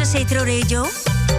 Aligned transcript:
Cetro 0.00 0.44
Radio? 0.44 0.86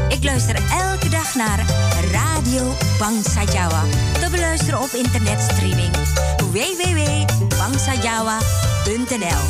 Ik 0.09 0.23
luister 0.23 0.55
elke 0.71 1.09
dag 1.09 1.35
naar 1.35 1.65
Radio 2.11 2.75
Bangsajawa. 2.99 3.83
Te 4.19 4.27
beluisteren 4.31 4.81
op 4.81 4.89
internetstreaming 4.93 5.91
www.bangsajawa.nl. 6.51 9.43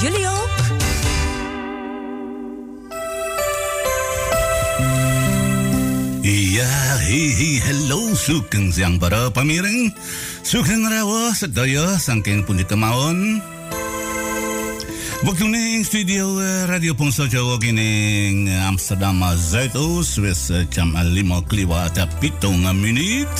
Jullie 0.00 0.28
ook? 0.28 0.48
Ya 6.54 6.96
hi 6.96 7.60
hello 7.60 8.14
sugeng 8.14 8.72
siang 8.72 8.98
para 8.98 9.30
pamiring. 9.30 9.94
Sugeng 10.42 10.88
rawa 10.88 11.34
sedaya 11.36 11.98
saking 12.00 12.44
pundi 12.44 12.64
kemawon. 12.64 13.42
Waktu 15.24 15.48
ini 15.48 15.80
studio 15.80 16.36
Radio 16.68 16.92
Pongso 16.92 17.24
Jawa 17.24 17.56
kini 17.56 18.44
Amsterdam 18.60 19.24
Zuidoost 19.32 20.20
wis 20.20 20.52
jam 20.68 20.92
5 20.92 21.48
kliwat 21.48 21.96
pitung 22.20 22.60
menit. 22.76 23.32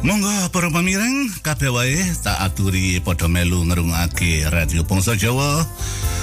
Monggo 0.00 0.32
para 0.48 0.72
pamireng 0.72 1.28
kabeh 1.44 1.68
wae 1.68 2.00
tak 2.24 2.40
aturi 2.40 3.04
padha 3.04 3.28
melu 3.28 3.68
ngrungokake 3.68 4.48
Radio 4.48 4.80
Bangsa 4.80 5.12
Jawa. 5.12 5.60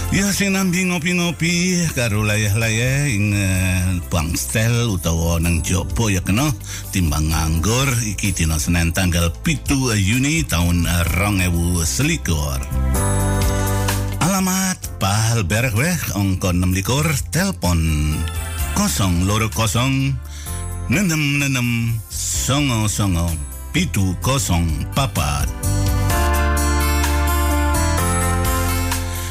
Ya 0.10 0.34
sing 0.34 0.58
nambi 0.58 0.90
ngopi-ngopi 0.90 1.86
karo 1.94 2.26
layah-layah 2.26 3.06
ing 3.06 3.38
uh, 3.38 4.02
bangstel 4.10 4.90
utawa 4.90 5.38
nang 5.38 5.62
jopo 5.62 6.10
ya 6.10 6.26
kena 6.26 6.50
timbang 6.90 7.30
nganggur 7.30 7.86
iki 8.02 8.34
dina 8.34 8.58
Senin 8.58 8.90
tanggal 8.98 9.30
pitu 9.46 9.94
Juni 9.94 10.42
tahun 10.42 10.90
rong 11.14 11.38
ewu 11.46 11.86
selikur. 11.86 12.58
Alamat 14.26 14.98
Pahal 14.98 15.46
Bergweg 15.46 16.02
ongko 16.18 16.50
6 16.50 16.74
likur 16.74 17.06
telpon 17.30 17.78
kosong 18.74 19.30
loro 19.30 19.54
kosong 19.54 20.18
nenem 20.90 21.46
nenem 21.46 21.94
songo 22.10 22.90
songo 22.90 23.30
pitu 23.78 24.18
kosong 24.26 24.90
papat. 24.98 25.46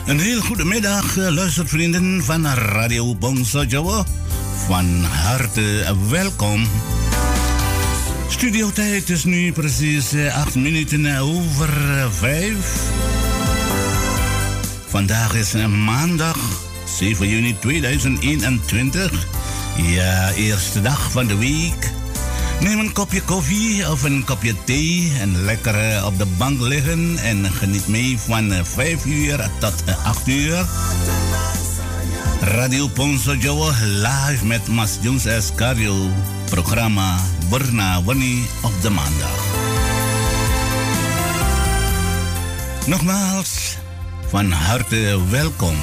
Een 0.07 0.21
heel 0.21 0.41
goede 0.41 0.65
middag, 0.65 1.17
eh, 1.17 1.29
luistervrienden 1.35 2.25
van 2.25 2.47
Radio 2.47 3.15
Bongso 3.15 3.65
Jawa. 3.65 4.05
Van 4.67 5.05
harte 5.05 5.97
welkom. 6.11 6.67
Studiotijd 8.29 9.09
is 9.09 9.25
nu 9.25 9.53
precies 9.53 10.15
8 10.33 10.55
minuten 10.55 11.19
over 11.19 11.71
5. 12.11 12.57
Vandaag 14.89 15.35
is 15.35 15.53
maandag 15.85 16.39
7 16.99 17.29
juni 17.29 17.57
2021. 17.59 19.27
Ja, 19.77 20.31
eerste 20.33 20.83
dag 20.83 21.11
van 21.11 21.27
de 21.27 21.37
week. 21.37 21.96
Neem 22.61 22.79
een 22.79 22.93
kopje 22.93 23.23
koffie 23.23 23.91
of 23.91 24.03
een 24.03 24.25
kopje 24.25 24.55
thee 24.65 25.13
en 25.21 25.45
lekker 25.45 26.05
op 26.05 26.19
de 26.19 26.27
bank 26.27 26.61
liggen 26.61 27.19
en 27.19 27.53
geniet 27.53 27.89
mee 27.89 28.19
van 28.19 28.53
5 28.63 29.05
uur 29.05 29.51
tot 29.59 29.75
8 30.05 30.29
uur. 30.29 30.67
Radio 32.41 32.89
Ponso 32.89 33.35
Jawa 33.35 33.73
live 33.81 34.47
met 34.47 34.69
Mas 34.69 34.99
Jones 35.01 35.25
Escario. 35.25 36.11
Programma 36.51 37.17
Berna 37.51 38.03
Wani 38.03 38.47
op 38.63 38.73
de 38.83 38.91
maandag. 38.91 39.45
Nogmaals, 42.87 43.77
van 44.29 44.53
harte 44.53 45.21
welkom. 45.31 45.77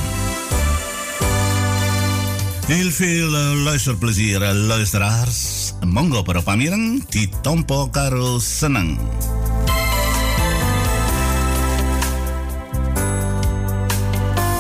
Heel 2.66 2.92
veel 2.92 3.30
luisterplezier, 3.56 4.40
luisteraars. 4.40 5.63
Monggo 5.84 6.24
para 6.24 6.40
pamireng 6.40 7.04
di 7.12 7.28
Tompo 7.44 7.92
Karo 7.92 8.40
Seneng. 8.40 8.96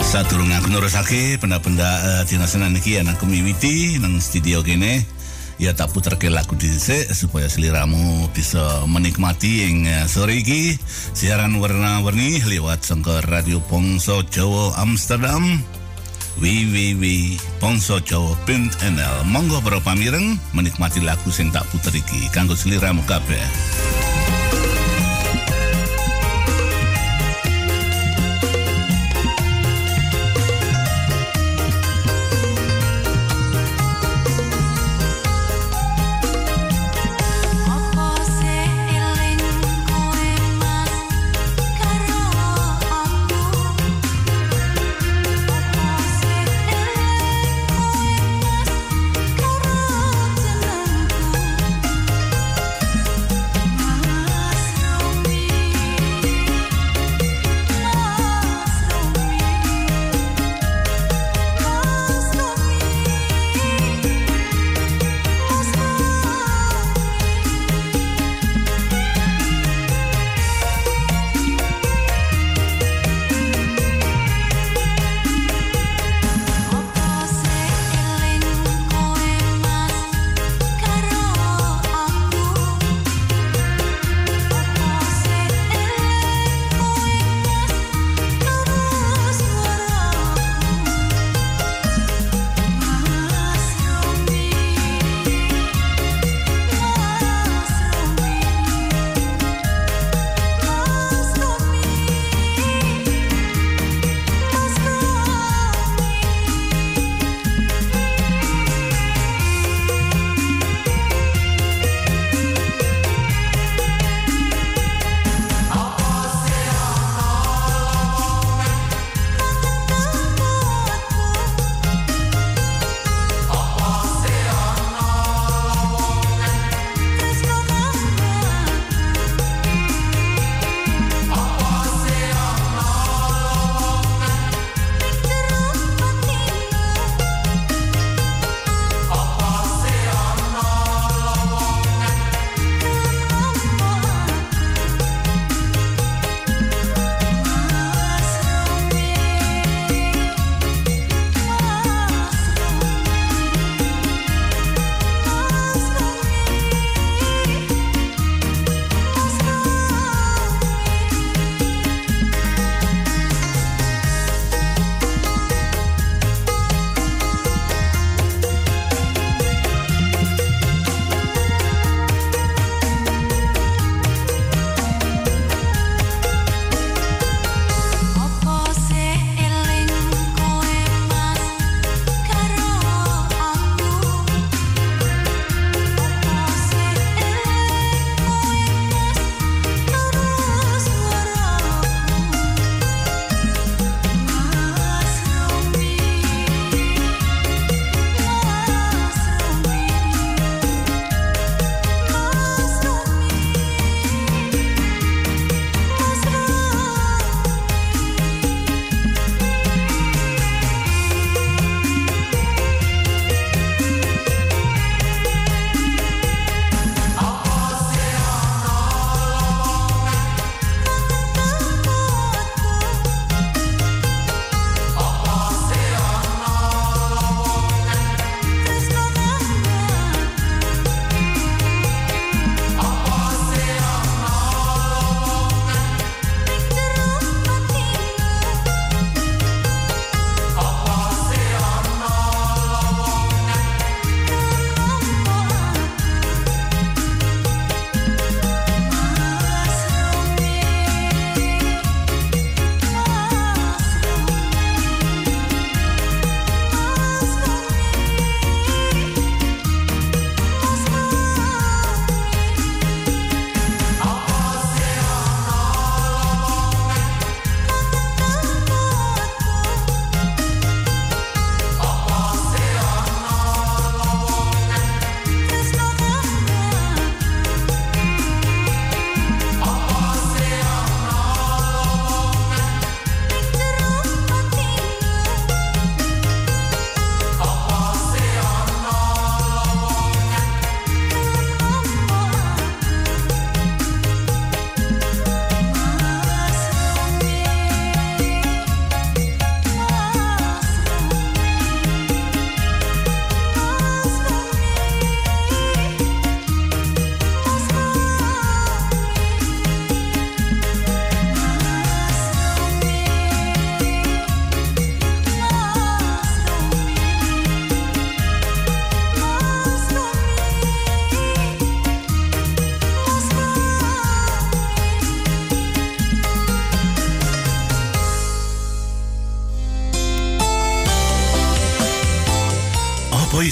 Saturung 0.04 0.52
aku 0.54 0.70
nurusake 0.70 1.42
benda-benda 1.42 1.88
uh, 1.88 2.22
dina 2.28 2.46
senan 2.46 2.78
iki 2.78 3.00
ana 3.00 3.16
community 3.18 3.98
nang 3.98 4.20
studio 4.20 4.62
kene. 4.62 5.02
Ya 5.58 5.72
tak 5.72 5.96
puterke 5.96 6.28
lagu 6.28 6.54
dhisik 6.60 7.10
supaya 7.16 7.48
seliramu 7.48 8.28
bisa 8.36 8.84
menikmati 8.86 9.70
ing 9.70 9.88
uh, 9.88 10.06
sore 10.06 10.44
iki 10.44 10.76
siaran 11.18 11.56
warna-warni 11.58 12.44
lewat 12.44 12.84
sangka 12.84 13.24
Radio 13.26 13.64
Pongso 13.64 14.22
Jawa 14.28 14.76
Amsterdam 14.82 15.64
www.pongsojawa.nl 16.38 19.26
Monggo 19.28 19.62
para 19.62 19.80
pamireng 19.82 20.40
menikmati 20.54 21.00
lagu 21.02 21.30
sing 21.30 21.52
tak 21.54 21.66
puter 21.70 21.94
iki 21.94 22.30
kanggo 22.34 22.56
seliramu 22.58 23.04
kabeh. 23.06 23.46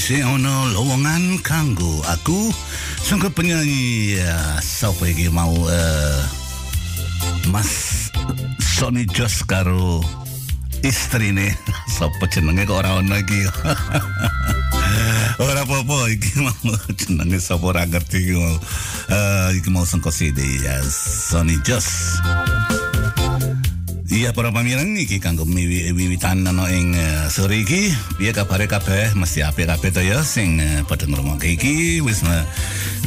Isih 0.02 0.26
ana 0.26 0.66
lowongan 0.74 1.38
kanggo 1.46 2.02
aku. 2.10 2.50
Sangka 3.06 3.30
penyanyi 3.30 4.18
uh, 4.18 4.58
sapa 4.58 5.06
iki 5.06 5.30
mau 5.30 5.54
uh, 5.54 6.22
Mas 7.54 8.10
Sony 8.58 9.06
Jos 9.06 9.46
karo 9.46 10.02
istrine. 10.82 11.54
Sapa 12.02 12.26
jenenge 12.34 12.66
kok 12.66 12.82
ora 12.82 12.98
ono 12.98 13.14
iki? 13.14 13.46
Ora 15.46 15.70
apa-apa 15.70 16.10
iki 16.10 16.34
mau 16.42 16.74
jenenge 16.98 17.38
sapa 17.38 17.62
ora 17.62 17.86
ngerti 17.86 18.26
iki 18.26 18.34
mau. 18.42 18.58
Uh, 19.06 19.54
mau 19.70 19.86
sangka 19.86 20.10
CD 20.10 20.66
ya 20.66 20.82
Sony 21.30 21.62
Jos 21.62 22.18
Iya 24.12 24.36
para 24.36 24.52
pamirang 24.52 24.92
iki 25.00 25.24
kanggo 25.24 25.48
wiwitan 25.48 26.44
ana 26.44 26.68
ing 26.68 27.00
uh, 27.00 27.32
sore 27.32 27.64
iki. 27.64 27.96
Piye 28.20 28.36
kabare 28.36 28.68
kabeh? 28.68 29.16
Mesti 29.16 29.40
apik 29.40 29.72
kabeh 29.72 29.88
to 29.88 30.04
ya 30.04 30.20
sing 30.20 30.60
uh, 30.60 30.84
padha 30.84 31.08
ngrungokke 31.08 31.56
iki. 31.56 32.04
Wis 32.04 32.20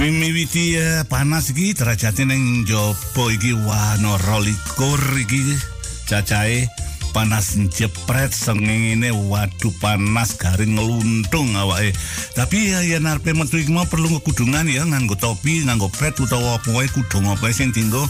miwiti 0.00 0.80
uh, 0.80 1.04
panas 1.04 1.52
iki 1.52 1.76
derajate 1.76 2.24
ning 2.24 2.64
jopo 2.64 3.28
iki 3.28 3.52
wah 3.52 4.00
no 4.00 4.16
rolikur 4.16 5.00
iki 5.20 5.60
cacahe 6.08 6.72
panas 7.14 7.54
jepret 7.70 8.34
sengene 8.34 9.14
waduh 9.14 9.70
panas 9.78 10.34
garing 10.34 10.74
ngeluntung 10.74 11.54
awake. 11.54 11.94
Tapi 12.34 12.74
ya 12.74 12.82
yen 12.82 13.06
arepe 13.06 13.30
metu 13.30 13.62
mau 13.70 13.86
perlu 13.86 14.18
kudungan 14.18 14.66
ya 14.66 14.82
nganggo 14.82 15.14
topi 15.14 15.62
nganggo 15.62 15.86
pet 15.94 16.18
utawa 16.18 16.58
apa 16.58 16.74
wae 16.74 16.90
kudung 16.90 17.30
apa 17.30 17.54
sing 17.54 17.70
tinggo 17.70 18.02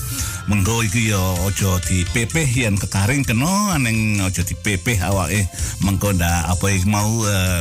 menggo 0.49 0.81
iki 0.81 1.13
ya 1.13 1.21
aja 1.45 1.77
dipepeh 1.85 2.49
yen 2.49 2.81
kekaring 2.81 3.21
kena 3.29 3.77
aneng 3.77 4.25
aja 4.25 4.41
dipepeh 4.41 4.97
awake. 5.05 5.45
Mengko 5.85 6.17
ndak 6.17 6.49
apa 6.49 6.67
iki 6.73 6.89
mau 6.89 7.21
uh, 7.21 7.61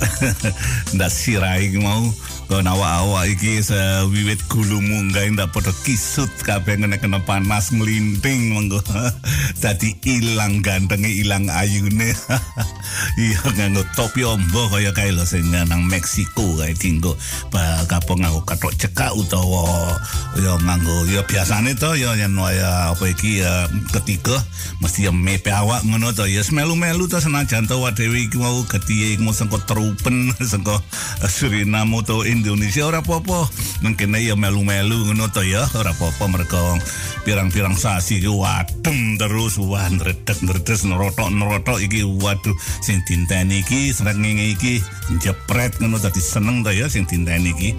ndak 0.96 1.12
sirai 1.12 1.76
mau 1.76 2.08
kon 2.50 2.66
awak-awak 2.66 3.30
iki 3.30 3.62
wiwit 4.10 4.42
gulu 4.50 4.82
munggah 4.82 5.22
ndak 5.30 5.54
padha 5.54 5.70
kisut 5.86 6.26
kabeh 6.42 6.82
ngene 6.82 6.98
kena 6.98 7.22
panas 7.22 7.70
nglinting 7.70 8.50
mengko 8.50 8.82
dadi 9.62 9.94
ilang 10.02 10.58
gantenge 10.58 11.06
ilang 11.06 11.46
ayune. 11.46 12.10
Iya 13.14 13.38
nganggo 13.54 13.86
topi 13.94 14.26
ombo 14.26 14.66
kaya 14.66 14.90
kae 14.90 15.14
lho 15.14 15.22
sing 15.22 15.46
nang 15.54 15.86
Meksiko 15.86 16.58
kae 16.58 16.74
tinggo 16.74 17.14
ba 17.54 17.86
kapo 17.86 18.18
nganggo 18.18 18.42
katok 18.42 18.74
cekak 18.74 19.14
utawa 19.14 19.94
ya 20.34 20.58
nganggo 20.58 21.06
ya 21.06 21.22
biasane 21.22 21.78
to 21.78 21.94
ya 21.94 22.18
yen 22.18 22.34
waya 22.34 22.90
apa 22.90 23.14
iki 23.14 23.46
ya 23.46 23.70
ketiga 23.94 24.42
mesti 24.82 25.06
ya 25.06 25.14
mepe 25.14 25.54
awak 25.54 25.86
ngono 25.86 26.10
to. 26.10 26.26
Ya 26.26 26.42
melu-melu 26.50 27.06
to 27.06 27.22
senajan 27.22 27.70
to 27.70 27.78
dhewe 27.94 28.26
iki 28.26 28.42
mau 28.42 28.66
iki 28.66 29.22
mau 29.22 29.30
sengko 29.30 29.62
trupen 29.70 30.34
sengko 30.42 30.82
Suriname 31.34 32.02
to 32.02 32.26
Indonesia 32.40 32.88
ora 32.88 33.04
apa-apa. 33.04 33.52
Mungkin 33.84 34.16
ya 34.16 34.32
melu-melu 34.32 35.12
ngono 35.12 35.28
to 35.28 35.44
ya. 35.44 35.68
Ora 35.76 35.92
apa-apa 35.92 36.24
mereka 36.26 36.58
pirang-pirang 37.28 37.76
sasi 37.76 38.24
iki 38.24 38.32
wadem 38.32 39.20
terus. 39.20 39.60
Wah 39.60 39.84
nredek-nredek 39.92 40.80
nerotok-nerotok 40.88 41.78
iki. 41.84 42.02
Waduh 42.02 42.56
sing 42.80 43.04
dinteni 43.04 43.60
iki 43.60 43.92
srengenge 43.92 44.56
iki 44.56 44.80
jepret 45.20 45.76
ngono 45.78 46.00
dadi 46.00 46.18
seneng 46.18 46.64
to 46.64 46.72
ya 46.72 46.88
sing 46.88 47.04
dinteni 47.04 47.52
iki. 47.52 47.70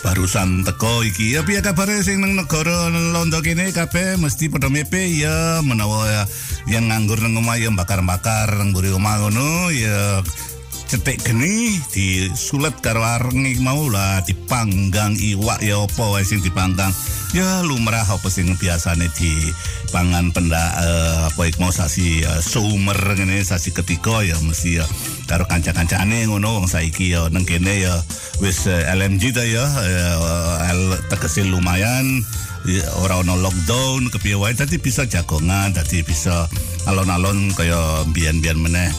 Barusan 0.00 0.64
teko 0.64 1.04
iki. 1.04 1.36
Ya 1.36 1.44
piye 1.44 1.60
kabare 1.60 2.00
sing 2.00 2.24
nang 2.24 2.36
negara 2.36 2.88
londo 2.88 3.40
kene? 3.44 3.68
Kabeh 3.72 4.16
mesti 4.16 4.48
padha 4.48 4.72
mepe 4.72 5.08
ya 5.12 5.60
menawa 5.60 6.08
ya 6.08 6.22
yang 6.68 6.88
nganggur 6.88 7.20
nang 7.20 7.36
omah 7.40 7.56
ya 7.60 7.68
bakar-bakar 7.72 8.48
nang 8.56 8.72
mburi 8.72 8.92
omah 8.92 9.16
ngono 9.20 9.68
ya 9.72 10.24
cetek 10.90 11.22
geni 11.22 11.78
disulet 11.94 12.74
karo 12.82 13.06
areng 13.06 13.46
mau 13.62 13.86
lah 13.86 14.26
dipanggang 14.26 15.14
iwak 15.14 15.62
ya 15.62 15.78
apa 15.86 16.04
wae 16.10 16.26
sing 16.26 16.42
dipanggang. 16.42 16.90
Ya 17.30 17.62
lumrah 17.62 18.02
apa 18.02 18.26
sing 18.26 18.58
biasane 18.58 19.06
dipangan 19.14 20.34
penda 20.34 20.58
uh, 20.58 21.30
apa 21.30 21.46
ik 21.46 21.62
mau 21.62 21.70
sasi 21.70 22.26
uh, 22.26 22.42
sumer 22.42 22.98
ngene 22.98 23.38
sasi 23.46 23.70
ketiga 23.70 24.26
ya 24.26 24.34
mesti 24.42 24.82
ya 24.82 24.86
karo 25.30 25.46
kanca-kancane 25.46 26.26
ngono 26.26 26.58
wong 26.58 26.66
saiki 26.66 27.14
ya. 27.14 27.30
Nang 27.30 27.46
kene 27.46 27.86
ya 27.86 27.94
wis 28.42 28.66
uh, 28.66 28.82
LMG 28.90 29.30
ta 29.30 29.46
ya 29.46 29.62
uh, 29.62 30.98
tegese 31.06 31.46
lumayan 31.46 32.26
ora 32.98 33.22
ono 33.22 33.38
lockdown 33.38 34.10
kepiye 34.10 34.34
wae. 34.34 34.58
Dadi 34.58 34.82
bisa 34.82 35.06
jagongan 35.06 35.70
dadi 35.70 36.02
bisa 36.02 36.50
alon-alon 36.90 37.54
kaya 37.54 38.02
biyen-biyen 38.10 38.58
meneh 38.58 38.90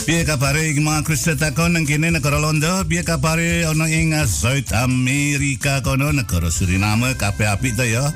Biar 0.00 0.24
kabare 0.24 0.72
mga 0.72 1.04
Krista 1.04 1.36
takon 1.36 1.76
nang 1.76 1.84
kene 1.84 2.08
negara 2.08 2.40
Londo, 2.40 2.82
biar 2.88 3.04
kabare 3.04 3.68
ono 3.68 3.84
ing 3.84 4.16
South 4.24 4.72
America 4.72 5.84
kono 5.84 6.08
negara 6.10 6.48
Suriname 6.48 7.14
kabeh 7.14 7.46
apik 7.46 7.76
to 7.76 7.84
ya. 7.84 8.08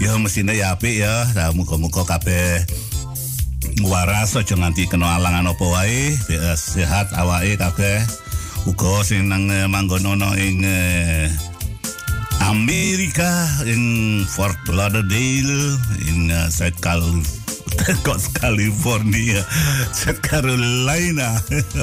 Ya 0.00 0.16
mesine 0.16 0.56
ya 0.56 0.72
apik 0.74 0.96
ya. 0.96 1.28
Nah, 1.36 1.52
muga-muga 1.52 2.08
kabeh 2.08 2.64
waras 3.84 4.36
aja 4.36 4.56
nganti 4.56 4.88
kena 4.88 5.20
alangan 5.20 5.52
apa 5.52 5.64
wae, 5.64 6.16
sehat 6.56 7.12
awake 7.14 7.60
kabeh. 7.60 8.00
Uga 8.68 9.04
sing 9.04 9.28
nang 9.28 9.48
manggon 9.68 10.04
ono 10.04 10.32
ing 10.40 10.64
Amerika 12.48 13.46
ing 13.68 14.24
Fort 14.24 14.58
Lauderdale 14.72 15.76
in 16.08 16.32
uh, 16.32 16.48
South 16.48 16.80
Carolina 16.80 17.39
Kos 18.04 18.28
California. 18.32 19.44
South 19.92 20.20
Carolina 20.22 21.40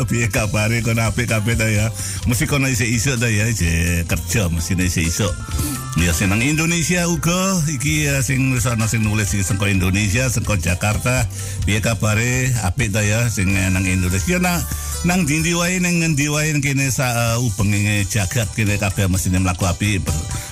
Piye 0.09 0.27
kabare 0.27 0.81
kono 0.81 1.01
apik 1.07 1.29
kabeh 1.29 1.57
ta 1.57 1.67
ya? 1.67 1.89
Mesti 2.27 2.47
kono 2.47 2.67
isik-isik 2.67 3.19
ta 3.19 3.27
ya 3.27 3.47
je 3.51 4.03
kerja 4.07 4.49
mesti 4.49 4.75
isik-isik 4.75 5.86
Ya 5.97 6.13
senang 6.13 6.45
Indonesia 6.45 7.09
uga. 7.09 7.57
Iki 7.65 8.05
ya 8.05 8.21
sing 8.21 8.53
wis 8.53 8.69
ana 8.69 8.85
sing 8.85 9.01
nulis 9.01 9.33
iki 9.33 9.41
sengko 9.41 9.65
Indonesia 9.65 10.29
sengko 10.29 10.53
Jakarta. 10.55 11.25
Piye 11.65 11.81
kabare? 11.81 12.53
Apik 12.61 12.93
ta 12.93 13.01
ya 13.01 13.25
sing 13.33 13.49
nang 13.51 13.81
Indonesia. 13.81 14.37
Nang 14.37 14.61
nang 15.09 15.25
dindi 15.25 15.57
wae 15.57 15.81
nang 15.81 15.97
ngendi 15.97 16.29
wae 16.29 16.53
kene 16.61 16.93
sa 16.93 17.33
uh, 17.37 17.41
ubenge 17.41 18.05
jagat 18.05 18.45
kene 18.53 18.77
kabeh 18.77 19.09
mesti 19.09 19.33
mlaku 19.33 19.65
api 19.69 20.01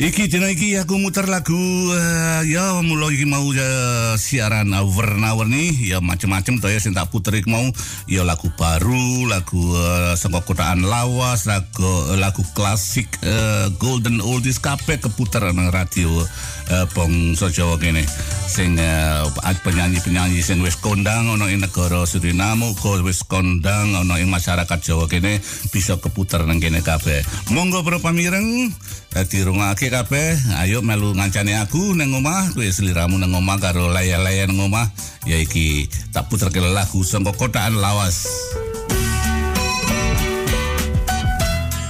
Iki 0.04 0.28
dina 0.28 0.52
iki 0.52 0.76
aku 0.76 1.00
muter 1.00 1.32
lagu 1.32 1.56
uh, 1.56 2.44
ya 2.44 2.76
mulai 2.84 3.16
iki 3.16 3.24
mau 3.24 3.48
uh, 3.48 4.20
siaran 4.20 4.68
warna-warni 4.76 5.72
ya 5.80 6.04
macam-macam 6.04 6.60
to 6.60 6.68
ya 6.68 6.76
sing 6.76 6.92
tak 6.92 7.08
puter 7.08 7.40
iki 7.40 7.48
mau 7.48 7.64
ya 8.04 8.28
lagu 8.28 8.52
baru, 8.52 9.32
lagu 9.32 9.64
uh, 9.72 10.12
saka 10.20 10.44
kotaan 10.44 10.84
lawas, 10.84 11.48
lagu 11.48 11.88
uh, 11.88 12.20
lagu 12.20 12.44
klasik 12.52 13.08
uh, 13.24 13.72
golden 13.80 14.20
oldies 14.20 14.60
kabeh 14.60 15.00
keputer 15.00 15.40
nang 15.56 15.72
radio 15.72 16.12
uh, 16.12 16.86
Bong 16.92 17.40
Sojo 17.40 17.80
kene. 17.80 18.04
Sing 18.52 18.76
uh, 18.76 19.24
penyanyi-penyanyi 19.40 20.44
sing 20.44 20.60
wis 20.68 20.76
kondang 20.84 21.32
ana 21.32 21.48
ing 21.48 21.64
negara 21.64 22.04
Suriname, 22.04 22.76
kok 22.76 23.08
wis 23.08 23.24
kondang 23.24 23.96
ana 23.96 24.20
ing 24.20 24.28
masyarakat 24.28 24.84
Jawa 24.84 25.08
kene 25.08 25.40
bisa 25.72 25.96
keputer 25.96 26.44
nang 26.44 26.60
kene 26.60 26.84
kabeh. 26.84 27.24
Monggo 27.56 27.88
para 27.88 28.04
pamireng 28.04 28.68
Dadi 29.14 29.46
rungake 29.46 29.93
kabeh, 29.94 30.34
ayo 30.66 30.82
melu 30.82 31.14
ngancane 31.14 31.54
aku 31.62 31.94
nang 31.94 32.18
omah, 32.18 32.50
kowe 32.58 32.66
sliramu 32.66 33.22
nang 33.22 33.30
omah 33.38 33.62
karo 33.62 33.94
layar-layar 33.94 34.50
nang 34.50 34.66
omah, 34.66 34.90
ya 35.22 35.38
iki 35.38 35.86
tak 36.10 36.34
puterke 36.34 36.58
lagu 36.58 37.06
saka 37.06 37.30
kotaan 37.30 37.78
lawas. 37.78 38.26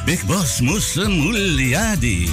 Big 0.03 0.19
Boss 0.27 0.60
Musa 0.60 1.07
Mulyadi. 1.07 2.27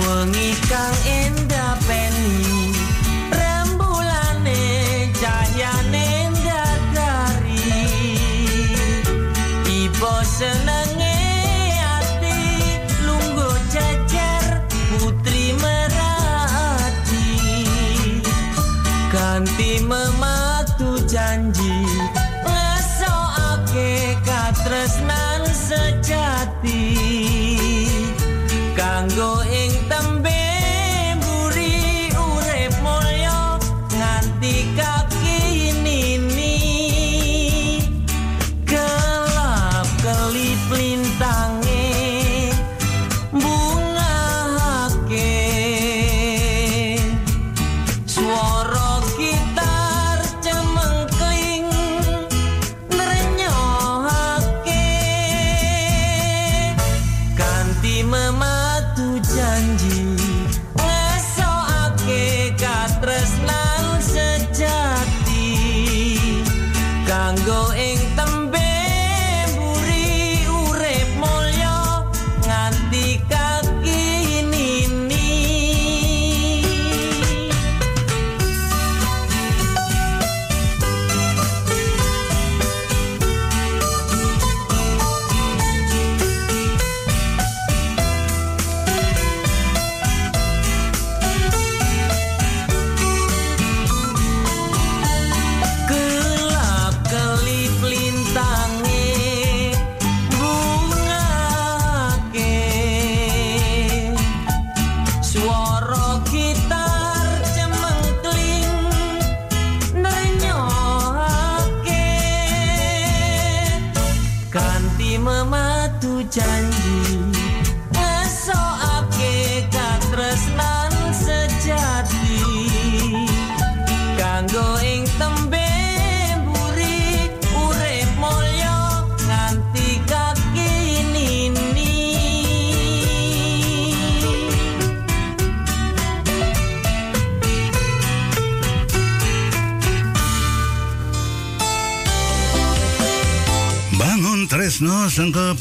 Wengi 0.00 0.50
kang 0.64 0.96
endah 1.04 1.76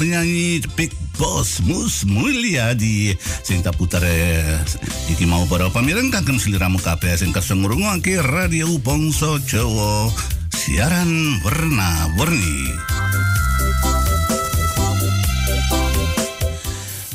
penyanyi 0.03 0.59
Big 0.75 0.91
Boss 1.15 1.63
Mus 1.63 2.03
Mulyadi. 2.03 3.15
Sing 3.39 3.63
tak 3.63 3.79
putar 3.79 4.03
eh, 4.03 4.59
iki 5.07 5.23
mau 5.23 5.47
para 5.47 5.71
pamireng 5.71 6.11
kagem 6.11 6.35
sliramu 6.35 6.75
kabeh. 6.83 7.15
Sing 7.15 7.31
kersa 7.31 7.55
ngrungokake 7.55 8.19
radio 8.19 8.67
Bangsa 8.83 9.39
Jawa. 9.47 10.11
Siaran 10.51 11.39
warna-warni. 11.39 12.75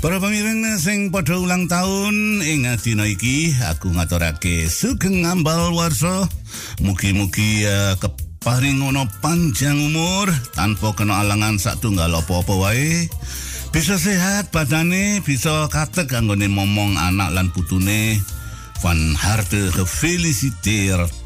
Para 0.00 0.16
pamireng 0.16 0.80
sing 0.80 1.12
padha 1.12 1.36
ulang 1.36 1.68
tahun 1.68 2.40
ing 2.40 2.72
dina 2.80 3.04
iki 3.04 3.52
aku 3.68 3.92
ngaturake 3.92 4.64
sugeng 4.72 5.28
ngambal 5.28 5.76
warsa 5.76 6.24
mugi-mugi 6.80 7.68
uh, 7.68 7.98
keparing 8.38 8.86
ono 8.86 9.02
panjang 9.18 9.74
umur 9.74 10.30
tanpa 10.54 10.94
kena 10.94 11.26
alangan 11.26 11.58
satunggal 11.58 12.22
apa-apa 12.22 12.54
wae 12.54 13.10
bisa 13.74 13.98
sehat 13.98 14.54
badane 14.54 15.18
bisa 15.26 15.66
katek 15.66 16.14
anggone 16.14 16.46
momong 16.46 16.94
anak 17.02 17.34
lan 17.34 17.50
putune 17.50 18.22
van 18.78 19.18
harte 19.18 19.74
gefeliciteerd 19.74 21.18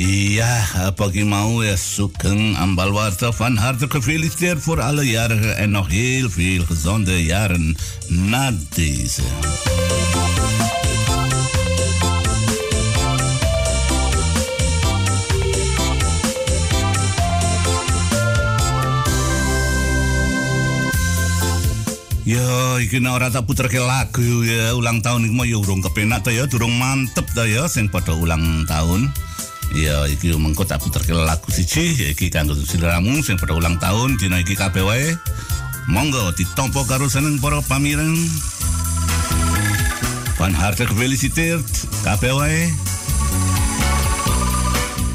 Ja, 0.00 0.90
pagi 0.96 1.22
mau 1.28 1.60
ja 1.60 1.76
zoeken 1.76 2.56
aan 2.56 2.74
Balwater. 2.74 3.32
Van 3.32 3.56
harte 3.56 3.84
gefeliciteerd 3.90 4.62
voor 4.62 4.80
alle 4.80 5.04
jarigen 5.04 5.56
en 5.56 5.70
nog 5.70 5.88
heel 5.88 6.30
veel 6.30 6.64
gezonde 6.64 7.24
jaren 7.24 7.76
na 8.08 8.52
deze. 8.74 9.22
Ya, 22.30 22.78
iki 22.78 23.02
nek 23.02 23.18
ora 23.18 23.26
tak 23.26 23.50
puterke 23.50 23.82
lagu 23.82 24.22
ya 24.46 24.70
ulang 24.78 25.02
tahun 25.02 25.26
iki 25.26 25.34
mau 25.34 25.42
ya 25.42 25.58
urung 25.58 25.82
kepenak 25.82 26.22
ta 26.22 26.30
ya, 26.30 26.46
durung 26.46 26.78
mantep 26.78 27.26
ta 27.34 27.42
ya 27.42 27.66
sing 27.66 27.90
padha 27.90 28.14
ulang 28.14 28.70
tahun. 28.70 29.10
Ya 29.74 30.06
iki 30.06 30.30
mengko 30.38 30.62
tak 30.62 30.78
puterke 30.78 31.10
lagu 31.10 31.50
siji 31.50 31.90
ya 31.98 32.14
iki 32.14 32.30
kanggo 32.30 32.54
sliramu 32.54 33.18
sing 33.26 33.34
pada 33.34 33.58
ulang 33.58 33.82
tahun 33.82 34.14
dina 34.14 34.46
iki 34.46 34.54
kabeh 34.54 34.86
wae. 34.86 35.10
Monggo 35.90 36.30
ditampa 36.30 36.86
karo 36.86 37.10
seneng 37.10 37.42
para 37.42 37.58
pamireng. 37.66 38.14
Van 40.38 40.54
harte 40.54 40.86
gefeliciteerd 40.86 41.66
kabeh 42.06 42.30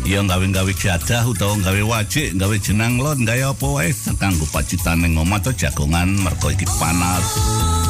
wae. 0.06 0.14
Ya 0.14 0.22
gawe-gawe 0.24 0.74
jadah 0.74 1.26
utawa 1.28 1.58
gawe 1.58 1.82
wajik, 1.82 2.38
gawe 2.38 2.56
jenang 2.62 3.02
lot, 3.02 3.18
gawe 3.18 3.52
apa 3.52 3.68
wae 3.68 3.94
kanggo 4.20 4.46
pacitan 4.54 5.02
ning 5.02 5.18
omah 5.18 5.42
to 5.42 5.52
jagongan 5.52 6.14
mergo 6.22 6.50
iki 6.54 6.66
panas. 6.78 7.85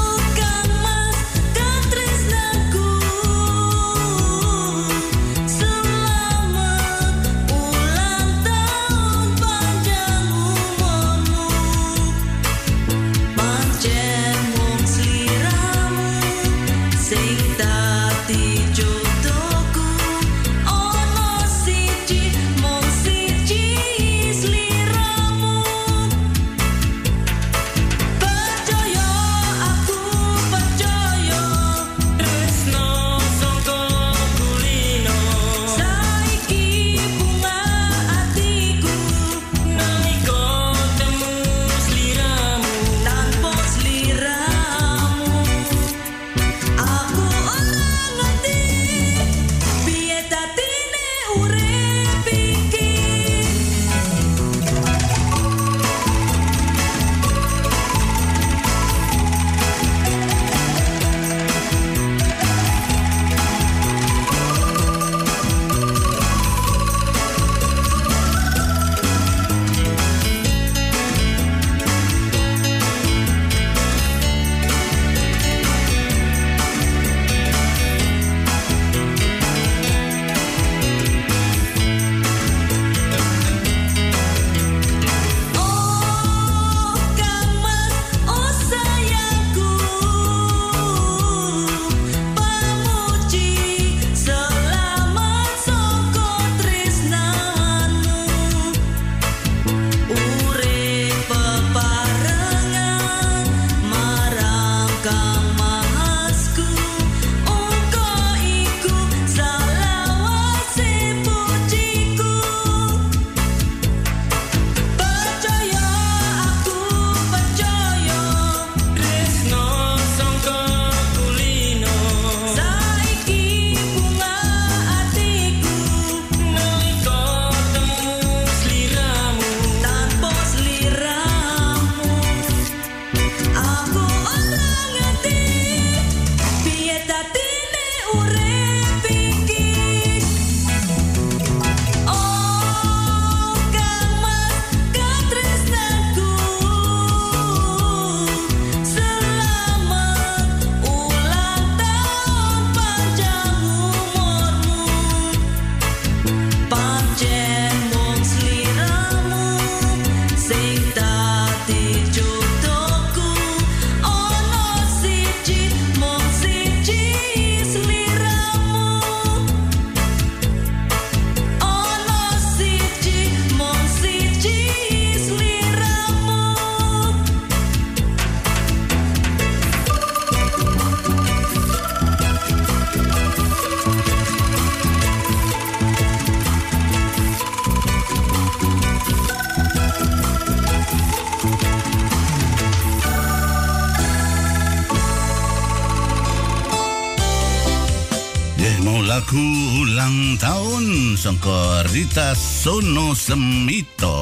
Sangka 201.26 201.82
Rita 201.90 202.38
Sono 202.38 203.18
Semito. 203.18 204.22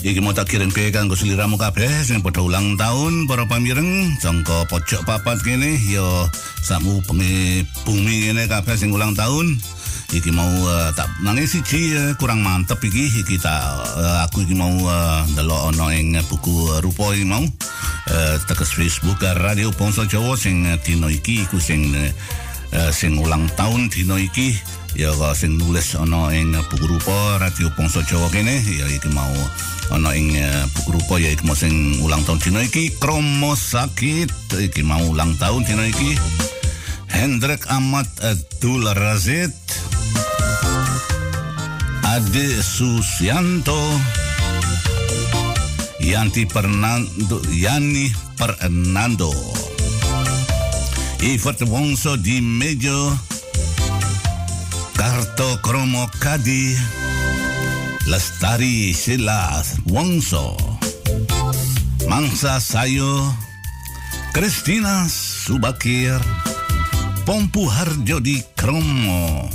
Iki 0.00 0.24
mau 0.24 0.32
tak 0.32 0.48
kirim 0.48 0.72
ke 0.72 0.88
kanggo 0.88 1.12
seliramu 1.12 1.60
kabeh 1.60 2.00
sing 2.00 2.24
padha 2.24 2.40
ulang 2.40 2.80
tahun 2.80 3.28
para 3.28 3.44
pamireng 3.44 4.16
sangka 4.24 4.64
pojok 4.72 5.04
papat 5.04 5.36
kene 5.44 5.76
ya 5.84 6.32
samu 6.64 7.04
pengi 7.04 7.60
bumi 7.84 8.32
kene 8.32 8.48
kabeh 8.48 8.72
sing 8.72 8.88
ulang 8.88 9.12
tahun. 9.12 9.60
Iki 10.16 10.32
mau 10.32 10.48
uh, 10.48 10.96
tak 10.96 11.12
nangis 11.20 11.52
siji 11.60 11.92
uh, 11.92 12.16
kurang 12.16 12.40
mantep 12.40 12.80
iki 12.80 13.20
iki 13.20 13.36
tak 13.36 13.60
uh, 14.00 14.24
aku 14.24 14.48
iki 14.48 14.56
mau 14.56 14.72
uh, 14.72 15.28
ndelok 15.28 15.76
ana 15.76 15.92
ing 15.92 16.16
buku 16.24 16.80
rupa 16.80 17.12
iki 17.12 17.28
mau 17.28 17.44
uh, 17.44 18.34
tekan 18.48 18.64
Facebook 18.64 19.20
uh, 19.20 19.36
Radio 19.44 19.68
Ponso 19.76 20.08
Jawa 20.08 20.40
sing 20.40 20.64
uh, 20.64 21.10
iki 21.12 21.44
iku 21.44 21.60
sing 21.60 21.92
uh, 22.72 22.90
sing 22.90 23.20
ulang 23.20 23.46
tahun 23.54 23.92
dino 23.92 24.18
iki 24.18 24.56
ya 24.96 25.12
kok 25.12 25.36
sing 25.36 25.60
nulis 25.60 25.92
ana 25.94 26.32
ing 26.32 26.56
buku 26.56 26.88
rupa 26.88 27.36
Radio 27.38 27.68
Ponso 27.76 28.00
Jawa 28.00 28.32
kene 28.32 28.58
ya 28.64 28.86
iki 28.88 29.12
mau 29.12 29.34
ana 29.92 30.16
ing 30.16 30.34
uh, 30.34 30.64
buku 30.72 30.96
rupa 30.98 31.20
ya 31.20 31.30
iki 31.30 31.44
mau 31.44 31.54
sing 31.54 32.00
ulang 32.02 32.24
tahun 32.24 32.40
dino 32.42 32.60
iki. 32.64 32.90
Kromo 32.96 33.52
sakit 33.54 34.58
iki 34.58 34.82
mau 34.82 35.02
ulang 35.04 35.36
tahun 35.36 35.62
dino 35.68 35.84
iki. 35.84 36.16
Hendrik 37.12 37.68
Ahmad 37.70 38.08
Abdul 38.24 38.88
Razid. 38.96 39.54
Ade 42.06 42.48
Susianto. 42.64 43.78
Yanti 46.06 46.46
Fernando 46.46 47.42
Yani 47.50 48.06
Fernando 48.38 49.55
E 51.18 51.38
fortewonso 51.38 52.16
di 52.16 52.40
medio 52.40 53.18
carto 54.92 55.58
cromo 55.60 56.08
cadi 56.18 56.76
la 58.06 58.18
stari 58.18 58.92
sila 58.92 59.62
wonso 59.86 60.54
mansa 62.06 62.60
sayo 62.60 63.34
Cristina 64.32 65.08
Subakir 65.08 66.20
Pompu 67.24 67.66
Hardio 67.66 68.18
di 68.20 68.42
Cromo 68.54 69.48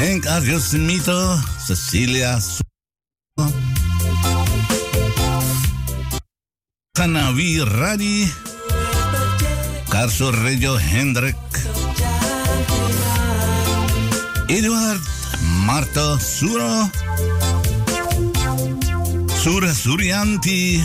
Henk 0.00 0.26
Arjosmito 0.26 1.38
Cecilia 1.66 2.38
Canavi 6.92 7.60
Radi 7.62 8.32
Karso 9.96 10.28
Rejo 10.28 10.76
Hendrik. 10.76 11.40
Eduard 14.46 15.00
Marto 15.64 16.20
Suro. 16.20 16.84
Sura 19.32 19.72
Suryanti 19.72 20.84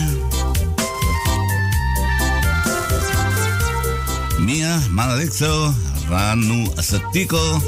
Mia 4.39 4.80
Malexo 4.95 5.76
Ranu 6.08 6.71
Asetiko 6.80 7.60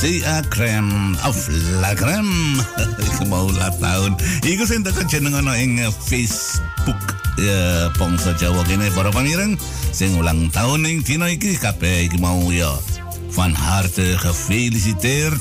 Si 0.00 0.24
Akrem 0.24 1.20
of 1.28 1.36
Lakrem 1.84 2.56
Iku 2.96 3.28
mau 3.28 3.44
ulang 3.52 3.76
tahun 3.76 4.12
Iku 4.40 4.64
sing 4.64 4.80
tekan 4.80 5.04
jeneng 5.04 5.36
ana 5.36 5.52
ing 5.60 5.84
Facebook 6.08 7.19
ya 7.40 7.88
Pongso 7.96 8.36
Jawa 8.36 8.60
kene 8.68 8.92
para 8.92 9.08
pamireng 9.08 9.56
sing 9.90 10.12
ulang 10.20 10.52
tahun 10.52 10.84
ing 10.84 11.00
dina 11.00 11.32
iki 11.32 11.56
kabeh 11.56 12.06
iki 12.06 12.20
mau 12.20 12.38
ya. 12.52 12.68
Van 13.32 13.56
harte 13.56 14.20
gefeliciteerd. 14.20 15.40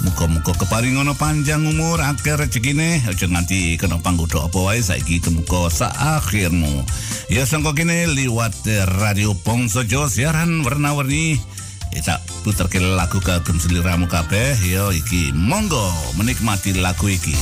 Muka-muka 0.00 0.56
keparing 0.56 0.96
ono 0.96 1.12
panjang 1.12 1.60
umur 1.60 2.00
akeh 2.00 2.32
rezekine 2.34 3.04
aja 3.04 3.28
nganti 3.28 3.76
kena 3.76 4.00
panggoda 4.00 4.48
apa 4.48 4.56
wae 4.56 4.80
saiki 4.80 5.20
temuka 5.20 5.68
sa 5.68 5.92
akhirmu 6.16 6.88
ya 7.28 7.44
sangko 7.44 7.76
kene 7.76 8.08
liwat 8.08 8.64
radio 8.96 9.36
Pongso 9.36 9.84
Jawa 9.84 10.08
siaran 10.08 10.64
warna-warni 10.64 11.36
Kita 11.90 12.22
putar 12.46 12.70
ke 12.70 12.78
lagu 12.78 13.18
kagem 13.18 13.58
seliramu 13.58 14.06
kabeh. 14.06 14.54
Yo 14.62 14.94
iki 14.94 15.34
monggo 15.34 15.90
menikmati 16.14 16.78
lagu 16.78 17.10
iki. 17.10 17.34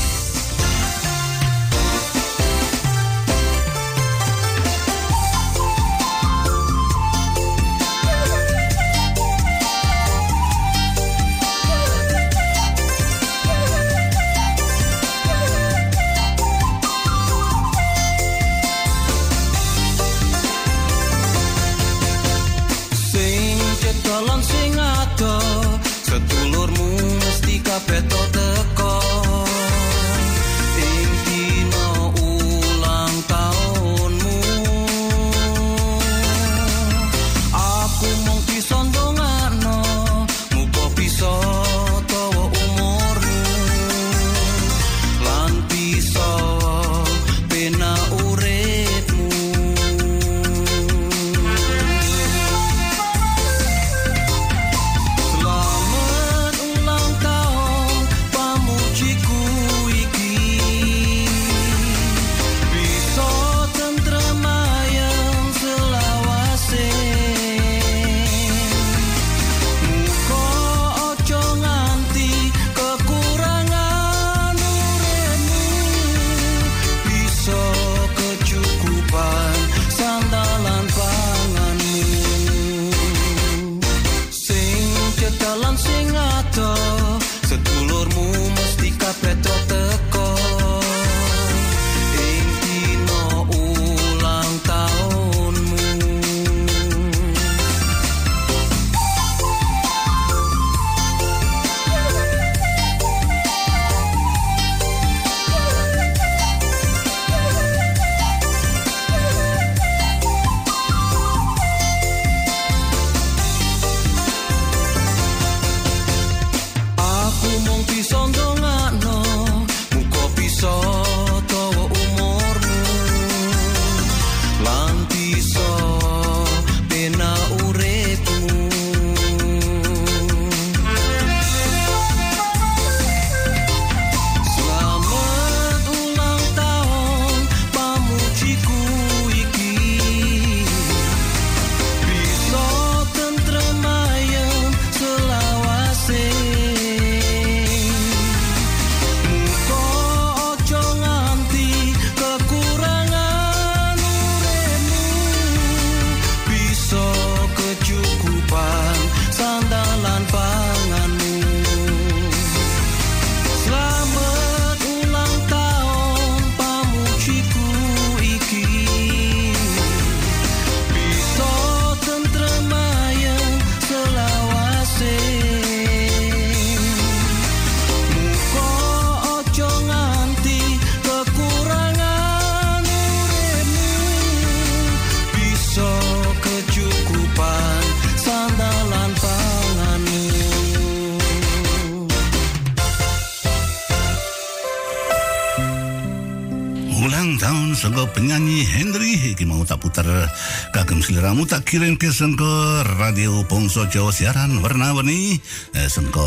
Seliramu 201.18 201.50
tak 201.50 201.66
kirim 201.66 201.98
ke 201.98 202.14
sangka 202.14 202.86
radio 202.94 203.42
Pongso 203.42 203.90
Jawa 203.90 204.14
siaran 204.14 204.62
warna-warni. 204.62 205.34
Eh, 205.74 205.90
sangka 205.90 206.22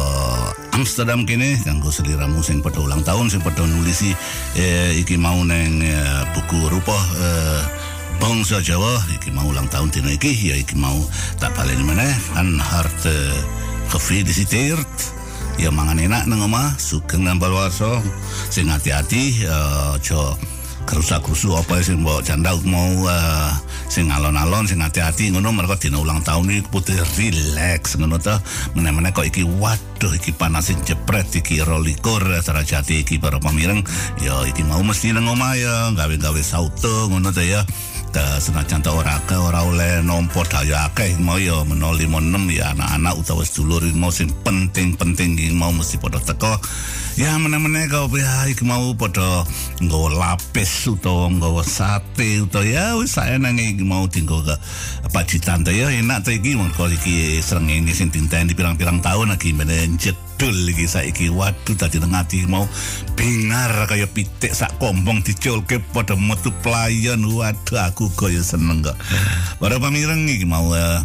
Amsterdam 0.75 1.23
kene 1.23 1.55
kanggo 1.63 1.95
seliramu 1.95 2.43
sing 2.43 2.59
padha 2.59 2.83
ulang 2.83 2.99
tahun 2.99 3.31
sing 3.31 3.39
padha 3.39 3.63
nulisi 3.63 4.11
eh, 4.59 4.91
iki 4.99 5.15
mau 5.15 5.47
neng 5.47 5.79
eh, 5.79 6.27
buku 6.35 6.67
rupa 6.67 6.99
eh, 7.23 7.63
Bangsa 8.19 8.59
Jawa. 8.59 8.99
Iki 9.15 9.31
mau 9.31 9.47
ulang 9.47 9.71
tahun 9.71 9.95
dina 9.95 10.11
iki 10.11 10.35
ya 10.35 10.59
iki 10.59 10.75
mau 10.75 10.99
tak 11.39 11.55
balen 11.55 11.87
meneh. 11.87 12.11
Kan 12.35 12.59
hart 12.59 13.07
gefeliciteerd 13.95 14.91
ya 15.55 15.71
mangan 15.71 16.03
enak 16.03 16.27
nang 16.27 16.51
omah 16.51 16.75
sugeng 16.75 17.23
nambal 17.23 17.55
warso 17.55 18.03
sing 18.51 18.67
hati-hati 18.67 19.47
uh, 19.47 19.95
aja 19.95 20.35
kerusak-kerusu 20.83 21.55
apa 21.55 21.79
sing 21.79 22.03
mbok 22.03 22.27
jandau 22.27 22.59
mau 22.67 23.07
uh, 23.07 23.55
sing 23.91 24.07
alon-alon 24.07 24.71
sing 24.71 24.79
hati-hati 24.79 25.35
ngono 25.35 25.51
mereka 25.51 25.75
dina 25.75 25.99
ulang 25.99 26.23
tahun 26.23 26.47
iki 26.47 26.63
putih 26.71 26.95
relax 27.19 27.99
ngono 27.99 28.15
ta 28.23 28.39
meneh-meneh 28.71 29.11
kok 29.11 29.27
iki 29.27 29.43
waduh 29.43 30.15
iki 30.15 30.31
panasin 30.31 30.79
jepret 30.87 31.27
iki 31.35 31.59
rolikur 31.59 32.23
sarajati 32.39 33.03
iki 33.03 33.19
para 33.19 33.35
pamireng 33.43 33.83
ya 34.23 34.47
iki 34.47 34.63
mau 34.63 34.79
mesti 34.79 35.11
nang 35.11 35.27
omah 35.27 35.59
ya 35.59 35.91
gawe-gawe 35.91 36.39
sauto 36.39 37.11
ngono 37.11 37.35
ta 37.35 37.43
ya. 37.43 37.67
Ta 38.11 38.43
senajan 38.43 38.83
ora 38.91 39.23
ke 39.23 39.39
ora 39.39 39.63
oleh 39.63 40.03
nompo 40.03 40.43
daya 40.43 40.91
akeh 40.91 41.15
mau 41.23 41.39
ya 41.39 41.63
meno 41.63 41.95
5 41.95 42.11
6 42.11 42.51
ya 42.51 42.75
anak-anak 42.75 43.15
utawa 43.15 43.43
sedulur 43.47 43.87
mau 43.95 44.11
sing 44.11 44.27
penting-penting 44.43 45.39
mau 45.55 45.71
mesti 45.71 45.95
padha 45.95 46.19
teko 46.19 46.59
ya 47.19 47.35
meneh-meneh 47.35 47.91
kau 47.91 48.07
ya 48.15 48.47
iki 48.47 48.63
mau 48.63 48.95
padha 48.95 49.43
nggawa 49.83 50.09
lapis 50.15 50.87
utawa 50.87 51.27
nggawa 51.27 51.63
sate 51.65 52.39
utawa 52.39 52.63
ya 52.63 52.85
wis 52.95 53.19
saeneng 53.19 53.59
iki 53.59 53.83
mau 53.83 54.07
dinggo 54.07 54.39
ke 54.45 54.55
pacitan 55.11 55.65
ta 55.67 55.75
ya 55.75 55.91
enak 55.91 56.23
ta 56.23 56.31
iki. 56.31 56.55
Mongko 56.55 56.87
iki 56.91 57.43
srengenge 57.43 57.91
sing 57.91 58.13
dinten 58.13 58.47
di 58.47 58.55
pirang-pirang 58.55 59.03
tahun 59.03 59.35
lagi 59.35 59.51
meneh 59.51 59.91
jedul 59.99 60.55
iki 60.71 60.87
saiki. 60.87 61.27
Waduh 61.27 61.75
tadi 61.75 61.99
ati 61.99 62.47
mau 62.47 62.63
bingar 63.19 63.91
kaya 63.91 64.07
pitik 64.07 64.55
sak 64.55 64.79
kombong 64.79 65.19
diculke 65.25 65.83
padha 65.91 66.15
metu 66.15 66.53
playon. 66.63 67.27
Waduh 67.27 67.91
aku 67.91 68.07
kaya 68.15 68.39
seneng 68.39 68.85
kok. 68.85 68.95
Para 69.59 69.75
pamireng 69.81 70.29
iki 70.31 70.47
mau 70.47 70.71
eh, 70.71 71.03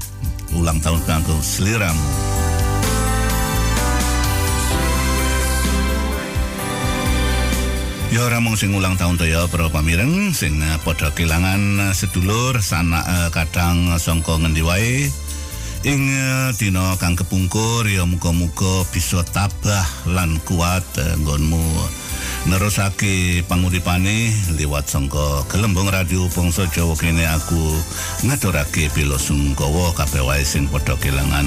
ulang 0.54 0.78
tahun 0.78 1.02
kanggo 1.04 1.34
seliramu 1.42 2.45
Ya 8.14 8.22
ora 8.22 8.38
mung 8.38 8.54
sing 8.54 8.70
ulang 8.70 8.94
tahun 8.94 9.18
to 9.18 9.26
ya 9.26 9.50
para 9.50 9.66
pamireng 9.66 10.30
sing 10.30 10.62
eh, 10.62 10.78
padha 10.86 11.10
kelangan 11.10 11.90
eh, 11.90 11.94
sedulur 11.94 12.62
sanak 12.62 13.02
eh, 13.02 13.28
kadang 13.34 13.98
sangka 13.98 14.38
ngendi 14.38 14.62
wae. 14.62 15.10
Ing 15.86 16.10
dina 16.58 16.98
kang 16.98 17.14
kepungkur 17.14 17.86
ya 17.86 18.02
muga-muga 18.06 18.82
bisa 18.90 19.22
tabah 19.22 19.86
lan 20.10 20.38
kuat 20.42 20.82
nggonmu. 20.98 21.62
Nerusake 22.46 23.42
panguripane 23.50 24.30
liwat 24.54 24.86
sangka 24.86 25.42
gelembung 25.50 25.90
radio 25.90 26.30
Bangsa 26.30 26.66
Jawa 26.70 26.94
kene 26.94 27.26
aku 27.26 27.74
ngaturake 28.22 28.86
pilo 28.94 29.18
sungkawa 29.18 29.90
kabeh 29.98 30.22
wae 30.22 30.46
sing 30.46 30.70
padha 30.70 30.94
kelangan 30.98 31.46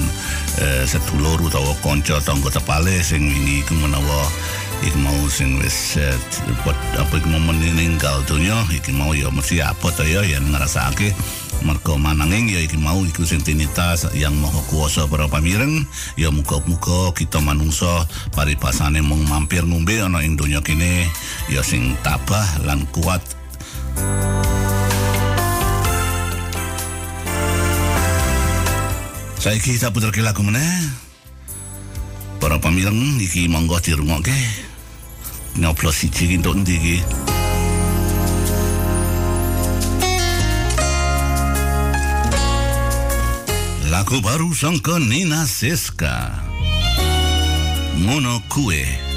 eh, 0.60 0.84
sedulur 0.84 1.40
utawa 1.40 1.72
kanca 1.80 2.20
tangga 2.20 2.52
tepale 2.52 3.00
sing 3.00 3.32
wingi 3.32 3.64
iku 3.64 3.80
menawa 3.80 4.28
iki 4.80 4.96
mau 5.04 5.20
sing 5.28 5.60
wis 5.60 6.00
apa 6.96 7.14
iki 7.20 7.28
mau 7.28 7.42
meninggal 7.52 8.24
dunia 8.24 8.64
iki 8.72 8.96
mau 8.96 9.12
ya 9.12 9.28
mesti 9.28 9.60
apa 9.60 9.92
to 9.92 10.08
ya 10.08 10.24
yang 10.24 10.48
ngrasake 10.56 11.12
mergo 11.68 12.00
mananging 12.00 12.48
ya 12.48 12.64
iki 12.64 12.80
mau 12.80 13.04
iku 13.04 13.28
sing 13.28 13.44
tinitas 13.44 14.08
yang 14.16 14.32
maha 14.40 14.64
kuasa 14.72 15.04
para 15.12 15.28
pamireng 15.28 15.84
ya 16.16 16.32
muga-muga 16.32 17.12
kita 17.12 17.44
manungsa 17.44 18.08
paripasane 18.32 19.04
mung 19.04 19.28
mampir 19.28 19.68
ngombe 19.68 20.00
ana 20.00 20.24
ing 20.24 20.40
donya 20.40 20.64
kene 20.64 21.12
ya 21.52 21.60
sing 21.60 22.00
tabah 22.00 22.64
lan 22.64 22.88
kuat 22.96 23.20
Saiki 29.40 29.80
tak 29.80 29.96
puter 29.96 30.12
lagu 30.20 30.44
meneh. 30.44 30.84
Para 32.44 32.60
pamireng 32.60 33.24
iki 33.24 33.48
monggo 33.48 33.80
dirungokke. 33.80 34.69
Nyoblos 35.58 35.96
siji 35.96 36.34
entuk 36.34 36.56
endi 36.56 36.76
iki? 36.76 36.98
Lagu 43.90 44.22
baru 44.22 44.54
sangka 44.54 45.00
Nina 45.00 45.48
Siska. 45.48 46.32
Mono 47.98 48.40
kue. 48.48 49.09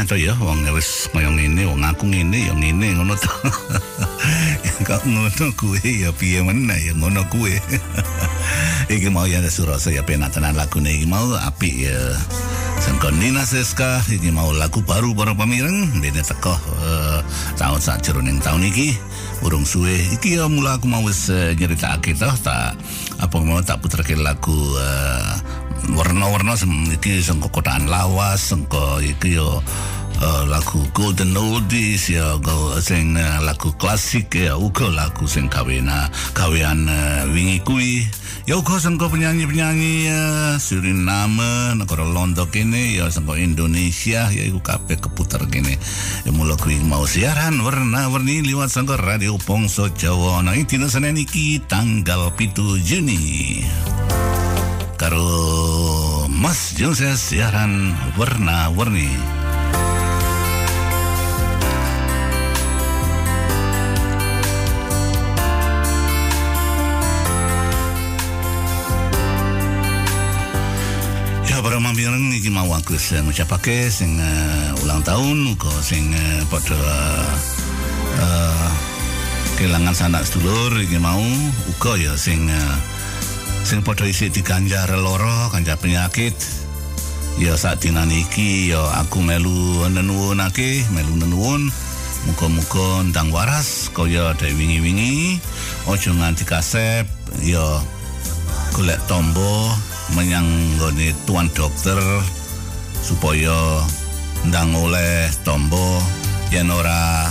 Ya 0.00 0.08
meneh 0.08 0.08
to 0.08 0.16
ya 0.16 0.32
wong 0.40 0.64
wis 0.72 1.12
kaya 1.12 1.28
ngene 1.28 1.68
wong 1.68 1.84
aku 1.84 2.08
ngene 2.08 2.48
ya 2.48 2.54
ngene 2.56 2.96
ngono 2.96 3.12
to. 3.20 3.28
Kok 4.88 5.04
ngono 5.04 5.46
kue 5.60 5.76
ya 5.84 6.08
piye 6.16 6.40
meneh 6.40 6.88
ya 6.88 6.92
ngono 6.96 7.20
kue 7.28 7.60
iki 8.94 9.12
mau 9.12 9.28
ya 9.28 9.44
Surabaya 9.44 10.00
penatanan 10.00 10.56
lagu 10.56 10.80
iki 10.80 11.04
mau 11.04 11.36
apik 11.36 11.84
ya. 11.84 12.16
Sangka 12.80 13.12
Nina 13.12 13.44
Siska 13.44 14.00
iki 14.08 14.32
mau 14.32 14.56
lagu 14.56 14.80
baru 14.80 15.12
para 15.12 15.36
pamireng. 15.36 16.00
Bene 16.00 16.24
teko 16.24 16.56
uh, 16.56 17.20
tahun 17.60 17.76
sak 17.76 18.00
jeroning 18.00 18.40
tahun 18.40 18.72
iki. 18.72 18.96
Urung 19.44 19.68
suwe. 19.68 20.00
Iki 20.16 20.40
ya 20.40 20.48
mula 20.48 20.80
aku 20.80 20.88
mau 20.88 21.04
wis 21.04 21.28
uh, 21.28 21.52
nyeritakake 21.52 22.16
toh 22.16 22.32
tak 22.40 22.72
apa 23.20 23.36
mau 23.44 23.60
tak 23.60 23.84
puterke 23.84 24.16
lagu 24.16 24.56
uh, 24.80 25.36
warna-warna 25.96 26.56
sem- 26.56 26.92
iki 26.92 27.24
sangka 27.24 27.48
kotaan 27.48 27.88
lawas 27.88 28.52
sangka 28.52 29.00
iki 29.00 29.40
yo 29.40 29.64
uh, 30.20 30.44
lagu 30.46 30.84
golden 30.92 31.32
oldies 31.34 32.12
ya 32.12 32.36
go 32.38 32.76
sing 32.78 33.16
uh, 33.16 33.40
lagu 33.42 33.72
klasik 33.80 34.36
ya 34.36 34.54
uga 34.54 34.86
lagu 34.92 35.24
sing 35.24 35.48
kawena 35.48 36.12
kawean 36.36 36.86
uh, 36.86 37.26
wingi 37.32 37.60
kuwi. 37.64 38.04
Ya 38.48 38.56
uga 38.56 38.80
sangka 38.80 39.06
penyanyi-penyanyi 39.06 40.10
uh, 40.10 40.54
Suriname 40.58 41.76
negara 41.76 42.02
Londo 42.02 42.48
kene 42.48 42.96
ya 42.96 43.06
sangka 43.12 43.36
Indonesia 43.36 44.26
ya 44.32 44.42
iku 44.44 44.60
kabeh 44.60 45.00
keputer 45.00 45.44
kene. 45.48 45.76
Ya 46.24 46.30
mula 46.32 46.56
kuwi 46.56 46.80
mau 46.84 47.04
siaran 47.04 47.60
warna-warni 47.60 48.44
liwat 48.44 48.72
sangka 48.72 49.00
radio 49.00 49.36
Pongso 49.40 49.88
Jawa. 49.92 50.42
Ini 50.44 50.66
dina 50.66 50.88
Senin 50.90 51.20
iki 51.20 51.62
tanggal 51.64 52.32
7 52.36 52.80
Juni. 52.82 53.62
Karo 55.00 56.28
Mas 56.28 56.76
Jose 56.76 57.16
siaran 57.16 57.96
warna-warni. 58.20 59.39
Iki 72.50 72.58
mau 72.58 72.74
aku 72.74 72.98
ngucapake 72.98 73.94
sing 73.94 74.18
uh, 74.18 74.82
ulang 74.82 75.06
tahun 75.06 75.54
uga 75.54 75.70
sing 75.86 76.10
uh, 76.10 76.42
padha 76.50 76.82
uh, 78.18 78.70
kelangan 79.54 79.94
sanak 79.94 80.26
sedulur 80.26 80.74
iki 80.82 80.98
mau 80.98 81.22
uga 81.70 81.94
ya 81.94 82.18
sing 82.18 82.50
uh, 82.50 82.74
sing 83.62 83.86
padha 83.86 84.02
isih 84.02 84.34
diganjar 84.34 84.90
loro 84.98 85.46
kanjar 85.54 85.78
penyakit. 85.78 86.34
Ya 87.38 87.54
saat 87.54 87.86
dinan 87.86 88.10
iki 88.10 88.74
ya 88.74 88.82
aku 88.98 89.22
melu 89.22 89.86
nenuwunake 89.86 90.90
melu 90.90 91.22
nenuwun. 91.22 91.70
Muga-muga 92.26 93.14
ndang 93.14 93.30
waras 93.30 93.94
kaya 93.94 94.34
dhewe 94.34 94.58
wingi-wingi. 94.58 95.38
Aja 95.86 96.10
nganti 96.10 96.42
kasep 96.42 97.06
ya 97.46 97.78
golek 98.74 98.98
tombo 99.06 99.70
menyang 100.18 100.50
tuan 101.30 101.46
dokter 101.54 102.02
supaya 103.00 103.84
ndang 104.48 104.72
oleh 104.76 105.28
tombo 105.44 106.00
yen 106.48 106.72
ora 106.72 107.28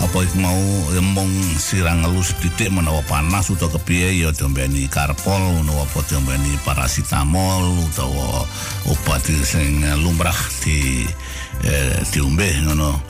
apa 0.00 0.16
iku 0.24 0.36
mau 0.40 0.62
emong 0.96 1.28
sirang 1.60 2.00
ngelus 2.00 2.32
titik 2.40 2.72
menawa 2.72 3.04
panas 3.04 3.52
utawa 3.52 3.76
kepiye 3.76 4.24
ya 4.24 4.32
diombeni 4.32 4.88
karpol 4.88 5.60
utawa 5.60 5.84
apa 5.84 6.00
diombeni 6.08 6.56
parasitamol 6.64 7.84
utawa 7.84 8.48
obat 8.88 9.20
sing 9.44 9.84
lumrah 10.00 10.36
di 10.64 11.04
eh, 11.68 12.00
diombe 12.08 12.48
ngono 12.64 13.09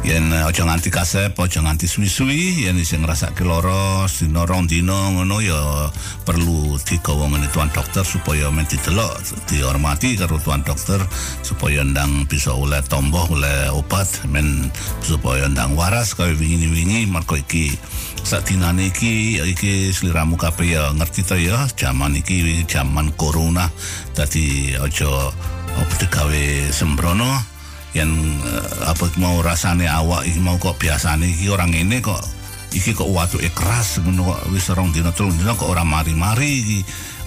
yen 0.00 0.32
eh, 0.32 0.48
aja 0.48 0.64
nganti 0.64 0.88
kasep 0.88 1.36
aja 1.36 1.60
nganti 1.60 1.84
suwi-suwi 1.84 2.64
yen 2.64 2.80
sing 2.80 3.04
ngrasake 3.04 3.44
lara 3.44 4.08
dina 4.08 4.48
rong 4.48 4.64
dina 4.64 5.12
ngono 5.12 5.44
ya 5.44 5.92
perlu 6.24 6.80
digawa 6.80 7.28
ngene 7.28 7.48
tuan 7.52 7.68
dokter 7.68 8.00
supaya 8.00 8.48
men 8.48 8.64
didelok 8.64 9.20
dihormati 9.44 10.16
karo 10.16 10.40
tuan 10.40 10.64
dokter 10.64 11.04
supaya 11.44 11.84
ndang 11.84 12.24
bisa 12.24 12.56
oleh 12.56 12.80
tombo 12.88 13.28
oleh 13.28 13.68
obat 13.68 14.08
men 14.32 14.72
supaya 15.04 15.44
ndang 15.52 15.76
waras 15.76 16.16
kaya 16.16 16.32
wingi-wingi 16.32 17.04
marko 17.04 17.36
iki 17.36 17.76
sadinane 18.24 18.88
iki 18.88 19.40
iki 19.44 19.92
sliramu 19.92 20.36
kabeh 20.40 20.76
ya 20.76 20.92
ngerti 20.96 21.20
to 21.24 21.36
ya. 21.36 21.68
Jaman 21.76 22.16
iki 22.16 22.64
jaman 22.64 23.12
corona 23.16 23.68
dadi 24.16 24.76
aja 24.76 25.32
apa 25.70 25.94
digawe 26.00 26.44
sembrono 26.72 27.49
yang 27.94 28.10
eh, 28.46 28.86
apa 28.86 29.10
mau 29.18 29.42
rasane 29.42 29.86
awak 29.90 30.26
iki 30.26 30.38
mau 30.38 30.56
kok 30.58 30.78
biasane 30.78 31.26
iki 31.26 31.50
orang 31.50 31.74
ini 31.74 31.98
kok 31.98 32.22
iki 32.70 32.94
kok 32.94 33.10
watu 33.10 33.42
keras 33.50 33.98
ngono 33.98 34.30
kok 34.30 34.40
wis 34.54 34.70
rong 34.70 34.94
dina 34.94 35.10
telung 35.10 35.34
dina 35.34 35.58
kok 35.58 35.70
ora 35.70 35.82
mari-mari 35.82 36.50
iki. 36.62 36.80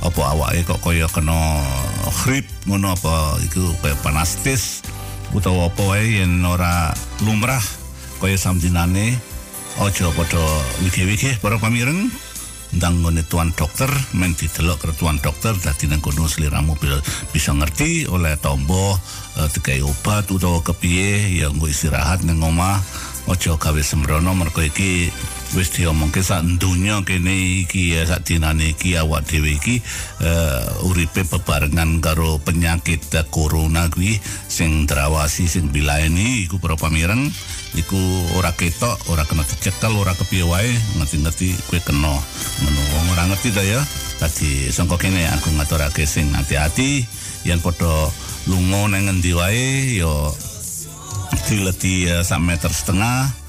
Apa 0.03 0.35
awake 0.35 0.67
kok 0.67 0.83
kaya 0.83 1.07
kena 1.07 1.63
grip 2.23 2.43
ngono 2.67 2.91
apa 2.91 3.39
iku 3.47 3.71
kaya 3.79 3.95
panas 4.03 4.35
tis 4.43 4.83
utawa 5.31 5.71
apa 5.71 5.79
wae 5.79 6.19
yen 6.19 6.43
ora 6.43 6.91
lumrah 7.23 7.63
kaya 8.19 8.35
samdinane 8.35 9.15
aja 9.79 10.11
padha 10.11 10.43
wige-wige 10.83 11.39
para 11.39 11.55
pamireng. 11.55 12.11
Ndang 12.73 13.05
ngene 13.05 13.21
tuan 13.29 13.53
dokter 13.53 13.87
men 14.17 14.33
didelok 14.33 14.81
ke 14.81 14.91
tuan 14.97 15.21
dokter 15.21 15.53
dadi 15.61 15.85
nang 15.85 16.01
kono 16.01 16.25
sliramu 16.25 16.73
bisa, 17.29 17.53
ngerti 17.53 18.09
oleh 18.09 18.33
tombo 18.41 18.97
uh, 19.37 19.49
dikai 19.49 19.81
obat 19.81 20.29
utawa 20.29 20.59
kepiye 20.61 21.39
ya 21.39 21.49
nggo 21.49 21.69
istirahat 21.69 22.25
nang 22.25 22.41
omah 22.41 22.81
aja 23.23 23.55
gawe 23.55 23.81
sembrono 23.83 24.35
mergo 24.35 24.59
iki 24.59 25.07
wis 25.55 25.71
diomongke 25.71 26.19
sak 26.19 26.43
donya 26.59 26.99
kene 27.07 27.63
iki 27.63 27.95
ya 27.95 28.03
sak 28.03 28.27
dinane 28.27 28.75
iki 28.75 28.99
awak 28.99 29.23
dhewe 29.23 29.55
iki 29.55 29.79
uh, 30.19 30.87
uripe 30.91 31.23
bebarengan 31.23 32.03
karo 32.03 32.41
penyakit 32.43 32.99
corona 33.31 33.87
kuwi 33.87 34.19
sing 34.51 34.83
drawasi 34.83 35.47
sing 35.47 35.71
bilaeni 35.71 36.43
iku 36.49 36.59
para 36.59 36.75
pamireng 36.75 37.31
iku 37.73 37.97
ora 38.37 38.53
ketok, 38.53 39.09
ora 39.09 39.25
kena 39.25 39.41
dicekel, 39.45 39.93
ora 39.97 40.13
kepiye 40.13 40.45
wae, 40.45 40.69
ngerti-ngerti 41.01 41.57
kowe 41.69 41.79
kena. 41.81 42.13
Wong 42.93 43.05
ora 43.13 43.25
ngerti 43.29 43.49
ta 43.49 43.63
ya. 43.65 43.81
Dadi 44.21 44.69
sangka 44.69 45.01
kene 45.01 45.25
aku 45.33 45.49
ngaturake 45.57 46.05
sing 46.05 46.29
hati-hati 46.37 47.01
yen 47.43 47.59
padha 47.59 48.07
lunga 48.47 48.91
nang 48.91 49.07
ngendi 49.07 49.31
wae? 49.35 49.99
Ya 49.99 50.13
dileti 51.47 52.07
sak 52.23 52.39
meter 52.39 52.71
setengah. 52.71 53.43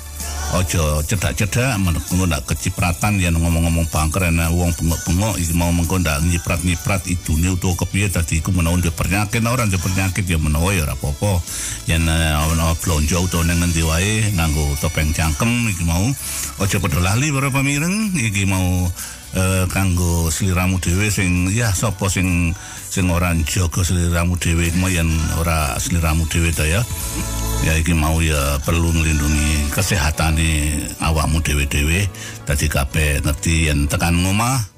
Ojo 0.54 1.02
cedak-cedak 1.02 1.74
menunggu 1.82 2.30
ndak 2.30 2.46
kecipratan 2.46 3.18
yang 3.18 3.34
ngomong-ngomong 3.34 3.90
bangker 3.90 4.30
ana 4.30 4.54
wong 4.54 4.70
bengok-bengok 4.78 5.34
iki 5.40 5.50
mau 5.56 5.74
mengko 5.74 5.98
ndak 5.98 6.22
nyiprat-nyiprat 6.22 7.10
idune 7.10 7.58
utawa 7.58 7.74
kepiye 7.74 8.06
dadi 8.06 8.38
iku 8.38 8.54
menawa 8.54 8.78
ndek 8.78 8.94
penyakit. 8.94 9.42
Ora 9.42 9.66
ndek 9.66 9.82
penyakit 9.82 10.22
ya 10.30 10.38
menawa 10.38 10.70
ya 10.70 10.86
ora 10.86 10.94
apa-apa. 10.94 11.42
Yen 11.90 12.06
ana 12.06 12.70
blonjo 12.78 13.26
utawa 13.26 13.50
nang 13.50 13.66
ngendi 13.66 13.82
wae 13.82 14.30
nganggo 14.30 14.78
topeng 14.78 15.10
cangkem 15.10 15.74
iki 15.74 15.82
mau 15.82 16.06
ojo 16.62 16.76
padha 16.78 17.02
lali 17.02 17.34
para 17.34 17.50
pamireng. 17.50 18.14
Iki 18.14 18.46
mau 18.46 18.86
eh, 19.34 19.66
kanggo 19.74 20.30
sliramu 20.30 20.78
dhewe 20.78 21.10
sing 21.10 21.50
ya 21.50 21.74
sapa 21.74 22.06
sing 22.06 22.54
sing 22.94 23.10
ora 23.10 23.34
njaga 23.34 23.82
sliramu 23.82 24.38
dhewe 24.38 24.70
yen 24.94 25.10
ora 25.42 25.74
sliramu 25.82 26.30
dhewe 26.30 26.54
ta 26.54 26.62
ya. 26.62 26.78
Ya 27.66 27.74
iki 27.74 27.90
mau 27.90 28.22
ya 28.22 28.62
perlu 28.62 28.94
ngelindungi 28.94 29.74
kesehatane 29.74 30.78
awakmu 31.02 31.42
dhewe-dhewe. 31.42 32.06
Dadi 32.46 32.70
kabeh 32.70 33.18
ngerti 33.18 33.66
yen 33.66 33.90
tekan 33.90 34.14
ngomah 34.22 34.73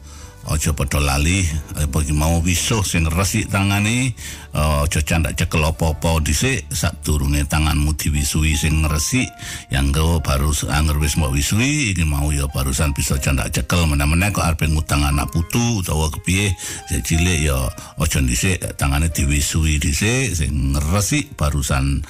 aja 0.46 0.70
padha 0.72 1.02
lali 1.02 1.42
apa 1.74 1.98
mau 2.14 2.38
wisuh 2.42 2.82
sing 2.86 3.06
resik 3.10 3.50
tangane. 3.50 4.14
Aja 4.56 5.04
candak 5.04 5.36
cekel 5.36 5.60
apa-apa 5.60 6.16
dhisik 6.24 6.64
sadurunge 6.72 7.44
tanganmu 7.44 7.92
diwisui 7.92 8.56
sing 8.56 8.88
resik 8.88 9.28
yang 9.68 9.92
go 9.92 10.16
baru 10.24 10.48
anger 10.72 10.96
wis 10.96 11.20
mau 11.20 11.28
wisui 11.28 11.92
iki 11.92 12.08
mau 12.08 12.32
ya 12.32 12.48
barusan 12.48 12.96
bisa 12.96 13.20
candak 13.20 13.52
cekel. 13.52 13.84
Meneh-meneh 13.84 14.32
kok 14.32 14.48
arep 14.48 14.64
ngutang 14.64 15.04
anak 15.04 15.28
putu 15.28 15.84
utawa 15.84 16.08
kepiye 16.08 16.56
sik 16.88 17.04
cilik 17.04 17.52
ya 17.52 17.68
aja 18.00 18.18
dhisik 18.24 18.56
tangane 18.80 19.12
diwisui 19.12 19.76
dhisik 19.76 20.32
sing 20.32 20.72
resik 20.94 21.36
barusan 21.36 22.00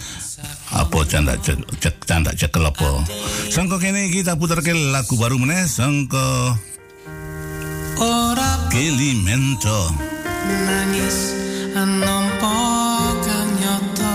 apa 0.70 0.98
candak 1.08 1.42
cek, 1.42 2.06
candak 2.06 2.38
cekel 2.38 2.62
apa. 2.62 3.02
Sangka 3.50 3.82
kene 3.82 4.06
kita 4.06 4.38
puterke 4.38 4.70
lagu 4.70 5.18
baru 5.18 5.34
meneh 5.42 5.66
sangka 5.66 6.54
ora 8.00 8.68
Kelimento 8.72 9.92
nangis 10.68 11.32
nampa 11.76 12.56
kang 13.24 13.52
nyata. 13.60 14.14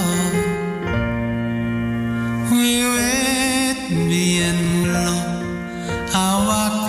Wiwit 2.49 3.79
biyen 4.09 4.57
mulo 4.71 5.13
awakku 6.13 6.80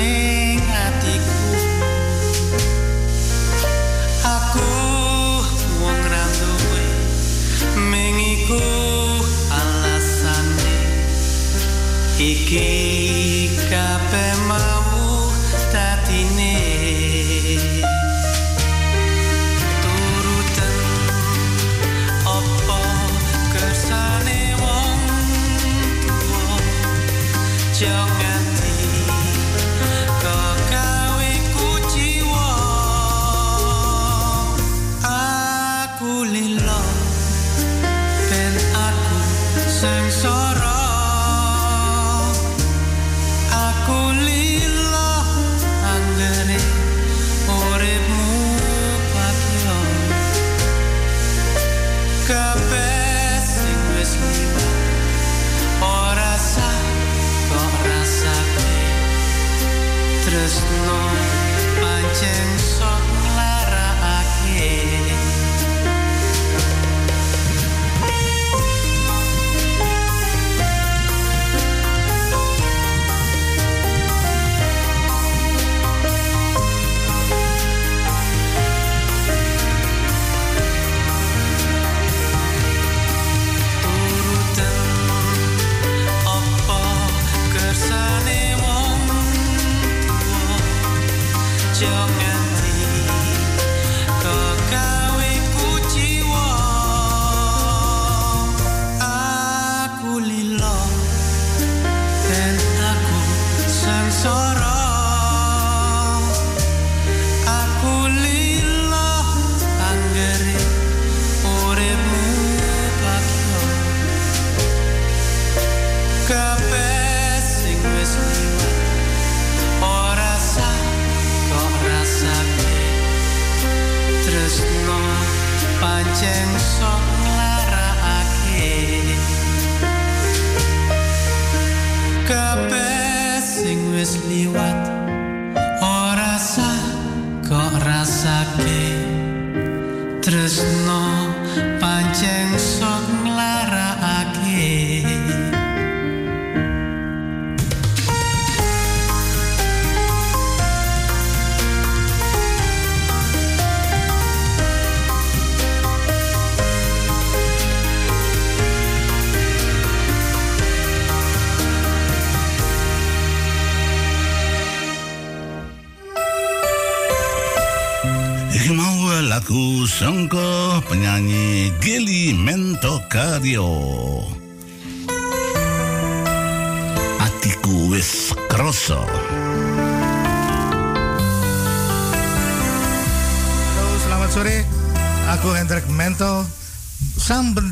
ning 0.00 0.64
atiku 0.84 1.49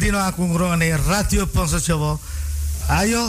pino 0.08 0.24
aku 0.24 0.40
ngrungokne 0.48 0.96
radio 1.04 1.44
bangsa 1.44 1.84
Jawa. 1.84 2.16
Ayo 2.88 3.28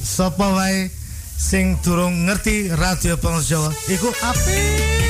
sapa 0.00 0.48
wae 0.56 0.88
sing 1.36 1.76
durung 1.84 2.24
ngerti 2.24 2.72
radio 2.72 3.20
bangsa 3.20 3.44
Jawa 3.44 3.68
iku 3.92 4.08
apik. 4.08 5.01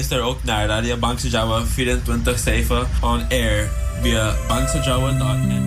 Luister 0.00 0.24
ook 0.24 0.44
naar 0.44 0.66
Radio 0.66 0.96
Bangsa 0.96 1.28
Jawa 1.28 1.62
24-7 1.64 2.88
on 3.00 3.20
air 3.28 3.68
via 4.02 4.32
bangsajawa.net. 4.48 5.64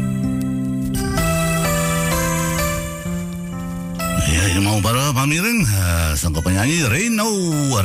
Ya, 4.33 4.43
ya 4.57 4.61
mau 4.65 4.81
para 4.81 5.13
pamireng, 5.13 5.61
uh, 5.61 6.17
sang 6.17 6.33
penyanyi 6.33 6.81
Reno, 6.89 7.29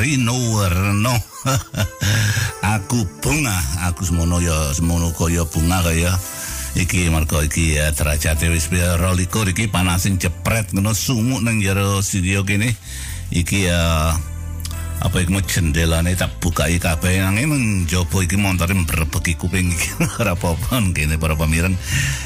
Reno, 0.01 0.37
Reno. 0.73 1.21
aku 2.81 3.05
bunga, 3.21 3.85
aku 3.85 4.09
semono 4.09 4.41
ya 4.41 4.73
semono 4.73 5.13
kaya 5.13 5.45
bunga 5.45 5.85
kaya 5.85 6.17
iki 6.81 7.13
marko 7.13 7.45
iki 7.45 7.77
ya 7.77 7.93
derajate 7.93 8.49
wis 8.49 8.73
roliko 8.97 9.45
iki 9.45 9.69
panasin 9.69 10.17
jepret 10.17 10.73
ngono 10.73 10.97
sumuk 10.97 11.45
nang 11.45 11.61
jero 11.61 12.01
studio 12.01 12.41
kene. 12.41 12.73
Iki 13.29 13.69
ya 13.69 14.17
apa 14.99 15.23
iku 15.23 15.39
jendelane 15.47 16.19
tak 16.19 16.35
bukai 16.43 16.83
kabeh? 16.83 17.23
Nanging 17.23 17.87
njaba 17.87 18.19
iki 18.19 18.35
montore 18.35 18.75
mbrebeki 18.75 19.39
kuping 19.39 19.71
iki. 19.71 19.89
Ora 20.21 20.35
apa-apa 20.35 20.83
kene 20.91 21.15
para 21.23 21.39
pamireng 21.39 21.79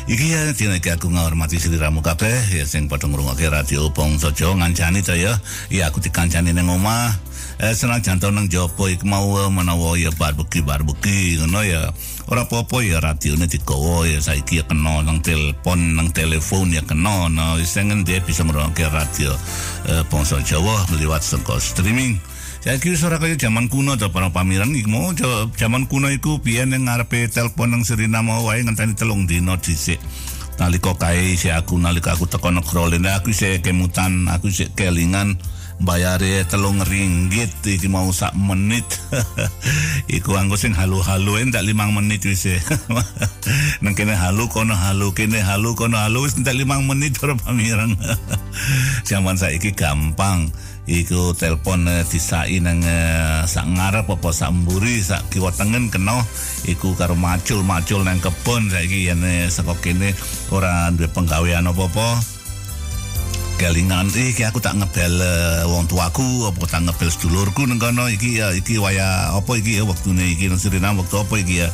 iki 0.09 0.33
ya 0.33 0.57
dina 0.57 0.81
iki 0.81 0.89
aku 0.89 1.12
ngormati 1.12 1.61
sliramu 1.61 2.01
kabeh. 2.01 2.33
Ya 2.49 2.64
sing 2.64 2.89
padha 2.89 3.12
ngrungokke 3.12 3.53
radio 3.53 3.93
Bangsa 3.93 4.33
Jawa. 4.33 4.64
Ngancani 4.64 5.05
to 5.05 5.12
ya? 5.12 5.37
Ya 5.68 5.93
aku 5.93 6.01
dikancani 6.01 6.57
ning 6.57 6.73
omah. 6.73 7.12
Eh 7.61 7.77
senajan 7.77 8.16
to 8.16 8.33
nang 8.33 8.49
njaba 8.49 8.89
iki 8.89 9.05
mau 9.05 9.37
eh, 9.37 9.53
menawa 9.53 9.93
ya 10.01 10.09
barbeki 10.16 10.64
barbeki 10.64 11.45
ngono 11.45 11.61
ya. 11.68 11.93
Ora 12.33 12.49
apa-apa 12.49 12.81
ya 12.81 13.05
radione 13.05 13.53
digawa 13.53 14.09
ya. 14.09 14.16
Saiki 14.25 14.59
ya 14.59 14.64
kena 14.64 15.05
nang 15.05 15.20
telepon 15.20 15.93
nang 15.93 16.09
telepon 16.09 16.73
ya 16.73 16.81
kena. 16.81 17.29
No 17.29 17.61
dia 18.03 18.18
bisa 18.25 18.49
ngrungokke 18.49 18.89
radio 18.89 19.37
eh, 19.93 20.01
Bangsa 20.09 20.41
Jawa 20.41 20.89
lewat 20.97 21.20
saka 21.20 21.61
streaming 21.61 22.32
Saya 22.63 22.79
kira 22.79 22.95
suara 22.95 23.19
kaya 23.19 23.35
zaman 23.35 23.67
kuno 23.67 23.99
atau 23.99 24.15
para 24.15 24.31
pameran 24.31 24.71
iku 24.71 24.87
mau 24.87 25.11
zaman 25.59 25.91
kuno 25.91 26.07
iku 26.15 26.39
biyen 26.39 26.71
yang 26.71 26.87
ngarepe 26.87 27.27
telepon 27.27 27.75
nang 27.75 27.83
Serina 27.83 28.23
mau 28.23 28.47
wae 28.47 28.63
ngenteni 28.63 28.95
telung 28.95 29.27
dino 29.27 29.59
dhisik. 29.59 29.99
Nalika 30.63 30.95
kae 30.95 31.35
si 31.35 31.51
aku 31.51 31.75
nalika 31.75 32.15
aku 32.15 32.31
teko 32.31 32.55
negara 32.55 32.87
lene 32.87 33.11
aku 33.11 33.35
isih 33.35 33.59
kemutan, 33.59 34.31
aku 34.31 34.47
isih 34.55 34.71
kelingan 34.79 35.43
bayare 35.83 36.47
telung 36.47 36.79
ringgit 36.87 37.51
iki 37.67 37.91
mau 37.91 38.07
sak 38.15 38.31
menit. 38.39 38.87
iku 40.23 40.39
anggo 40.39 40.55
sing 40.55 40.71
halu-halu 40.71 41.43
entak 41.43 41.67
limang 41.67 41.91
menit 41.91 42.23
wis. 42.23 42.47
e. 42.47 42.63
nang 43.83 43.99
kene 43.99 44.15
halu 44.15 44.47
kono 44.47 44.79
halu 44.79 45.11
kene 45.11 45.43
halu 45.43 45.75
kono 45.75 45.99
halu 45.99 46.31
wis 46.31 46.39
entak 46.39 46.55
limang 46.55 46.87
menit 46.87 47.19
para 47.19 47.35
pameran. 47.35 47.99
Zaman 49.11 49.35
saiki 49.35 49.75
gampang. 49.75 50.47
Iku 50.87 51.30
telepon 51.39 51.87
eh, 51.87 52.03
disai 52.03 52.59
nang 52.59 52.83
eh, 52.83 53.47
sak 53.47 53.70
ngarep 53.70 54.07
apa 54.11 54.30
sak 54.35 54.51
mburi 54.51 54.99
sak 54.99 55.30
kiwa 55.30 55.55
tengen 55.55 55.89
kena. 55.93 56.22
Iku 56.66 56.99
karo 56.99 57.14
macul-macul 57.14 58.03
nang 58.03 58.18
kebon 58.18 58.70
saiki 58.70 59.11
yen 59.11 59.22
eh, 59.22 59.47
saka 59.47 59.78
kene 59.78 60.14
ora 60.51 60.91
duwe 60.91 61.07
penggawean 61.11 61.70
apa-apa. 61.70 62.18
Kelingan 63.62 64.11
iki 64.11 64.43
aku 64.43 64.59
tak 64.59 64.74
ngebel 64.74 65.22
eh, 65.22 65.62
wong 65.70 65.87
tuaku 65.87 66.51
apa 66.51 66.66
tak 66.66 66.83
ngebel 66.83 67.11
sedulurku 67.14 67.62
nang 67.62 67.78
kono 67.78 68.11
iki 68.11 68.43
ya 68.43 68.51
iki 68.51 68.74
waya 68.83 69.39
apa 69.39 69.55
iki 69.55 69.78
ya 69.78 69.87
waktune 69.87 70.35
iki 70.35 70.51
nang 70.51 70.59
Suriname 70.59 70.99
waktu 70.99 71.16
apa 71.22 71.35
iki 71.39 71.55
ya 71.62 71.68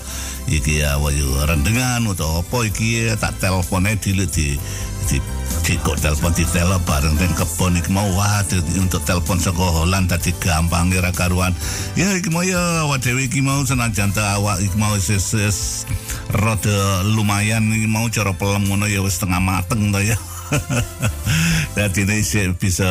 iki 0.52 0.84
ya 0.84 1.00
wayu 1.00 1.28
rendengan 1.48 2.04
atau 2.12 2.44
apa 2.44 2.68
iki 2.68 3.08
ya, 3.08 3.16
tak 3.16 3.40
telepone 3.40 3.96
dilit 4.00 4.28
di 4.32 4.60
di 5.08 5.18
di 5.64 5.74
kok 5.80 5.96
telepon 6.00 6.32
di 6.36 6.44
bareng 6.84 7.16
dan 7.16 7.32
kebon 7.32 7.80
iki. 7.80 7.90
Mau 7.90 8.08
di- 8.46 8.78
untuk 8.78 9.02
telepon 9.08 9.40
saka 9.40 9.64
Holland 9.64 10.12
tadi 10.12 10.30
gampang 10.36 10.92
ora 10.92 11.10
karuan. 11.10 11.56
Ya 11.96 12.12
iki 12.14 12.28
mau 12.28 12.44
ya 12.44 12.84
dhewe 13.00 13.24
iki 13.26 13.40
mau 13.40 13.64
senajan 13.64 14.12
ta 14.12 14.36
awak 14.36 14.60
iki 14.60 14.76
mau 14.76 14.94
sis, 15.00 15.88
rada 16.32 17.02
lumayan 17.08 17.64
iki 17.72 17.88
mau 17.88 18.06
cara 18.12 18.36
pelem 18.36 18.68
ngono 18.68 18.84
ya 18.84 19.00
wis 19.00 19.16
setengah 19.16 19.40
mateng 19.40 19.90
to 19.90 20.00
ya. 20.04 20.16
Jadi 21.76 22.08
ini 22.08 22.24
bisa 22.56 22.88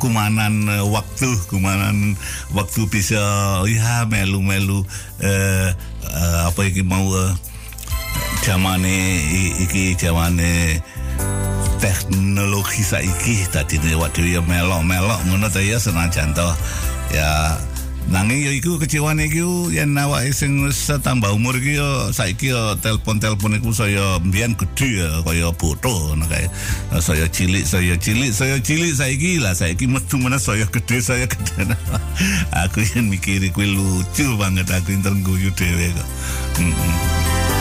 kumanan 0.00 0.64
eh, 0.72 0.84
waktu, 0.84 1.28
kumanan 1.52 2.16
waktu 2.56 2.88
bisa 2.88 3.20
ya 3.68 4.08
melu-melu 4.08 4.82
eh, 5.20 5.68
eh, 6.08 6.40
apa 6.48 6.60
iki 6.64 6.80
mau 6.80 7.04
eh, 7.12 7.32
zamane 8.42 9.20
i- 9.20 9.54
iki 9.68 9.96
zamane 10.00 10.80
teknologi 11.78 12.82
saiki 12.82 13.46
tadi 13.50 13.78
ini 13.78 13.94
waktu 13.98 14.38
ya 14.38 14.40
melok-melok 14.42 15.20
ngono 15.30 15.46
ta 15.50 15.60
ya 15.62 15.78
senajan 15.78 16.34
to. 16.34 16.48
Ya 17.14 17.58
nanging 18.04 18.44
ya 18.44 18.52
iku 18.52 18.76
kecewaan 18.76 19.16
iku 19.16 19.72
yen 19.72 19.96
awake 19.96 20.36
sing 20.36 20.60
tambah 21.00 21.32
umur 21.32 21.56
iki 21.56 21.80
ya 21.80 22.12
saiki 22.12 22.52
ya 22.52 22.76
telepon-telepon 22.84 23.56
iku 23.56 23.72
saya 23.72 24.20
mbiyen 24.20 24.52
gede 24.58 25.00
ya 25.00 25.10
kaya 25.24 25.48
boto 25.56 26.12
ngono 26.12 26.28
kae. 26.28 26.46
Saya 27.00 27.26
cilik 27.30 27.64
saya 27.64 27.96
cilik 27.96 28.30
saya 28.30 28.60
cilik 28.60 28.92
saiki 28.92 29.40
lah 29.40 29.56
saiki 29.56 29.88
metu 29.88 30.20
mana 30.20 30.36
saya 30.36 30.68
gede 30.68 31.00
saya 31.00 31.24
gede 31.24 31.72
aku 32.66 32.84
yang 32.94 33.08
mikir 33.08 33.40
kuwi 33.54 33.72
lucu 33.72 34.26
banget 34.36 34.68
aku 34.68 34.92
yang 34.92 35.02
terguyu 35.02 35.50
dhewe 35.56 35.88
kok. 35.96 36.08
Mm-mm. 36.60 37.53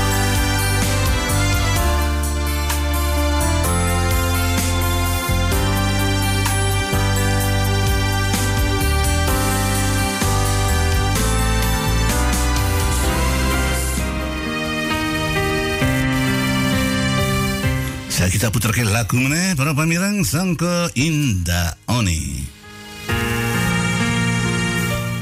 Saya 18.23 18.39
kita 18.39 18.55
putarkan 18.55 18.87
lagu 18.87 19.19
mana 19.19 19.51
para 19.51 19.75
pamirang 19.75 20.23
sangka 20.23 20.87
indah 20.95 21.75
oni. 21.91 22.47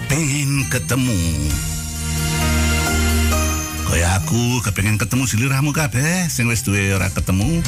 Pengen 0.06 0.70
ketemu. 0.70 1.18
Kaya 3.90 4.22
aku 4.22 4.62
kepengen 4.62 5.02
ketemu 5.02 5.26
siliramu 5.26 5.74
kabeh 5.74 6.30
sing 6.30 6.46
wis 6.46 6.62
duwe 6.62 6.94
ora 6.94 7.10
ketemu. 7.10 7.66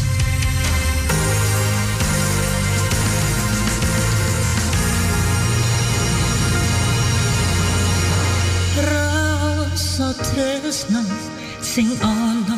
rasa 8.86 10.13
tresno 10.13 11.01
sing 11.57 11.89
ana 12.05 12.53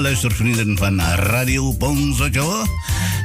luistervrienden 0.00 0.78
van 0.78 1.00
Radio 1.00 1.74
Bonzo 1.74 2.26
Jawa. 2.26 2.66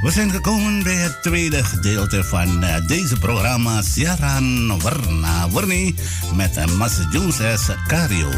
We 0.01 0.11
zijn 0.11 0.31
gekomen 0.31 0.83
bij 0.83 0.95
het 0.95 1.21
tweede 1.21 1.63
gedeelte 1.63 2.23
van 2.23 2.63
eh, 2.63 2.87
deze 2.87 3.15
programma 3.15 3.81
Siaran 3.81 4.81
Warna 4.81 5.49
Warni 5.49 5.95
met 6.35 6.57
eh, 6.57 6.65
Mas 6.65 6.97
Jones 7.11 7.37
Cario. 7.87 8.29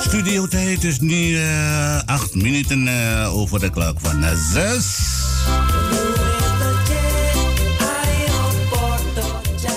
Studiotijd 0.00 0.84
is 0.84 1.00
nu 1.00 1.36
eh, 1.36 1.98
acht 2.06 2.34
minuten 2.34 2.88
over 3.26 3.60
de 3.60 3.70
klok 3.70 4.00
van 4.00 4.24
eh, 4.24 4.30
zes. 4.52 4.98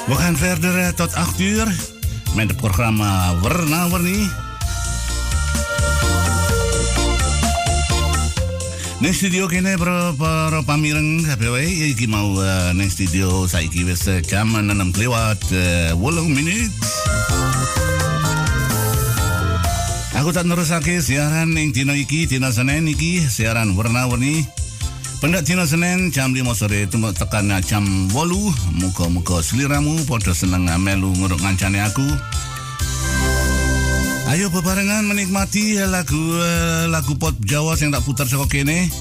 We 0.07 0.15
gaan 0.15 0.37
verder 0.37 0.93
tot 0.93 1.13
8 1.13 1.39
uur 1.39 1.75
met 2.35 2.47
het 2.47 2.57
programma 2.57 3.35
Warna 3.39 3.89
Warni. 3.89 4.46
Neng 8.97 9.13
studio 9.13 9.45
kene 9.45 9.77
pro 9.77 10.17
pro 10.17 10.65
pamireng 10.65 11.21
KPW 11.21 11.61
iki 11.93 12.09
mau 12.09 12.33
uh, 12.33 12.73
neng 12.73 12.89
studio 12.89 13.45
saiki 13.45 13.85
wis 13.85 14.09
uh, 14.09 14.25
jam 14.25 14.49
6 14.49 14.73
lewat 14.73 15.37
uh, 15.53 15.93
8 15.93 16.33
menit. 16.33 16.73
Aku 20.17 20.33
tak 20.33 20.49
nerusake 20.49 20.97
siaran 20.97 21.53
ning 21.53 21.77
dina 21.77 21.93
iki 21.93 22.25
dina 22.25 22.49
Senin 22.49 22.89
iki 22.89 23.21
siaran 23.21 23.77
warna-warni. 23.77 24.41
Pendak 25.21 25.45
dina 25.45 25.69
Senin 25.69 26.09
jam 26.09 26.33
5 26.33 26.57
sore 26.57 26.89
temu 26.89 27.13
tekan 27.13 27.53
jam 27.61 27.85
8 28.09 28.81
muga-muga 28.81 29.45
seliramu 29.45 30.09
padha 30.09 30.33
seneng 30.33 30.65
melu 30.81 31.13
nguruk 31.21 31.37
ngancane 31.45 31.85
aku. 31.85 32.36
Ayo 34.27 34.51
bebarengan 34.51 35.07
menikmati 35.07 35.79
lagu 35.87 36.19
eh, 36.19 36.83
lagu 36.91 37.15
pop 37.15 37.31
Jawa 37.47 37.79
yang 37.79 37.95
tak 37.95 38.03
putar 38.03 38.27
saka 38.27 38.43
kene. 38.51 38.91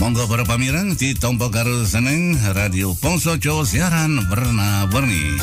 Monggo 0.00 0.24
para 0.32 0.48
pamireng 0.48 0.96
ditompo 0.96 1.52
karo 1.52 1.84
seneng 1.84 2.40
Radio 2.56 2.96
Pongso 2.96 3.36
Jawa 3.36 3.68
siaran 3.68 4.16
warna-warni. 4.32 5.36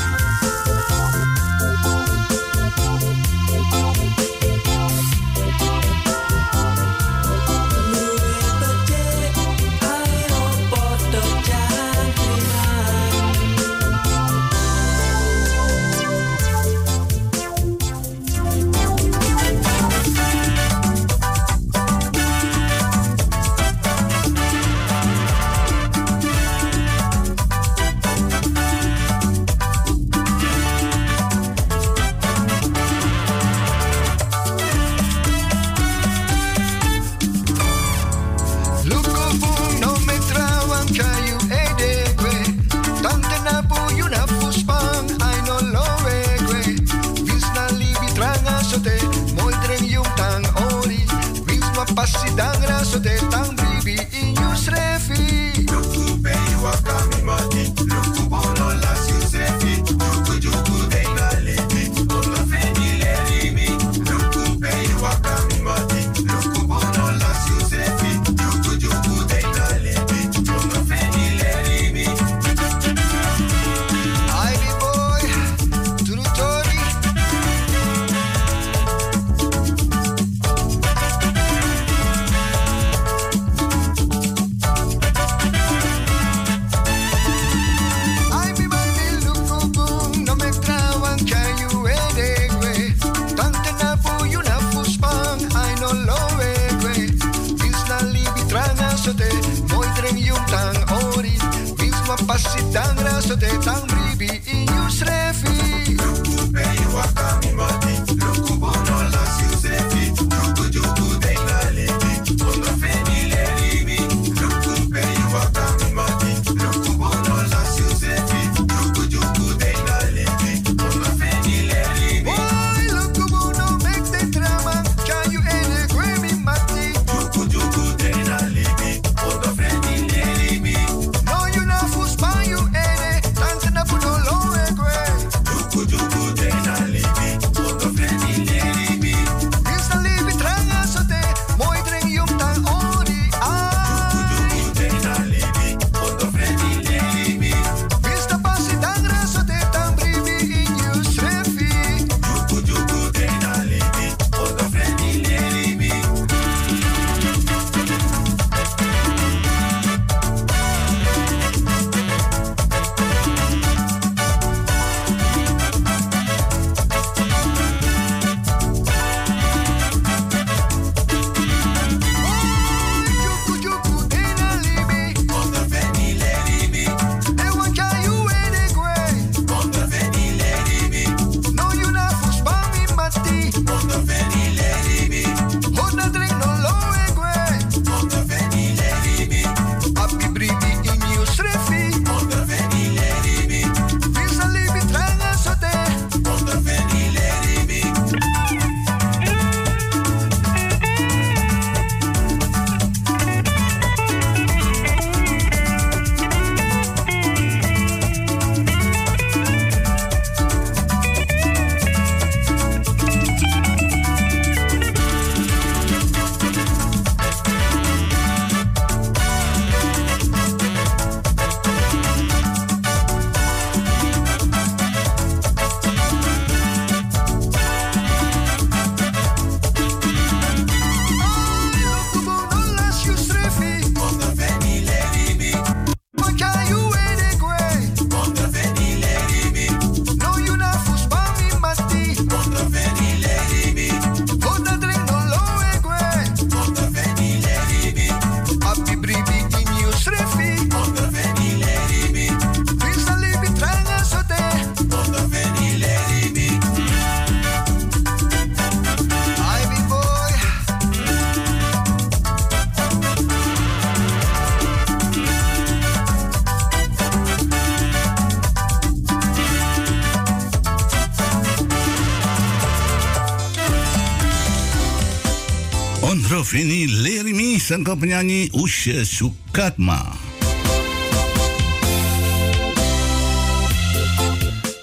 Sangka 277.74 277.97
penyanyi 277.97 278.53
Usha 278.53 279.01
Sukatma. 279.01 279.97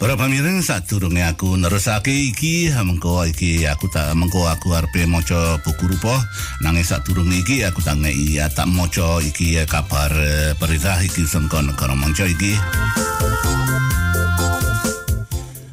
Para 0.02 0.18
pamireng 0.18 0.58
sadurunge 0.58 1.22
aku 1.22 1.54
nerusake 1.54 2.10
iki 2.10 2.66
mengko 2.74 3.30
iki 3.30 3.62
aku 3.70 3.86
tak 3.94 4.10
mengko 4.18 4.42
aku 4.50 4.74
arepe 4.74 5.06
maca 5.06 5.62
buku 5.62 5.86
rupa 5.86 6.18
nanging 6.66 6.82
sadurunge 6.82 7.46
iki 7.46 7.62
aku 7.62 7.78
tak 7.78 7.94
ngeki 7.94 8.42
ya 8.42 8.50
tak 8.50 8.66
maca 8.66 9.22
iki 9.22 9.62
kabar 9.70 10.10
eh, 10.10 10.58
berita 10.58 10.98
iki 10.98 11.22
sangka 11.30 11.62
negara 11.62 11.94
manca 11.94 12.26
iki. 12.26 12.58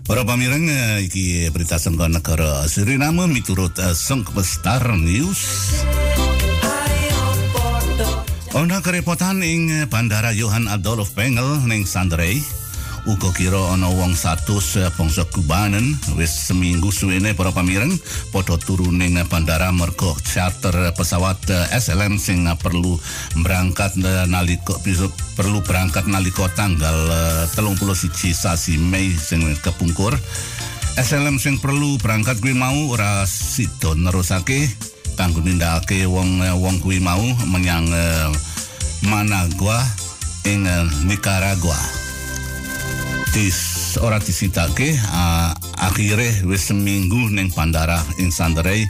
Para 0.05 0.21
pamireng 0.21 0.69
eh, 0.69 1.09
iki 1.09 1.49
berita 1.49 1.81
sangka 1.81 2.05
negara 2.13 2.61
Suriname 2.69 3.25
miturut 3.25 3.73
eh, 3.81 3.97
sangka 3.97 4.37
Star 4.45 4.85
News. 4.93 5.41
Ana 8.57 8.81
kerepotan 8.81 9.45
ing 9.45 9.85
Bandara 9.85 10.33
Johan 10.33 10.65
Adolf 10.65 11.13
Pengel 11.13 11.61
ning 11.69 11.85
Sandrey. 11.85 12.41
uga 13.05 13.29
kira 13.29 13.69
ana 13.69 13.85
wong 13.85 14.17
100 14.17 14.97
bangsa 14.97 15.29
Kubanen 15.29 15.93
wis 16.17 16.49
seminggu 16.49 16.89
suwene 16.89 17.37
para 17.37 17.53
pamireng 17.53 17.93
padha 18.33 18.57
turu 18.57 18.89
ning 18.89 19.13
bandara 19.29 19.69
mergo 19.69 20.17
charter 20.25 20.73
pesawat 20.97 21.37
SLM 21.69 22.17
sing 22.17 22.49
perlu 22.57 22.97
berangkat 23.45 23.93
nalika 24.25 24.75
perlu 25.37 25.61
berangkat 25.61 26.09
nalika 26.09 26.49
tanggal 26.57 26.97
31 27.53 27.77
sasi 28.33 28.81
Mei 28.81 29.13
sing 29.13 29.45
kepungkur 29.61 30.17
SLM 30.97 31.37
sing 31.37 31.61
perlu 31.61 32.01
berangkat 32.01 32.41
kuwi 32.41 32.57
mau 32.57 32.89
ora 32.89 33.21
sida 33.29 33.93
nerusake 33.93 34.96
kanggo 35.17 35.41
nindakake 35.41 36.05
wong 36.05 36.45
wong 36.61 36.77
kuwi 36.79 37.01
mau 37.01 37.25
menyang 37.49 37.89
Managua 39.01 39.81
ing 40.45 40.69
Nicaragua. 41.09 41.97
dis 43.37 43.93
ora 44.01 44.17
disitake 44.17 44.97
uh, 45.13 45.53
akhire 45.77 46.41
wis 46.49 46.73
seminggu 46.73 47.29
ning 47.29 47.53
bandara 47.53 48.01
ing 48.17 48.33
Sanderei 48.33 48.89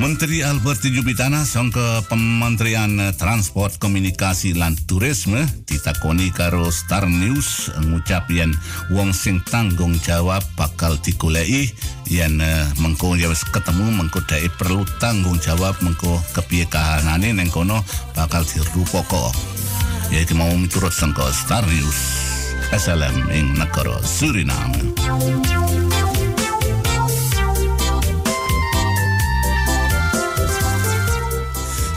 Menteri 0.00 0.40
Albert 0.40 0.80
Jubitana 0.88 1.44
sangka 1.44 2.00
Pementerian 2.08 3.12
Transport 3.20 3.76
Komunikasi 3.76 4.56
lan 4.56 4.72
Turisme 4.88 5.44
ditakoni 5.68 6.32
karo 6.32 6.72
Star 6.72 7.04
News. 7.04 7.68
Ngucap 7.84 8.32
yen 8.32 8.56
wong 8.88 9.12
sing 9.12 9.44
tanggung 9.44 10.00
jawab 10.00 10.40
bakal 10.56 10.96
digoleki. 11.04 11.68
Yen 12.08 12.40
uh, 12.40 12.64
mengko 12.80 13.12
ya 13.12 13.28
wis 13.28 13.44
ketemu 13.44 13.92
mengko 13.92 14.24
perlu 14.56 14.88
tanggung 14.96 15.36
jawab 15.36 15.76
mengko 15.84 16.16
kepiye 16.32 16.64
kahanane 16.64 17.36
ning 17.36 17.52
kono 17.52 17.84
bakal 18.16 18.40
dirupoko 18.48 19.36
ya 20.08 20.24
iki 20.24 20.32
mau 20.32 20.48
miturut 20.56 20.96
sangka 20.96 21.28
Star 21.28 21.68
News 21.68 22.00
SLM 22.72 23.28
ing 23.36 23.52
negara 23.52 24.00
Suriname. 24.00 24.96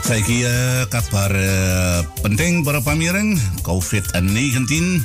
Saiki 0.04 0.44
uh, 0.44 0.84
kabar 0.92 1.32
uh, 1.32 2.04
penting 2.20 2.60
para 2.60 2.84
pamireng 2.84 3.40
COVID-19 3.64 5.00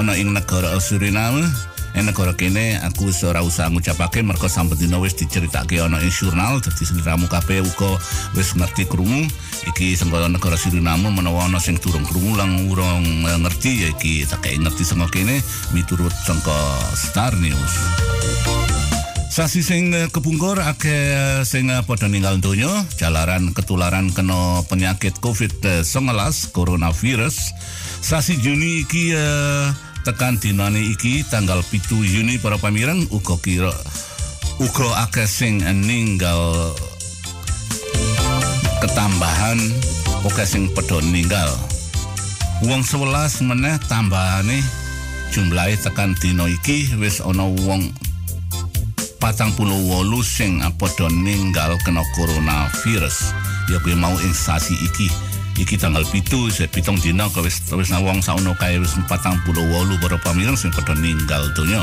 ana 0.00 0.16
ing 0.16 0.32
negara 0.32 0.72
Suriname. 0.80 1.44
Ing 1.92 2.08
negara 2.08 2.32
kene 2.32 2.80
aku 2.80 3.12
wis 3.12 3.20
ora 3.28 3.44
usah 3.44 3.68
ngucapake 3.68 4.24
mergo 4.24 4.48
sampun 4.48 4.80
dina 4.80 4.96
wis 4.96 5.12
diceritake 5.20 5.84
ana 5.84 6.00
ing 6.00 6.08
jurnal 6.08 6.64
dadi 6.64 6.80
sliramu 6.80 7.28
kabeh 7.28 7.60
uga 7.60 8.00
wis 8.32 8.56
ngerti 8.56 8.88
krungu 8.88 9.28
iki 9.68 9.92
sangka 9.92 10.24
negara 10.32 10.56
Suriname 10.56 11.12
menawa 11.12 11.44
ana 11.44 11.60
sing 11.60 11.76
durung 11.76 12.08
krungu 12.08 12.40
lang 12.40 12.72
urung 12.72 13.04
ngerti 13.28 13.84
ya 13.84 13.88
iki 13.92 14.24
tak 14.24 14.48
ngerti 14.48 14.80
sangka 14.80 15.12
kene 15.12 15.44
miturut 15.76 16.16
sangka 16.24 16.56
Star 16.96 17.36
News. 17.36 17.74
Sasi 19.28 19.60
sing 19.62 19.92
kepungkur 19.92 20.58
akeh 20.58 21.44
sing 21.44 21.70
padha 21.86 22.08
ninggal 22.10 22.40
donya 22.42 22.84
jalaran 22.98 23.54
ketularan 23.54 24.10
kena 24.10 24.64
penyakit 24.66 25.20
COVID-19 25.20 25.84
coronavirus. 26.50 27.36
Sasi 28.02 28.40
Juni 28.40 28.82
iki 28.82 29.14
tekan 30.08 30.40
dinane 30.40 30.80
iki 30.80 31.20
tanggal 31.28 31.60
pitu 31.68 32.00
Juni 32.00 32.40
para 32.40 32.56
pamirang 32.56 33.04
uga 33.12 33.36
kira 33.44 33.74
uga 34.56 35.04
akeh 35.04 35.28
sing 35.28 35.60
ninggal 35.60 36.72
ketambahan 38.80 39.60
oke 40.24 40.42
sing 40.48 40.72
padha 40.72 41.04
ninggal 41.04 41.52
wong 42.64 42.80
11 42.80 43.44
meneh 43.52 43.76
tambahane 43.84 44.64
jumlahe 45.28 45.76
tekan 45.76 46.16
dina 46.16 46.48
iki 46.48 46.88
wis 46.96 47.20
ana 47.20 47.44
wong 47.44 47.92
patang 49.18 49.50
puluh 49.58 49.76
wolu 49.90 50.22
sing 50.22 50.62
padha 50.78 51.10
ninggal 51.10 51.74
kena 51.82 52.02
coronavirus. 52.14 53.34
Ya 53.68 53.82
kuwi 53.82 53.98
mau 53.98 54.14
ing 54.22 54.34
sasi 54.34 54.74
iki. 54.78 55.10
Iki 55.58 55.74
tanggal 55.74 56.06
pitu 56.08 56.46
pitung 56.70 56.96
dina 57.02 57.26
wis 57.42 57.58
wis 57.74 57.90
wong 57.90 58.22
sauno 58.22 58.54
kae 58.54 58.78
wis 58.78 58.94
48 58.94 59.42
para 59.98 60.16
pamireng 60.22 60.54
sing 60.54 60.70
padha 60.70 60.94
ninggal 60.94 61.50
donya. 61.58 61.82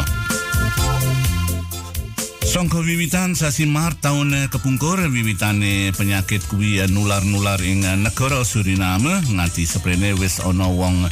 Songko 2.45 2.87
wiwitan 2.87 3.35
sasi 3.35 3.67
Maret 3.67 3.99
tahun 3.99 4.47
kepungkur 4.47 5.11
wiwitane 5.11 5.91
penyakit 5.91 6.39
kuwi 6.47 6.79
nular-nular 6.87 7.59
ing 7.59 7.83
negara 7.99 8.47
Suriname. 8.47 9.19
Nganti 9.27 9.67
seprene 9.67 10.15
wis 10.15 10.39
ana 10.39 10.71
wong 10.71 11.03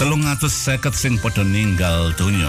350 0.00 0.96
sing 0.96 1.20
padha 1.20 1.44
ninggal 1.44 2.16
donya. 2.16 2.48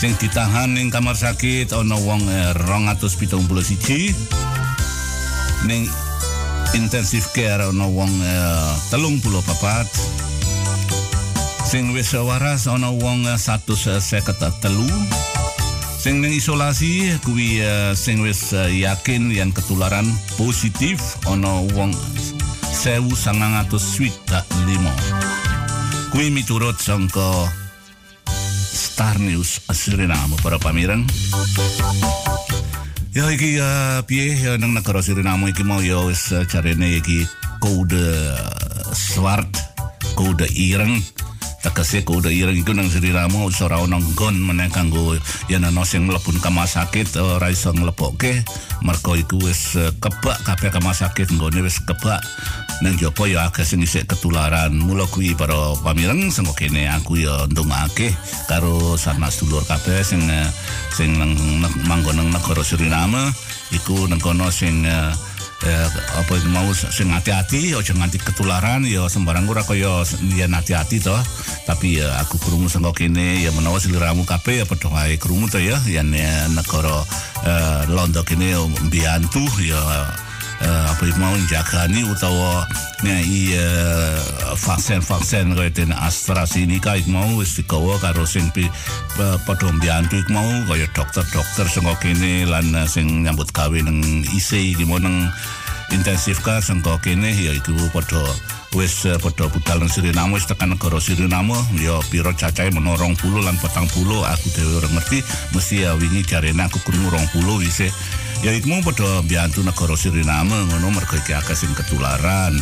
Sing 0.00 0.16
ditahan 0.16 0.72
ning 0.72 0.88
kamar 0.88 1.12
sakit 1.12 1.76
ana 1.76 1.92
wong 1.92 2.24
271 2.24 3.36
ning 5.68 5.84
intensive 6.72 7.28
care 7.36 7.68
ana 7.68 7.84
wong 7.84 8.08
puluh 9.20 9.44
papat. 9.44 9.84
Sing 11.68 11.92
wis 11.92 12.16
waras 12.16 12.64
ana 12.64 12.88
wong 12.88 13.28
satu 13.36 13.76
seket 13.76 14.40
telu. 14.64 14.88
Sing 16.00 16.24
ning 16.24 16.32
isolasi 16.32 17.20
kuwi 17.20 17.60
uh, 17.60 17.92
sing 17.92 18.24
wis 18.24 18.56
uh, 18.56 18.72
yakin 18.72 19.28
yang 19.28 19.52
ketularan 19.52 20.08
positif 20.40 21.20
ana 21.28 21.60
wong 21.76 21.92
sewu 22.72 23.12
sangang 23.12 23.52
atus 23.60 24.00
swita 24.00 24.48
limo 24.64 24.96
kuwi 26.08 26.32
miturut 26.32 26.80
sangka 26.80 27.52
Star 29.00 29.16
News 29.16 29.64
Suriname 29.72 30.36
para 30.44 30.60
pamirang. 30.60 31.08
Ya 33.16 33.32
iki 33.32 33.56
uh, 33.56 34.04
piye? 34.04 34.36
Ya 34.36 34.60
nang 34.60 34.76
negara 34.76 35.00
Suriname 35.00 35.56
iki 35.56 35.64
mau 35.64 35.80
ya 35.80 36.04
wis 36.04 36.28
uh, 36.36 36.44
carene 36.44 37.00
iki 37.00 37.24
kode 37.64 38.12
swart 38.92 39.48
kode 40.12 40.44
ireng 40.52 41.00
tegese 41.60 42.00
kode 42.08 42.32
ireng 42.32 42.56
iku 42.56 42.72
nang 42.72 42.88
wis 42.88 43.60
ora 43.60 43.76
ono 43.80 44.00
nggon 44.00 44.40
meneh 44.40 44.72
kanggo 44.72 45.12
yen 45.52 45.64
ana 45.64 45.84
sing 45.84 46.08
mlebu 46.08 46.32
kamar 46.40 46.64
sakit 46.64 47.20
ora 47.20 47.52
iso 47.52 47.72
nglebokke. 47.76 48.44
Mergo 48.80 49.12
iku 49.12 49.36
wis 49.44 49.76
uh, 49.76 49.92
kebak 50.00 50.40
kabeh 50.40 50.72
kamar 50.72 50.96
sakit 50.96 51.28
nggone 51.36 51.60
wis 51.60 51.84
kebak. 51.84 52.24
Nang 52.80 52.96
jopo 52.96 53.28
ya 53.28 53.52
akeh 53.52 53.64
sing 53.64 53.84
isih 53.84 54.08
ketularan. 54.08 54.72
Mula 54.72 55.04
kuwi 55.12 55.36
para 55.36 55.76
pamireng 55.84 56.32
sing 56.32 56.48
kene 56.56 56.88
aku 56.88 57.20
ya 57.20 57.44
ndongake 57.52 58.16
karo 58.48 58.96
sanas 58.96 59.36
dulur 59.44 59.60
kabeh 59.68 60.00
sing 60.00 60.24
sing 60.96 61.20
nang 61.20 61.36
manggon 61.84 62.16
nang 62.16 62.32
negara 62.32 62.64
Suriname. 62.64 63.36
Iku 63.70 64.08
nang 64.08 64.18
kono 64.18 64.48
sing 64.48 64.88
uh, 64.88 65.12
eh, 65.64 65.88
apa 66.16 66.32
mau 66.48 66.68
sing 66.72 67.12
hati-hati 67.12 67.76
aja 67.76 67.92
nganti 67.92 68.20
ketularan 68.20 68.84
ya 68.88 69.08
sembarang 69.08 69.48
ora 69.48 69.64
kaya 69.64 70.04
yen 70.36 70.52
hati-hati 70.56 71.00
to. 71.02 71.16
Tapi 71.68 72.00
ya 72.00 72.20
aku 72.22 72.40
krungu 72.40 72.68
sangka 72.68 73.04
kene 73.04 73.44
ya 73.44 73.50
menawa 73.52 73.80
siliramu 73.80 74.24
kabeh 74.24 74.62
ya 74.62 74.64
padha 74.64 74.88
wae 74.88 75.16
krungu 75.20 75.50
to 75.52 75.60
ya. 75.60 75.76
Yen 75.84 76.12
negara 76.54 77.04
uh, 77.44 77.82
Londo 77.88 78.24
kene 78.24 78.56
mbiyantu 78.86 79.42
ya 79.64 79.80
uh, 79.80 80.29
apa 80.60 81.08
mau 81.16 81.32
jagani 81.48 82.04
utawa 82.04 82.68
nyai 83.00 83.56
uh, 83.56 84.52
vaksin-vaksin 84.60 85.56
kaya 85.56 85.72
den 85.72 85.96
AstraZeneca 85.96 87.00
ik 87.00 87.08
mau 87.08 87.40
wis 87.40 87.56
digawa 87.56 87.96
karo 87.96 88.28
sing 88.28 88.52
pi 88.52 88.68
padha 89.16 89.72
mbiyantu 89.72 90.20
ik 90.20 90.28
mau 90.28 90.44
kaya 90.68 90.84
dokter-dokter 90.92 91.64
sangka 91.64 91.96
kene 92.04 92.44
lan 92.44 92.76
sing 92.84 93.24
nyambut 93.24 93.48
gawe 93.56 93.78
nang 93.80 94.04
IC 94.28 94.76
iki 94.76 94.84
mau 94.84 95.00
nang 95.00 95.32
intensif 95.96 96.44
ka 96.44 96.60
sangka 96.60 97.00
kene 97.00 97.32
ya 97.32 97.56
iku 97.56 97.72
padha 97.96 98.20
wis 98.76 99.08
padha 99.16 99.48
budal 99.48 99.80
nang 99.80 99.88
Suriname 99.88 100.36
wis 100.36 100.44
tekan 100.44 100.76
negara 100.76 101.00
Suriname. 101.00 101.56
Ya 101.80 101.96
pira 102.12 102.36
cacahe 102.36 102.68
menawa 102.68 103.00
20 103.00 103.48
lan 103.48 103.56
40 103.56 103.96
aku 104.28 104.46
dhewe 104.52 104.72
ora 104.76 104.88
ngerti 104.92 105.24
mesti 105.56 105.88
ya 105.88 105.96
wingi 105.96 106.20
jarene 106.28 106.68
aku 106.68 106.84
krungu 106.84 107.08
20 107.08 107.64
wis 107.64 107.88
Ya 108.40 108.56
mau 108.64 108.80
padha 108.80 109.20
mbiyantu 109.20 109.60
negara 109.60 109.92
Suriname 110.00 110.64
ngono 110.72 110.96
mergo 110.96 111.12
iki 111.12 111.36
akeh 111.36 111.52
sing 111.52 111.76
ketularan. 111.76 112.56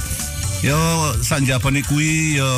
Yo 0.58 0.74
sanjabane 1.22 1.86
kuwi 1.86 2.34
yo 2.34 2.50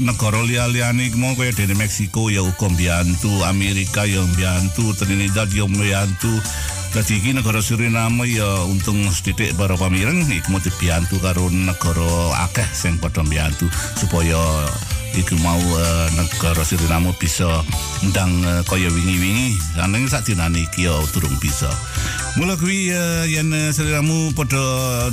negara 0.00 0.40
liya-liyane 0.40 1.12
mau 1.20 1.36
kaya 1.36 1.52
dene 1.52 1.76
Meksiko 1.76 2.32
ya 2.32 2.40
uga 2.40 2.72
mbiyantu, 2.72 3.44
Amerika 3.44 4.08
ya 4.08 4.24
mbiyantu, 4.24 4.96
Trinidad 4.96 5.52
ya 5.52 5.68
mbiyantu. 5.68 6.40
Dadi 6.94 7.18
iki 7.18 7.34
negara 7.34 7.58
Suriname 7.58 8.22
ya 8.30 8.46
untung 8.70 9.10
sithik 9.10 9.58
para 9.58 9.74
pamireng 9.74 10.30
iku 10.30 10.54
mau 10.54 10.62
dibiyantu 10.62 11.18
karo 11.18 11.50
negara 11.50 12.46
akeh 12.46 12.62
sing 12.70 13.02
padha 13.02 13.26
mbiyantu 13.26 13.66
supaya 13.98 14.38
iku 15.18 15.34
mau 15.42 15.58
eh, 15.58 16.06
negara 16.14 16.62
Suriname 16.62 17.10
bisa 17.18 17.66
ndang 18.06 18.46
eh, 18.46 18.62
kaya 18.70 18.86
wingi-wingi 18.94 19.58
nanging 19.74 20.06
sak 20.06 20.22
dinane 20.22 20.62
iki 20.70 20.86
ya 20.86 20.94
durung 21.10 21.34
bisa. 21.42 21.66
Mula 22.34 22.58
kuwi 22.58 22.90
uh, 22.90 23.22
yen 23.30 23.54
uh, 23.54 23.70
seliramu 23.70 24.34
padha 24.34 24.58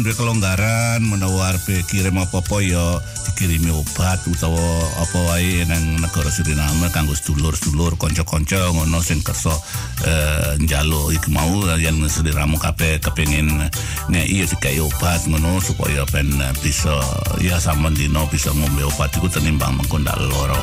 duwe 0.01 0.09
kelonggaran 0.17 1.05
menawa 1.05 1.53
arep 1.53 1.85
kirim 1.85 2.17
apa-apa 2.17 2.65
ya 2.65 2.97
dikirimi 3.29 3.69
obat 3.69 4.25
utawa 4.25 4.57
apa 4.97 5.19
wae 5.29 5.61
nang 5.69 6.01
negara 6.01 6.33
Suriname 6.33 6.89
kanggo 6.89 7.13
sedulur-sedulur 7.13 7.93
kanca-kanca 8.01 8.73
ngono 8.73 9.05
sing 9.05 9.21
kersa 9.21 9.53
uh, 9.53 10.57
njaluk 10.65 11.13
iku 11.13 11.29
mau 11.29 11.61
uh, 11.71 11.79
yen 11.79 12.03
seliramu 12.03 12.59
kabeh 12.59 12.99
kepengin 12.99 13.47
nek 14.11 14.25
iya 14.27 14.43
dikai 14.43 14.83
obat 14.83 15.23
ngono 15.23 15.63
supaya 15.63 16.03
ben 16.11 16.27
uh, 16.35 16.51
bisa 16.59 16.99
ya 17.39 17.55
sampean 17.55 17.95
dino 17.95 18.27
bisa 18.27 18.51
ngombe 18.51 18.83
obat 18.83 19.15
iku 19.15 19.31
tenimbang 19.31 19.79
mengko 19.79 19.95
ndak 20.03 20.19
loro. 20.19 20.59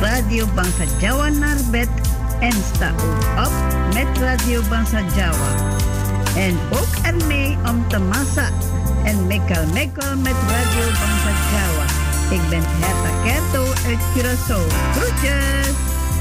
Radio 0.00 0.46
Bangsa 0.54 0.84
Jawa 1.00 1.28
naar 1.28 1.56
bed 1.70 1.88
en 2.40 2.52
sta 2.74 2.90
ook 2.90 3.46
op 3.46 3.52
met 3.94 4.18
Radio 4.18 4.62
Bangsa 4.68 5.00
Jawa. 5.16 5.54
En 6.36 6.58
ook 6.70 6.88
ermee 7.02 7.56
om 7.68 7.88
te 7.88 7.98
massa 7.98 8.50
en 9.04 9.26
mekkel 9.26 9.66
mekkel 9.72 10.16
met 10.16 10.34
Radio 10.48 10.84
Bangsa 11.00 11.32
Jawa. 11.52 11.84
Ik 12.30 12.48
ben 12.48 12.62
Herta 12.64 13.22
Kerto 13.24 13.64
uit 13.86 13.98
Curaçao. 14.14 14.66
Groetjes! 14.92 15.66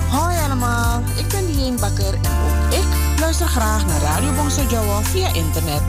Hoi 0.10 0.38
allemaal, 0.46 1.02
ik 1.18 1.28
ben 1.28 1.46
Dien 1.46 1.76
Bakker 1.80 2.14
en 2.14 2.32
ook 2.46 2.74
ik 2.74 2.86
luister 3.20 3.48
graag 3.48 3.86
naar 3.86 4.02
Radio 4.02 4.34
Bongso 4.34 4.62
Jawa 4.70 5.02
via 5.02 5.28
internet. 5.28 5.82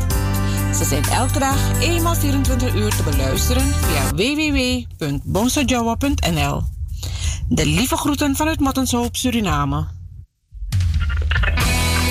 Ze 0.77 0.85
zijn 0.85 1.05
elke 1.05 1.39
dag 1.39 1.81
eenmaal 1.81 2.15
24 2.15 2.75
uur 2.75 2.97
te 2.97 3.03
beluisteren 3.03 3.63
via 3.63 4.15
www.bongsojawa.nl. 4.15 6.78
De 7.49 7.67
lieve 7.67 7.97
groeten 7.97 8.37
vanuit 8.37 8.61
Mattenshoop, 8.61 9.17
Suriname. 9.17 9.87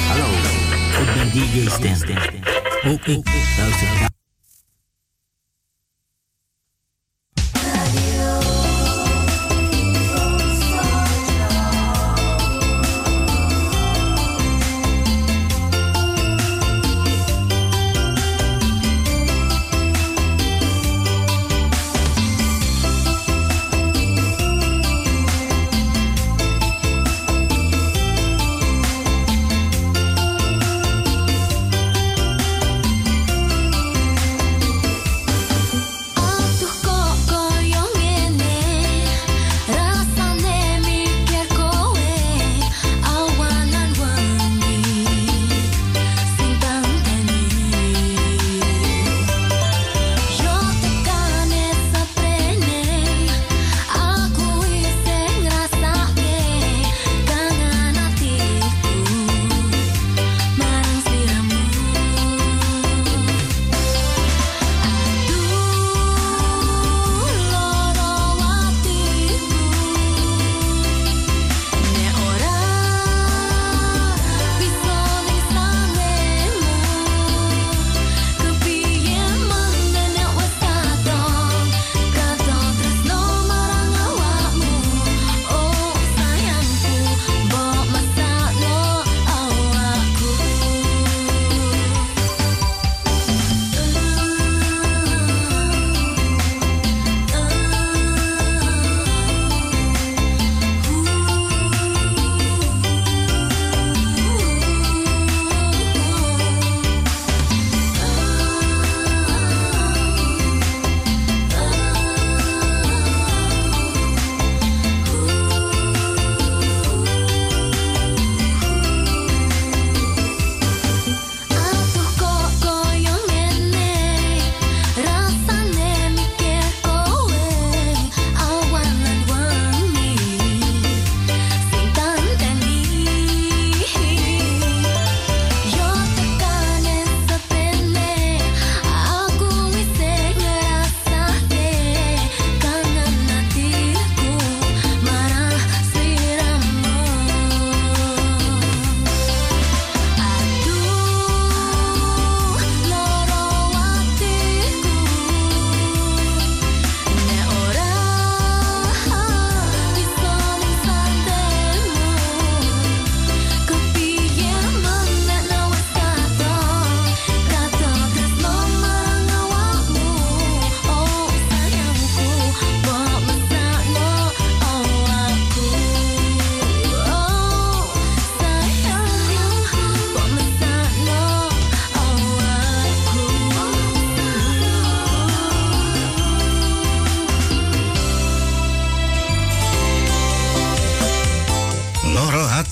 Hallo, 0.08 0.26
ik 1.02 1.14
ben 1.14 1.32
DJ 1.32 1.70
Stem. 1.70 2.18
Ook 2.92 3.06
ik 3.06 3.30
luister 3.58 4.07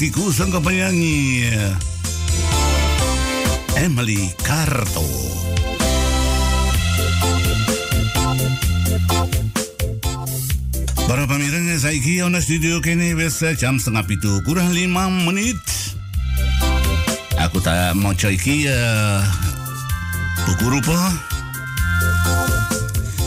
Hatiku 0.06 0.30
sang 0.30 0.53
penyanyi 0.53 1.49
Emily 3.73 4.30
Carto. 4.38 5.02
Para 11.10 11.26
pemirsa 11.26 11.90
saiki 11.90 12.22
ana 12.22 12.38
studio 12.38 12.86
kene 12.86 13.18
wis 13.18 13.41
jam 13.57 13.82
setengah 13.82 14.06
pitu 14.06 14.30
kurang 14.45 14.77
lima 14.77 15.10
menit. 15.10 15.57
Aku 17.41 17.57
tak 17.65 17.98
mau 17.98 18.14
iki 18.14 18.69
uh, 18.69 19.26
buku 20.45 20.69
rupa. 20.69 21.18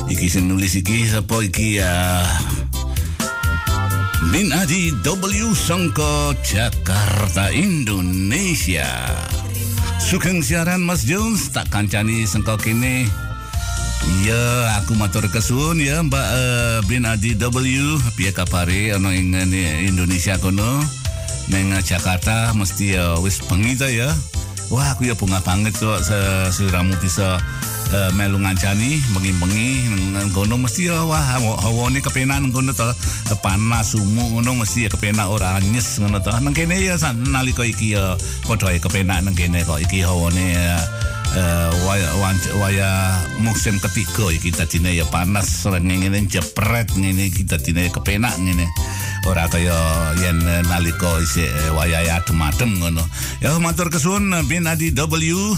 Iki 0.06 0.30
sing 0.30 0.46
nulis 0.46 0.78
iki 0.78 1.10
sapa 1.10 1.42
iki 1.42 1.82
ya? 1.82 2.22
Min 4.26 4.50
Adi 4.50 4.90
W 5.06 5.54
Sangko 5.54 6.34
Jakarta 6.42 7.54
Indonesia. 7.54 8.90
Sugeng 10.02 10.42
siaran 10.42 10.82
Mas 10.82 11.06
Jones 11.06 11.54
tak 11.54 11.70
kancani 11.70 12.26
sengko 12.26 12.58
kene. 12.58 13.06
Ya, 14.26 14.74
aku 14.82 14.98
matur 14.98 15.22
kesuwun 15.30 15.78
ya 15.78 16.02
Mbak 16.02 16.28
uh, 16.34 16.78
Bin 16.90 17.06
Adi 17.06 17.38
W 17.38 17.98
piye 18.18 18.34
kapare 18.34 18.90
ana 18.98 19.14
ing 19.14 19.30
eh, 19.38 19.86
Indonesia 19.86 20.34
kono. 20.42 20.82
Neng 21.48 21.70
Jakarta 21.86 22.50
mesti 22.58 22.98
ya 22.98 23.22
wis 23.22 23.38
bengi 23.46 23.78
ta 23.78 23.86
ya. 23.86 24.10
Wah, 24.68 24.92
aku 24.92 25.08
ya 25.08 25.14
bunga 25.16 25.40
banget 25.40 25.78
kok 25.78 26.02
se- 26.04 26.50
seliramu 26.52 26.92
bisa 27.00 27.40
uh, 27.92 28.10
melu 28.16 28.38
ngancani 28.40 29.00
bengi-bengi 29.16 29.68
nang 30.12 30.28
kono 30.32 30.56
mesti 30.60 30.88
wah 30.92 31.20
hawa- 31.36 31.60
hawane 31.60 32.00
kepenak 32.00 32.40
nang 32.40 32.52
kono 32.52 32.72
to 32.72 32.88
panas 33.40 33.92
sumu 33.92 34.38
ngono 34.38 34.64
mesti 34.64 34.88
kepenak 34.88 35.28
ora 35.28 35.56
anyes 35.60 36.00
ngono 36.00 36.20
to. 36.20 36.32
Nang 36.40 36.52
kene 36.56 36.80
ya 36.80 36.96
nalika 37.12 37.64
iki 37.64 37.94
ya 37.96 38.16
padha 38.48 38.74
kepenak 38.76 39.24
nang 39.24 39.36
kene 39.36 39.64
kok. 39.64 39.80
Iki 39.80 40.04
hawane 40.04 40.46
eh, 41.36 41.70
waya, 41.84 42.08
waya 42.56 42.88
musim 43.44 43.76
ketiga 43.78 44.32
iki 44.32 44.50
dadine 44.50 44.96
ya 44.96 45.04
panas 45.08 45.68
ngene 45.68 46.24
jepret 46.28 46.88
ngene 46.96 47.28
iki 47.28 47.44
dadine 47.44 47.92
kepenak 47.92 48.34
ngene. 48.40 48.66
Ora 49.28 49.44
kaya 49.50 49.76
yen 50.18 50.40
eh, 50.40 50.62
nalika 50.66 51.20
isih 51.20 51.44
eh, 51.44 51.70
wayahe 51.76 52.10
adem-adem 52.10 52.80
ngono. 52.80 53.04
Ya 53.44 53.56
matur 53.60 53.92
kesuwun 53.92 54.32
eh, 54.32 54.44
bin 54.48 54.64
Adi 54.64 54.90
W 54.94 55.52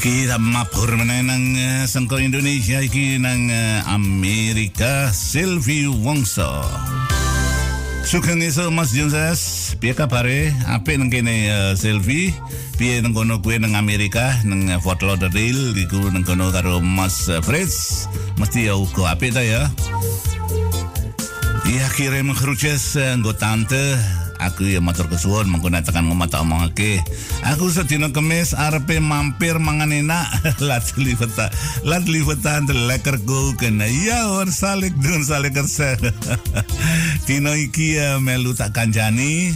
Iki 0.00 0.32
mabur 0.40 0.96
meneh 0.96 1.20
nang 1.20 1.60
eh, 1.60 1.84
sengko 1.84 2.16
Indonesia 2.16 2.80
iki 2.80 3.20
nang 3.20 3.52
eh, 3.52 3.84
Amerika 3.84 5.12
Sylvie 5.12 5.92
Wongso. 5.92 6.48
Sugeng 8.08 8.40
iso 8.40 8.72
Mas 8.72 8.96
Jonses, 8.96 9.76
piye 9.76 9.92
kabare? 9.92 10.56
Apik 10.72 10.96
nang 10.96 11.12
kene 11.12 11.52
eh, 11.52 11.72
Sylvie? 11.76 12.32
Piye 12.80 13.04
nang 13.04 13.12
kono 13.12 13.44
kuwi 13.44 13.60
nang 13.60 13.76
Amerika 13.76 14.40
nang 14.48 14.72
Fort 14.80 15.04
Lauderdale 15.04 15.76
iku 15.76 16.08
nang 16.08 16.24
kono 16.24 16.48
karo 16.48 16.80
Mas 16.80 17.28
Fritz. 17.44 18.08
Mesti 18.40 18.72
ya 18.72 18.80
uga 18.80 19.12
apik 19.12 19.36
ta 19.36 19.44
ya. 19.44 19.68
Iya 21.68 21.92
kirim 21.92 22.32
keruces 22.32 22.96
nggo 22.96 23.36
tante 23.36 24.00
Aku 24.40 24.64
ya 24.64 24.80
matur 24.80 25.04
kesuwun 25.12 25.52
mengko 25.52 25.68
nek 25.68 25.84
tekan 25.84 26.08
ngomong 26.08 26.32
tak 26.32 26.40
omongake. 26.40 27.04
Aku 27.44 27.68
sedina 27.68 28.08
kemis 28.08 28.56
arepe 28.56 28.96
mampir 28.96 29.60
mangan 29.60 29.92
enak. 29.92 30.26
Lat 30.68 30.88
liweta. 30.96 31.52
Lat 31.84 32.08
liwetan 32.08 32.64
de 32.64 32.72
lekker 32.72 33.20
koken. 33.28 33.84
Ya 33.84 34.24
hoor 34.32 34.48
salik 34.48 34.96
doen 35.04 35.20
salik 35.20 35.60
kerse. 35.60 36.00
Dino 37.28 37.52
iki 37.52 38.00
ya 38.00 38.16
melu 38.16 38.56
tak 38.56 38.72
kanjani. 38.72 39.52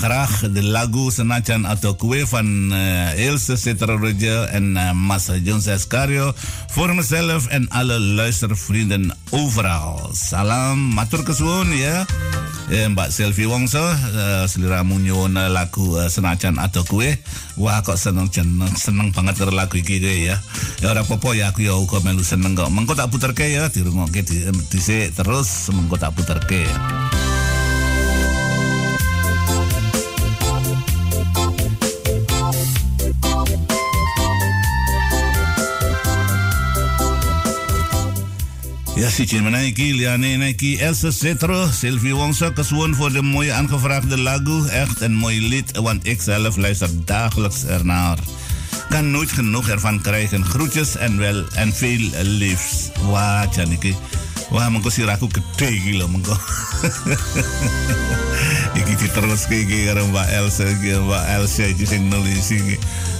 Graag 0.00 0.48
de 0.56 0.64
lagu 0.64 1.12
senajan 1.12 1.68
atau 1.68 1.92
kue 1.92 2.24
van 2.24 2.72
uh, 2.72 3.12
Ilse 3.20 3.52
Sitterreja 3.60 4.48
en 4.56 4.72
uh, 4.72 4.96
Mas 4.96 5.28
Jones 5.44 5.68
Escario 5.68 6.32
voor 6.72 6.96
mezelf 6.96 7.52
en 7.52 7.68
alle 7.68 8.00
luistervrienden 8.00 9.12
overal. 9.28 10.08
Salam, 10.16 10.96
matur 10.96 11.20
kesuwun 11.20 11.76
ya. 11.76 12.08
Eh, 12.72 12.88
Mbak 12.88 13.12
Sylvie 13.12 13.44
Wongso, 13.44 13.84
uh, 13.84 14.48
seliramu 14.48 14.96
nyuwun 15.04 15.36
lagu 15.52 16.00
uh, 16.00 16.64
atau 16.64 16.82
kue. 16.88 17.20
Wah 17.60 17.84
kok 17.84 18.00
seneng 18.00 18.32
seneng, 18.32 18.72
seneng 18.80 19.12
banget 19.12 19.36
karo 19.36 19.52
lagu 19.52 19.76
iki 19.76 20.00
ya. 20.00 20.40
Ya 20.80 20.86
ora 20.88 21.04
apa-apa 21.04 21.36
ya 21.36 21.52
aku 21.52 21.60
ya 21.60 21.76
uga 21.76 22.00
melu 22.00 22.24
seneng 22.24 22.56
kok. 22.56 22.72
Mengko 22.72 22.96
tak 22.96 23.12
puterke 23.12 23.52
ya 23.52 23.68
dirungokke 23.68 24.24
di, 24.24 24.48
dhisik 24.72 25.12
terus 25.12 25.68
mengko 25.68 26.00
tak 26.00 26.16
puterke. 26.16 26.64
Ja, 39.00 39.08
zit 39.08 39.30
je 39.30 39.42
met 39.42 39.52
Nike, 39.52 39.94
Liane 39.94 40.26
Nike, 40.26 40.78
Elsa 40.78 41.10
Cetro, 41.10 41.68
Sylvie 41.72 42.52
Kaswoon 42.52 42.94
voor 42.94 43.12
de 43.12 43.22
mooie 43.22 43.52
aangevraagde 43.52 44.18
lagu. 44.18 44.68
Echt 44.68 45.00
een 45.00 45.14
mooi 45.14 45.48
lied, 45.48 45.76
want 45.76 46.06
ik 46.06 46.22
zelf 46.22 46.56
luister 46.56 46.88
dagelijks 47.04 47.64
ernaar. 47.64 48.18
Kan 48.88 49.10
nooit 49.10 49.32
genoeg 49.32 49.68
ervan 49.68 50.00
krijgen. 50.00 50.44
Groetjes 50.44 50.96
en 50.96 51.18
wel 51.18 51.44
en 51.54 51.74
veel 51.74 52.10
liefs. 52.22 52.88
Wah, 53.10 53.52
Janike. 53.54 53.94
Wah, 54.50 54.70
mengko 54.70 54.90
siraku 54.90 55.28
gede 55.30 55.74
iki 55.74 55.92
lho 58.74 58.78
mengko. 58.78 58.80
iki 58.80 58.96
diteruske 58.96 59.60
iki 59.60 59.86
karo 59.86 60.06
Mbak 60.06 60.28
Elsa 60.30 60.64
Mbak 60.64 61.28
Elsa 61.28 61.64
iki 61.66 61.86
sing 61.86 62.10
nulis. 62.10 62.52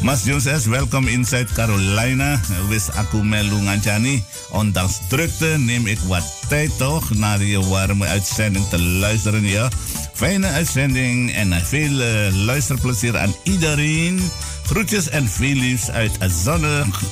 Mas 0.02 0.24
Joses, 0.24 0.66
welkom 0.66 1.08
inside 1.08 1.48
Carolina. 1.54 2.40
Wis 2.68 2.90
aku 2.96 3.22
melu 3.22 3.56
ngancani. 3.56 4.22
Ondanks 4.50 5.00
drukte 5.08 5.58
neem 5.58 5.86
ik 5.86 5.98
wat 6.06 6.24
tijd 6.48 6.70
toch 6.78 7.14
naar 7.14 7.42
je 7.42 7.60
warme 7.68 8.06
uitzending 8.06 8.68
te 8.68 8.78
luisteren. 8.78 9.44
Ja. 9.44 9.68
Fijne 10.14 10.46
uitzending 10.46 11.32
en 11.32 11.52
veel 11.64 12.00
eh, 12.00 12.34
luisterplezier 12.46 13.18
aan 13.18 13.34
iedereen. 13.42 14.20
Groetjes 14.66 15.08
en 15.08 15.28
veel 15.28 15.76
uit 15.92 16.18
zonnig 16.44 17.02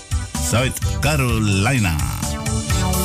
Zuid-Carolina. 0.50 2.17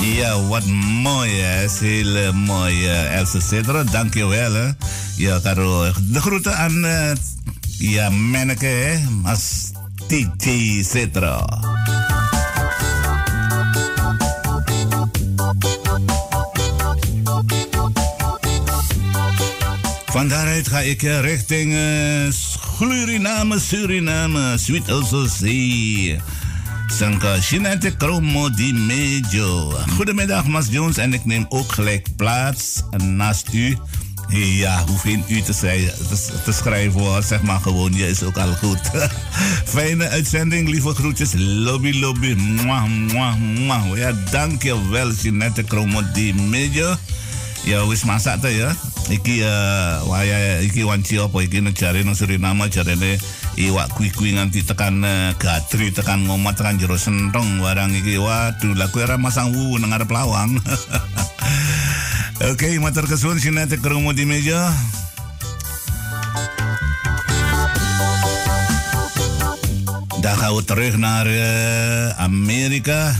Ja, 0.03 0.41
wat 0.47 0.65
mooi. 1.01 1.31
hè. 1.31 1.63
is 1.63 1.79
heel 1.79 2.15
eh, 2.15 2.31
mooi, 2.31 2.87
eh, 2.87 3.17
Elsa 3.17 3.39
Cedro. 3.39 3.83
Dank 3.83 4.13
je 4.13 4.25
wel. 4.25 4.53
Hè. 4.53 4.69
Ja, 5.15 5.39
Caro. 5.43 5.91
De 6.01 6.21
groeten 6.21 6.57
aan 6.57 6.85
eh, 6.85 7.11
ja, 7.77 8.09
Menneke, 8.09 8.65
hè. 8.65 8.99
Als. 9.23 9.71
Van 20.05 20.27
daaruit 20.27 20.67
ga 20.67 20.79
ik 20.79 21.03
eh, 21.03 21.19
richting 21.19 21.73
eh, 21.73 22.31
Suriname, 22.31 23.59
Suriname, 23.59 24.57
Sweet. 24.57 24.89
Sanka 26.93 27.41
Shinete 27.41 27.97
Kromo 27.97 28.49
Di 28.49 28.73
Mejo. 28.73 29.73
Goedemiddag, 29.97 30.45
Mas 30.45 30.67
Jones. 30.69 30.97
En 30.97 31.13
ik 31.13 31.25
neem 31.25 31.45
ook 31.49 31.71
gelijk 31.71 32.07
plaats 32.15 32.81
naast 32.97 33.53
u. 33.53 33.77
Ja, 34.29 34.83
hoef 34.87 35.01
geen 35.01 35.23
u 35.27 35.41
te, 35.41 35.53
te, 36.43 36.51
schrijven 36.51 36.99
hoor. 36.99 37.23
Zeg 37.23 37.41
maar 37.41 37.59
gewoon, 37.59 37.93
je 37.93 38.07
is 38.07 38.23
ook 38.23 38.37
al 38.37 38.53
goed. 38.53 38.79
Fijne 39.73 40.09
uitzending, 40.09 40.69
lieve 40.69 40.93
groetjes. 40.93 41.31
Lobby, 41.35 41.99
lobby. 41.99 42.33
Mwah, 42.33 42.85
mwah, 42.85 43.35
mwah. 43.35 43.97
Ja, 43.97 44.13
dankjewel, 44.31 45.11
Shinete 45.13 45.63
Kromo 45.63 46.01
Di 46.13 46.33
Mejo. 46.33 46.95
Ya 47.63 47.83
wis 47.87 48.03
masak 48.03 48.43
ta 48.43 48.51
ya. 48.51 48.75
Iki 49.07 49.43
uh, 49.43 50.07
waya 50.07 50.59
iki 50.63 50.83
wanci 50.83 51.19
apa 51.19 51.35
iki 51.43 51.59
negara 51.59 51.99
nang 52.03 52.15
Suriname 52.15 52.67
jarene 52.71 53.19
iwak 53.59 53.91
kui-kui 53.95 54.35
nganti 54.35 54.63
tekan 54.63 55.03
uh, 55.03 55.35
gatri 55.39 55.91
tekan 55.91 56.27
ngomat 56.27 56.59
tekan 56.59 56.79
jero 56.79 56.99
sentong 56.99 57.63
barang 57.63 57.95
iki. 57.95 58.19
Waduh, 58.19 58.75
lah 58.75 58.91
kowe 58.91 59.03
ora 59.03 59.15
masang 59.15 59.51
wuwu 59.55 59.79
nang 59.79 59.95
arep 59.95 60.11
lawang. 60.11 60.59
Oke, 62.51 62.75
matur 62.83 63.07
kesuwun 63.07 63.39
sinate 63.39 63.79
kromo 63.79 64.11
di 64.11 64.27
meja. 64.27 64.71
We 70.53 70.61
terug 70.63 70.97
naar 70.97 71.27
eh, 71.27 72.19
Amerika. 72.19 73.15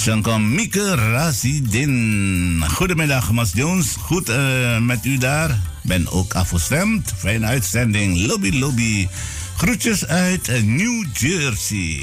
Shanka 0.00 0.38
Mieke 0.38 0.96
Razidin. 0.96 2.64
Goedemiddag, 2.74 3.32
Mas 3.32 3.52
Jones. 3.54 3.96
Goed 4.00 4.28
eh, 4.28 4.78
met 4.78 5.04
u 5.04 5.18
daar. 5.18 5.58
Ben 5.82 6.08
ook 6.10 6.34
afgestemd. 6.34 7.12
Fijne 7.16 7.46
uitzending. 7.46 8.26
Lobby, 8.26 8.58
lobby. 8.58 9.08
Groetjes 9.56 10.06
uit 10.06 10.64
New 10.64 11.04
Jersey. 11.12 12.00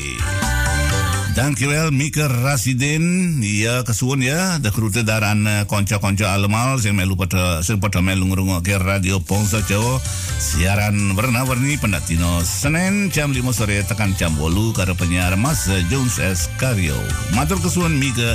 Dankjewel 1.37 1.93
Mieke 1.93 2.25
Rasidin. 2.25 3.37
Ya 3.45 3.85
kesuwun 3.85 4.25
ya 4.25 4.57
de 4.57 4.73
groete 4.73 5.05
daaraan 5.05 5.45
uh, 5.45 5.69
konco-konco 5.69 6.25
allemaal 6.25 6.81
sing 6.81 6.97
melu 6.97 7.13
pada 7.13 7.61
sing 7.61 7.77
pada 7.77 8.01
melu 8.01 8.25
ngrungokke 8.25 8.73
Radio 8.81 9.21
Pongso 9.21 9.61
Jawa. 9.69 10.01
Siaran 10.41 11.13
warna-warni 11.13 11.77
pendatino 11.77 12.41
Senin 12.41 13.13
jam 13.13 13.37
5 13.37 13.53
sore 13.53 13.85
tekan 13.85 14.17
jam 14.17 14.33
8 14.33 14.73
karo 14.73 14.97
penyiar 14.97 15.37
Mas 15.37 15.69
Jones 15.93 16.17
S. 16.17 16.49
Karyo. 16.57 16.97
Matur 17.37 17.61
kesuwun 17.61 18.01
Mieke 18.01 18.33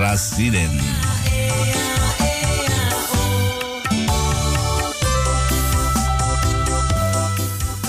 Rasidin. 0.00 0.72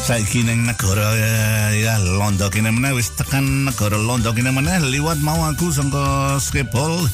Saiki 0.10 0.42
ning 0.42 0.66
negara 0.66 1.14
eh, 1.22 1.86
ya 1.86 2.02
Londo. 2.02 2.50
Kene 2.50 2.74
meneh 2.74 2.98
wis 2.98 3.14
tekan 3.14 3.70
negara 3.70 3.94
Londo. 3.94 4.34
Kene 4.34 4.50
meneh 4.50 4.82
liwat 4.82 5.22
mau 5.22 5.38
aku 5.46 5.70
sangka 5.70 6.34
skepol. 6.42 6.98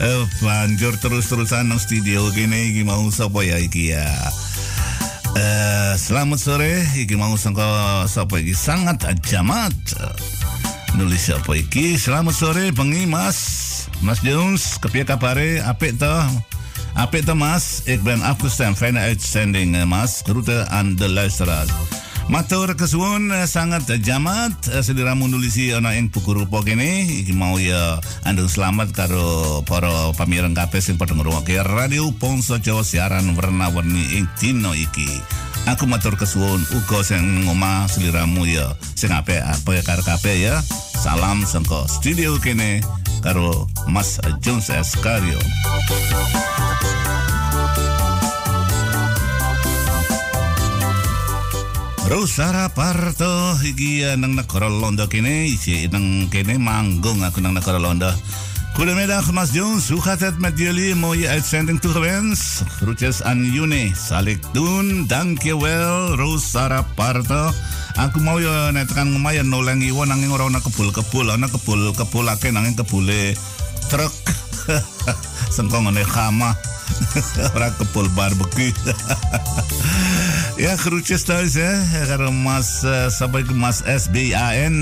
Eh, 0.00 0.24
banjur 0.40 0.96
terus-terusan 0.96 1.68
nang 1.68 1.76
studio 1.76 2.32
kene 2.32 2.72
iki 2.72 2.88
mau 2.88 3.04
sapa 3.12 3.44
ya 3.44 3.60
iki 3.60 3.92
ya? 3.92 4.08
Eh, 5.36 5.92
selamat 6.00 6.40
sore 6.40 6.88
iki 6.96 7.20
mau 7.20 7.36
sangka 7.36 8.08
sapa 8.08 8.40
iki? 8.40 8.56
Sangat 8.56 9.04
jamat 9.20 9.76
nulis 10.96 11.28
apa 11.28 11.52
iki. 11.52 12.00
Selamat 12.00 12.32
sore 12.32 12.72
bengi 12.72 13.04
Mas. 13.04 13.36
Mas 14.00 14.24
Jones 14.24 14.80
kepiye 14.80 15.04
kabare? 15.04 15.60
Apik 15.60 16.00
to 16.00 16.08
Apik 16.94 17.24
to 17.24 17.34
Mas, 17.34 17.80
ik 17.84 18.02
ben 18.02 18.22
afgestemd. 18.22 18.76
Fijne 18.76 18.98
uitzending 18.98 19.76
eh, 19.76 19.84
Mas. 19.84 20.20
Groeten 20.24 20.68
aan 20.68 20.96
de 20.96 21.08
luisteraars. 21.08 21.70
Matur 22.30 22.74
kesuwun 22.78 23.34
eh, 23.34 23.42
sangat 23.42 23.90
jamat 24.06 24.54
eh, 24.70 24.78
sediramu 24.86 25.26
nulisi 25.26 25.74
ana 25.74 25.90
ing 25.98 26.14
buku 26.14 26.30
rupa 26.30 26.62
kene 26.62 27.02
iki 27.02 27.34
mau 27.34 27.58
ya 27.58 27.98
andung 28.22 28.46
selamat 28.46 28.94
karo 28.94 29.58
para 29.66 30.14
pamireng 30.14 30.54
kabeh 30.54 30.78
sing 30.78 30.94
padha 30.94 31.18
ngrungokke 31.18 31.58
radio 31.58 32.06
Ponso 32.14 32.62
Jawa 32.62 32.86
siaran 32.86 33.34
warna-warni 33.34 34.14
ing 34.14 34.30
dino 34.38 34.70
iki. 34.78 35.10
Aku 35.66 35.90
matur 35.90 36.14
kesuwun 36.14 36.62
uga 36.70 37.02
sing 37.02 37.50
ngomah 37.50 37.90
seliramu 37.90 38.46
ya 38.46 38.78
sing 38.94 39.10
apa 39.10 39.58
ya 39.58 39.82
karo 39.82 40.06
kabeh 40.06 40.38
ya. 40.38 40.62
Salam 41.02 41.42
sangka 41.42 41.90
studio 41.90 42.38
kene 42.38 42.78
karo 43.20 43.68
Mas 43.86 44.18
Jones 44.40 44.68
Escario. 44.72 45.38
Rosara 52.10 52.66
Parto 52.74 53.54
ya, 53.78 54.18
nang 54.18 54.34
negara 54.34 54.66
Londo 54.66 55.06
kene 55.06 55.46
isi 55.46 55.86
nang 55.86 56.26
kene 56.26 56.58
manggung 56.58 57.22
aku 57.22 57.38
nang 57.38 57.54
negara 57.54 57.78
Londo. 57.78 58.10
Goedemiddag 58.80 59.28
Mas 59.36 59.52
Jones, 59.52 59.92
hoe 59.92 60.00
gaat 60.00 60.20
het 60.20 60.38
met 60.38 60.58
jullie? 60.58 60.94
Mooie 60.94 61.28
uitzending 61.28 61.80
toegewenst. 61.80 62.62
Groetjes 62.80 63.22
aan 63.22 63.44
Juni. 63.44 63.92
Zal 64.08 64.24
ik 64.24 64.40
doen. 64.52 65.04
Dankjewel 65.06 66.16
Rosara 66.16 66.82
Parto. 66.94 67.52
Aku 68.00 68.24
mau 68.24 68.40
ya 68.40 68.72
nek 68.72 68.88
tekan 68.88 69.12
ngomah 69.12 69.36
ya 69.36 69.44
noleng 69.44 69.84
iwo 69.84 70.08
nanging 70.08 70.32
ora 70.32 70.48
ana 70.48 70.64
kebul-kebul, 70.64 71.28
ana 71.28 71.52
kebul-kebulake 71.52 72.48
nanging 72.48 72.72
kebule 72.72 73.36
truk. 73.92 74.16
Sengkong 75.54 75.84
ngene 75.84 76.00
khama. 76.00 76.56
ora 77.54 77.68
kebul 77.76 78.08
barbecue. 78.16 78.72
ya 80.64 80.72
groetjes 80.80 81.28
thuis 81.28 81.52
hè. 81.60 81.68
Karo 82.08 82.32
Mas 82.32 82.80
uh, 82.88 83.12
sampai 83.12 83.44
ke 83.44 83.52
Mas 83.52 83.84
SBAN. 83.84 84.72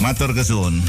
Matur 0.00 0.32
kesuwun. 0.32 0.80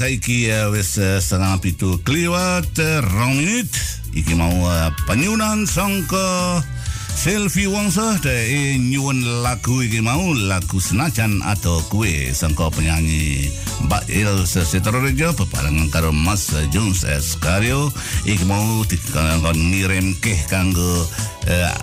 Saiki 0.00 0.48
wis 0.72 0.96
uh, 0.96 1.20
setengah 1.20 1.60
pitu 1.60 2.00
kliwat 2.00 2.72
uh, 2.80 3.04
rong 3.04 3.36
menit. 3.36 3.68
Iki 4.16 4.32
mau 4.32 4.64
uh, 4.64 4.88
penyunan 5.04 5.68
sangka 5.68 6.64
Selfie 7.12 7.68
Wongso 7.68 8.16
de 8.24 8.80
nyuwun 8.80 9.44
lagu 9.44 9.84
iki 9.84 10.00
mau 10.00 10.32
lagu 10.32 10.80
senajan 10.80 11.44
atau 11.44 11.84
kue 11.92 12.32
sangka 12.32 12.72
penyanyi 12.72 13.52
Mbak 13.84 14.08
Il 14.08 14.48
Setrorejo 14.48 15.36
bebarengan 15.36 15.92
karo 15.92 16.16
Mas 16.16 16.48
Jones 16.72 17.04
Escario 17.04 17.92
iki 18.24 18.48
mau 18.48 18.80
dikon 18.88 19.52
ngirim 19.52 20.16
ke 20.16 20.32
kanggo 20.48 21.04
uh, 21.44 21.76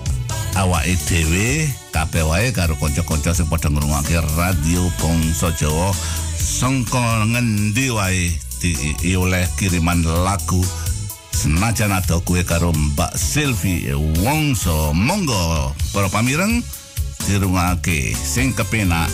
awake 0.58 0.98
dhewe 1.06 1.70
kabeh 1.92 2.26
wae 2.26 2.52
karo 2.52 2.76
kanca-kanca 2.76 3.34
sing 3.34 3.46
padha 3.46 3.70
ngrungokke 3.70 4.18
radio 4.38 4.90
Bangsa 4.98 5.52
Jawa. 5.54 5.94
Sangka 6.38 7.26
ngendi 7.30 7.90
wae 7.94 8.34
di 8.62 9.14
oleh 9.14 9.46
kiriman 9.62 10.02
lagu 10.02 10.66
senajan 11.30 11.94
ada 11.94 12.18
kue 12.26 12.42
karo 12.42 12.74
Mbak 12.74 13.14
Silvi 13.14 13.94
Wongso. 14.26 14.94
Monggo 14.98 15.74
para 15.94 16.10
pamireng 16.10 16.66
dirungake 17.30 18.18
sing 18.18 18.54
kepenak 18.58 19.10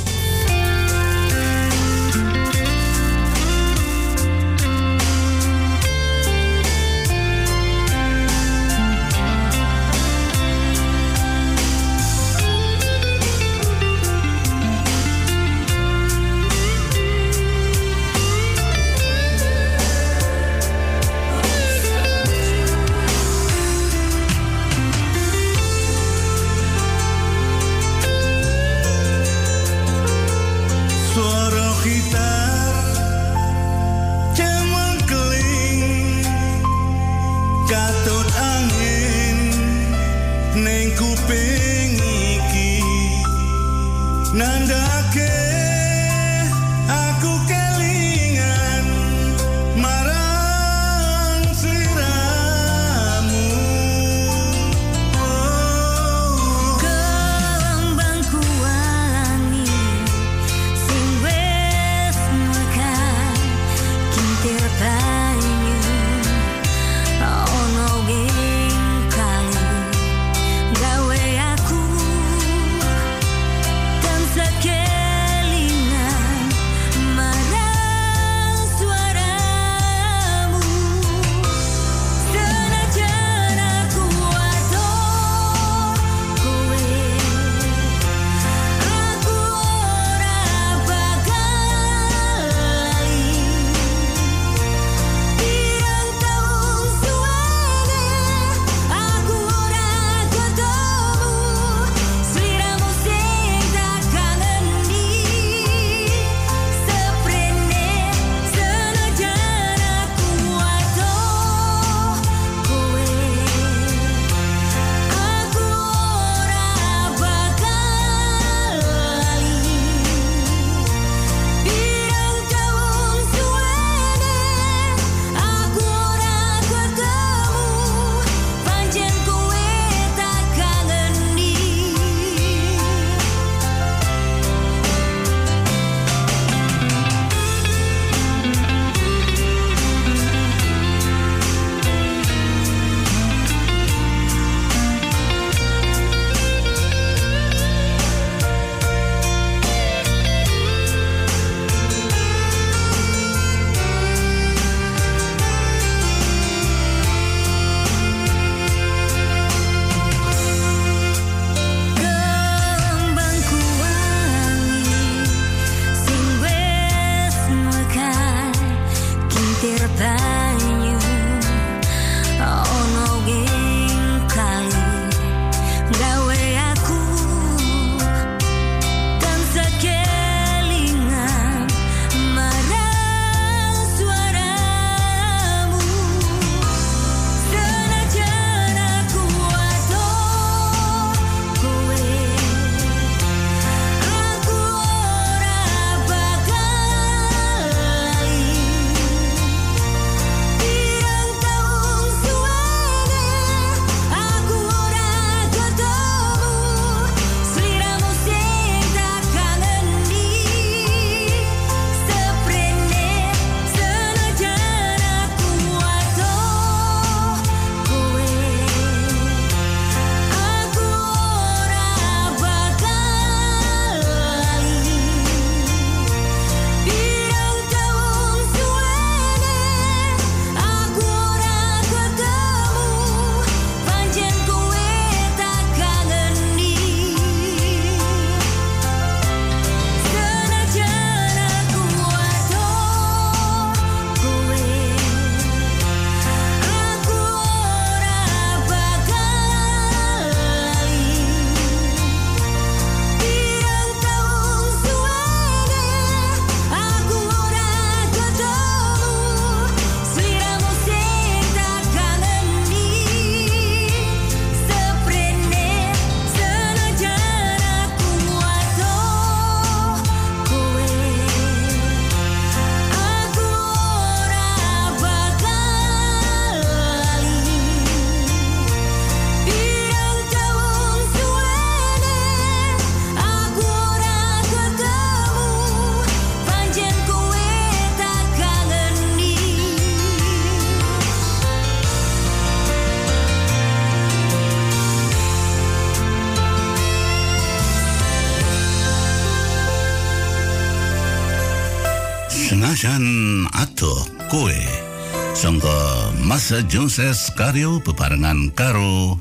Masa 306.44 306.60
Jones 306.68 307.32
Karyo 307.40 307.80
bebarengan 307.80 308.52
karo 308.52 309.15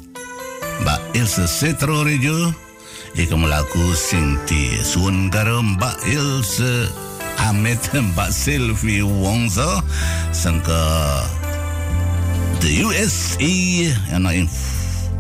Mbak 0.83 1.15
Ilse 1.15 1.47
Setro 1.47 2.03
Rejo 2.03 2.51
Iku 3.15 3.39
melaku 3.39 3.95
sing 3.95 4.43
di 4.43 4.75
suun 4.83 5.31
karo 5.31 5.63
Mbak 5.63 6.03
Ilse 6.03 6.91
Amit 7.47 7.79
Mbak 7.95 8.27
Sylvie 8.27 9.07
Wongso 9.07 9.87
Sangka 10.35 10.83
The 12.59 12.91
USA 12.91 13.55
Yang 14.19 14.51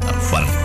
uh, 0.02 0.61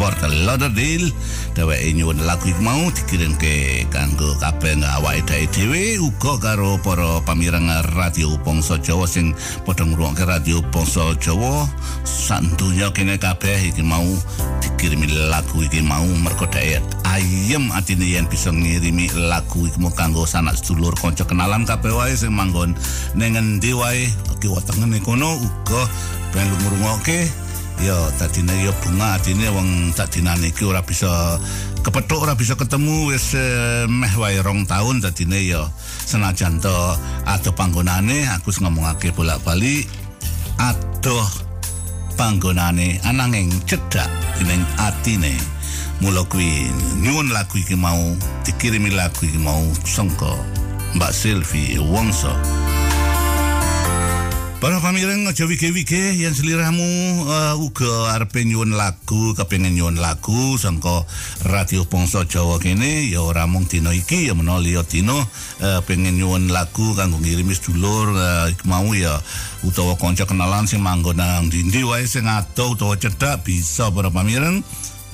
Fort 0.00 0.16
Lauderdale. 0.24 1.12
Dheweke 1.52 1.92
nyuwun 1.92 2.24
lagu 2.24 2.48
iku 2.48 2.64
mau 2.64 2.88
dikirim 2.88 3.36
ke 3.36 3.84
kanggo 3.92 4.32
kabeh 4.40 4.80
awake 4.96 5.44
dhewe 5.52 6.00
uga 6.00 6.40
karo 6.40 6.80
para 6.80 7.20
pamirang 7.20 7.68
radio 7.92 8.32
Bangsa 8.40 8.80
Jawa 8.80 9.04
sing 9.04 9.36
padha 9.68 9.84
ngrungokke 9.84 10.24
radio 10.24 10.64
Bangsa 10.72 11.12
Jawa. 11.20 11.68
Santunya 12.08 12.88
kene 12.96 13.20
kabeh 13.20 13.60
iki 13.60 13.84
mau 13.84 14.08
dikirimi 14.64 15.28
lagu 15.28 15.60
iki 15.60 15.84
mau 15.84 16.08
mergo 16.16 16.48
dheweke 16.48 16.80
ayem 17.04 17.68
atine 17.76 18.08
yen 18.08 18.24
bisa 18.24 18.48
ngirimi 18.48 19.04
lagu 19.28 19.68
iki 19.68 19.76
mau 19.84 19.92
kanggo 19.92 20.24
sanak 20.24 20.56
sedulur 20.56 20.96
kanca 20.96 21.28
kenalan 21.28 21.68
kabeh 21.68 21.92
wae 21.92 22.16
sing 22.16 22.32
manggon 22.32 22.72
ning 23.12 23.36
endi 23.36 23.76
wae. 23.76 24.08
Kiwa 24.40 24.64
tengene 24.64 24.96
kono 25.04 25.36
uga 25.36 25.84
ben 26.32 26.48
ngrungokke 26.48 27.28
ya 27.80 27.96
tadine 28.20 28.52
ya 28.64 28.72
bunga 28.84 29.16
atine 29.16 29.48
wong 29.48 29.96
tadinane 29.96 30.52
iki 30.52 30.68
ora 30.68 30.84
bisa 30.84 31.40
kepethuk 31.80 32.20
ora 32.20 32.36
bisa 32.36 32.52
ketemu 32.52 33.08
wis 33.08 33.32
eh, 33.32 33.88
meh 33.88 34.12
wae 34.20 34.36
rong 34.44 34.68
taun 34.68 35.00
tadine 35.00 35.40
ya 35.40 35.64
senajan 36.04 36.60
to. 36.60 36.76
Adoh 37.24 37.54
panggonane 37.56 38.28
aku 38.36 38.52
ngomongake 38.60 39.16
bolak-balik 39.16 39.88
adoh 40.60 41.28
panggonane 42.20 43.00
ananging 43.08 43.48
cedhak 43.64 44.08
ning 44.44 44.60
atine. 44.76 45.32
Mula 46.00 46.24
kuwi 46.28 46.68
nyuwun 47.00 47.28
lagu 47.32 47.60
iki 47.60 47.76
mau 47.76 48.16
dikirimi 48.44 48.92
lagu 48.92 49.20
iki 49.24 49.36
mau 49.36 49.60
sangka 49.84 50.32
Mbak 50.96 51.12
Sylvie 51.12 51.76
Wongso 51.76 52.59
Para 54.60 54.76
pamireng 54.76 55.24
aja 55.24 55.48
wike-wike 55.48 56.20
yang 56.20 56.36
seliramu 56.36 56.84
uh, 57.24 57.56
uga 57.56 58.12
arepe 58.12 58.44
nyuwun 58.44 58.76
lagu, 58.76 59.32
kepengin 59.32 59.72
nyuwun 59.72 59.96
lagu 59.96 60.60
sangka 60.60 61.08
Radio 61.48 61.88
Bangsa 61.88 62.28
Jawa 62.28 62.60
kene 62.60 63.08
ya 63.08 63.24
ora 63.24 63.48
mung 63.48 63.64
dina 63.64 63.88
iki 63.96 64.28
ya 64.28 64.36
menawa 64.36 64.60
liya 64.60 64.84
dina 64.84 65.16
uh, 65.16 65.80
pengen 65.88 66.20
nyuwun 66.20 66.52
lagu 66.52 66.92
kanggo 66.92 67.16
ngirimi 67.24 67.56
sedulur 67.56 68.12
uh, 68.12 68.52
mau 68.68 68.92
ya 68.92 69.16
utawa 69.64 69.96
kanca 69.96 70.28
kenalan 70.28 70.68
sing 70.68 70.84
manggon 70.84 71.16
nang 71.16 71.48
ndi 71.48 71.80
wae 71.80 72.04
sing 72.04 72.28
adoh 72.28 72.76
utawa 72.76 73.00
cedhak 73.00 73.40
bisa 73.40 73.88
para 73.88 74.12
pamireng 74.12 74.60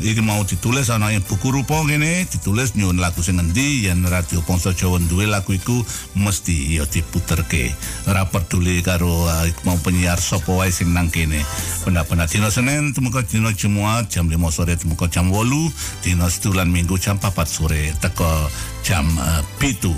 iki 0.00 0.20
mau 0.20 0.44
ditulis 0.44 0.92
ana 0.92 1.08
ing 1.12 1.24
buku 1.24 1.48
rupa 1.48 1.80
ngene 1.80 2.28
ditulis 2.28 2.76
nyuwun 2.76 3.00
lagu 3.00 3.24
sing 3.24 3.40
endi 3.40 3.88
yen 3.88 4.04
radio 4.04 4.44
Bangsa 4.44 4.76
Jawa 4.76 5.00
duwe 5.00 5.24
lagu 5.24 5.56
iku 5.56 5.80
mesti 6.18 6.76
ya 6.76 6.84
diputerke. 6.84 7.72
Ora 8.04 8.28
peduli 8.28 8.84
karo 8.84 9.24
uh, 9.24 9.48
mau 9.64 9.80
penyiar 9.80 10.20
sapa 10.20 10.52
wae 10.52 10.68
sing 10.68 10.92
nang 10.92 11.08
kene. 11.08 11.40
Benar-benar 11.88 12.28
dina 12.28 12.52
Senin 12.52 12.92
temuka 12.92 13.24
dina 13.24 13.52
Jumat 13.56 14.12
jam 14.12 14.28
5 14.28 14.36
sore 14.52 14.76
temuka 14.76 15.08
jam 15.08 15.32
8 15.32 16.04
dina 16.04 16.28
setulan 16.28 16.68
Minggu 16.68 17.00
jam 17.00 17.16
4 17.16 17.32
sore 17.48 17.94
teko 18.02 18.28
jam 18.84 19.08
uh, 19.16 19.40
pitu 19.56 19.96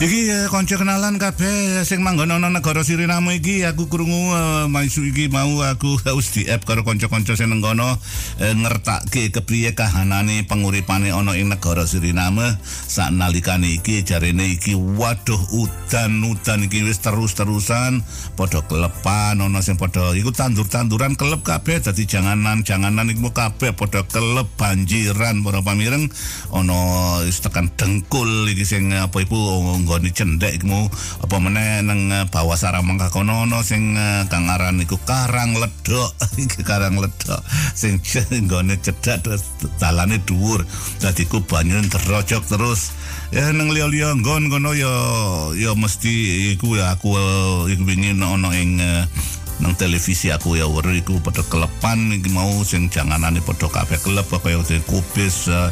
Iki 0.00 0.32
uh, 0.32 0.48
kanca 0.48 0.80
kenalan 0.80 1.20
kabeh 1.20 1.84
sing 1.84 2.00
manggon 2.00 2.32
ana 2.32 2.48
negara 2.48 2.80
Suriname 2.80 3.36
iki. 3.36 3.68
Aku 3.68 3.84
krungu 3.84 4.32
uh, 4.32 4.64
maisu 4.64 5.04
iki 5.04 5.28
mau 5.28 5.60
aku 5.60 6.00
haus 6.08 6.32
di 6.32 6.48
app 6.48 6.64
karo 6.64 6.88
kanca-kanca 6.88 7.36
sing 7.36 7.52
nang 7.52 7.60
kono 7.60 8.00
ngertakke 8.40 9.28
kepriye 9.28 9.76
kahanane 9.76 10.48
penguripane 10.48 11.12
ana 11.12 11.36
ing 11.36 11.52
negara 11.52 11.84
Suriname. 11.84 12.56
Sak 12.64 13.12
nalikane 13.12 13.76
iki 13.76 14.00
jarene 14.00 14.56
iki 14.56 14.72
waduh 14.72 15.36
udan-udan 15.52 16.64
iki 16.64 16.80
wis 16.80 17.04
terus-terusan 17.04 18.00
padha 18.40 18.64
kelepan 18.64 19.36
ana 19.36 19.60
sing 19.60 19.76
padha 19.76 20.16
iku 20.16 20.32
tandur-tanduran 20.32 21.12
kelep 21.12 21.44
kabeh. 21.44 21.76
Dadi 21.76 22.08
janganan-janganan 22.08 23.04
iku 23.12 23.36
kabeh 23.36 23.76
padha 23.76 24.08
kelep 24.08 24.48
banjiran 24.56 25.44
para 25.44 25.60
pamireng. 25.60 26.08
Ana 26.56 27.20
wis 27.20 27.44
tekan 27.44 27.68
dengkul 27.76 28.48
iki 28.48 28.64
sing 28.64 28.96
apa 28.96 29.20
iku 29.20 29.36
nggone 29.90 30.14
cendek 30.14 30.62
iku 30.62 30.86
apa 31.18 31.36
meneh 31.42 31.82
nang 31.82 32.14
uh, 32.14 32.22
bawah 32.30 32.54
saramangka 32.54 33.10
kono 33.10 33.42
ono 33.42 33.58
sing 33.66 33.98
uh, 33.98 34.22
kang 34.30 34.46
aran 34.46 34.78
iku 34.78 34.94
karang 35.02 35.58
ledok 35.58 36.14
karang 36.70 37.02
ledok 37.02 37.42
sing 37.74 37.98
nggone 38.46 38.78
cedhak 38.78 39.18
terus 39.26 39.42
dalane 39.82 40.22
dhuwur. 40.22 40.62
Dadi 41.02 41.26
ku 41.26 41.42
banyu 41.42 41.82
terojok 41.90 42.46
terus. 42.46 42.94
Ya 43.34 43.50
nang 43.50 43.74
liya-liya 43.74 44.14
nggon 44.14 44.46
kono 44.46 44.78
ya 44.78 44.94
ya 45.58 45.74
mesti 45.74 46.46
iku 46.54 46.78
ya 46.78 46.94
aku 46.94 47.18
uh, 47.18 47.66
iku 47.66 47.82
wingi 47.82 48.14
ono 48.14 48.54
ing 48.54 48.78
nang 49.60 49.76
televisi 49.76 50.30
aku 50.30 50.54
ya 50.54 50.70
weru 50.70 50.94
iku 50.94 51.18
padha 51.18 51.42
kelepan. 51.50 52.14
Mau 52.30 52.62
sing 52.62 52.86
janganane 52.94 53.42
padha 53.42 53.66
kabeh 53.66 53.98
kelep 53.98 54.30
kaya 54.38 54.62
kubis 54.86 55.50
uh, 55.50 55.66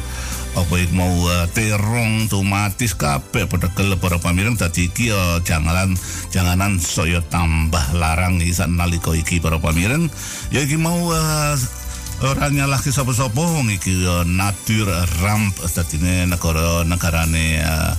apa 0.56 0.74
iku 0.80 0.94
mau 0.96 1.12
uh, 1.28 1.44
terong 1.52 2.30
tomatis 2.30 2.96
kabeh 2.96 3.44
padha 3.44 3.68
para 4.00 4.16
pamireng 4.16 4.56
dadi 4.56 4.88
iki 4.88 5.12
uh, 5.12 5.42
janganan 5.44 5.92
janganan 6.32 6.80
saya 6.80 7.20
tambah 7.28 7.82
larang 7.92 8.40
iki 8.40 8.54
nalika 8.70 9.12
iki 9.12 9.42
para 9.42 9.60
pamireng 9.60 10.08
ya 10.48 10.64
iki 10.64 10.80
mau 10.80 11.12
uh, 11.12 11.56
ora 12.22 12.50
nyalahke 12.50 12.90
sapa-sapa. 12.90 13.38
Wong 13.38 13.70
iki 13.70 13.94
uh, 14.02 14.26
natur 14.26 14.90
ramp 15.22 15.54
dadine 15.62 16.26
negara 16.26 16.82
negarane 16.82 17.62
uh, 17.62 17.94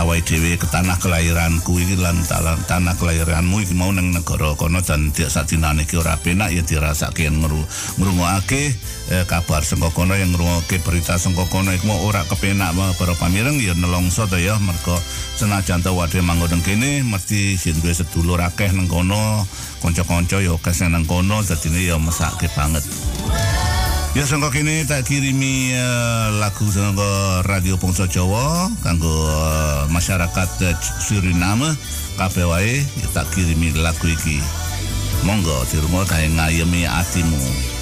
uh, 0.00 0.20
dhewe 0.24 0.56
ke 0.56 0.66
tanah 0.68 0.96
kelahiranku 0.96 1.76
iki 1.76 2.00
lan 2.00 2.16
tanah, 2.64 2.96
kelahiranmu 2.96 3.60
iki 3.60 3.76
mau 3.76 3.92
nang 3.92 4.16
negara 4.16 4.56
kono 4.56 4.80
dan 4.80 5.12
dia 5.12 5.28
sadinane 5.28 5.84
iki 5.84 6.00
ora 6.00 6.16
penak 6.16 6.56
ya 6.56 6.64
dirasake 6.64 7.28
ngru 7.28 7.60
ngrungokake 8.00 8.72
uh, 9.12 9.24
kabar 9.28 9.60
saka 9.66 9.90
kono 9.92 10.16
yang 10.16 10.32
ngrungokake 10.32 10.80
berita 10.80 11.20
saka 11.20 11.44
kono 11.50 11.74
iku 11.74 11.90
ora 12.06 12.24
kepenak 12.24 12.72
para 12.96 13.12
pamireng 13.18 13.60
ya 13.60 13.76
nelongso 13.76 14.24
to 14.30 14.40
ya 14.40 14.56
mergo 14.62 14.96
senajan 15.36 15.84
to 15.84 15.92
wade 15.92 16.20
manggon 16.24 16.48
nang 16.54 16.62
kene 16.64 17.04
mesti 17.04 17.58
sing 17.58 17.76
duwe 17.82 17.92
sedulur 17.92 18.40
akeh 18.40 18.70
nang 18.72 18.88
kono 18.88 19.44
kanca-kanca 19.82 20.40
ya 20.40 20.56
akeh 20.56 20.74
nang 20.88 21.04
kono 21.04 21.42
dadine 21.44 21.80
ya 21.84 21.96
mesake 22.00 22.48
banget 22.54 22.84
Ya 24.14 24.22
sangka 24.22 24.54
kini 24.54 24.86
tak 24.86 25.10
kirimi 25.10 25.74
uh, 25.74 26.38
lagu 26.38 26.70
sangka 26.70 27.42
Radio 27.50 27.74
Bangsa 27.74 28.06
Jawa 28.06 28.70
kanggo 28.86 29.10
uh, 29.10 29.90
masyarakat 29.90 30.50
uh, 30.70 30.74
Suriname 31.02 31.74
kabeh 32.14 32.46
wae 32.46 32.86
tak 33.10 33.26
kirimi 33.34 33.74
lagu 33.74 34.06
iki. 34.06 34.38
Monggo 35.26 35.66
di 35.66 35.82
rumah 35.82 36.06
kae 36.06 36.30
ngayemi 36.30 36.86
atimu. 36.86 37.73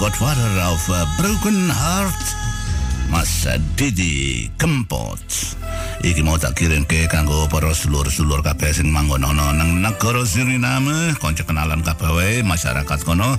Godfather 0.00 0.48
of 0.64 0.80
a 0.88 1.04
Broken 1.20 1.68
Heart 1.68 2.24
Mas 3.12 3.44
Didi 3.76 4.48
Kempot. 4.56 5.20
Iki 6.00 6.24
mau 6.24 6.40
tak 6.40 6.56
kirim 6.56 6.88
ke 6.88 7.04
kanggo 7.04 7.44
para 7.52 7.68
sedulur-sedulur 7.76 8.40
kabeh 8.40 8.72
sing 8.72 8.88
manggon 8.88 9.28
ana 9.28 9.52
nang 9.52 9.84
negara 9.84 10.24
Suriname, 10.24 11.12
kanca 11.20 11.44
kenalan 11.44 11.84
kabeh 11.84 12.40
masyarakat 12.40 12.98
kono. 13.04 13.36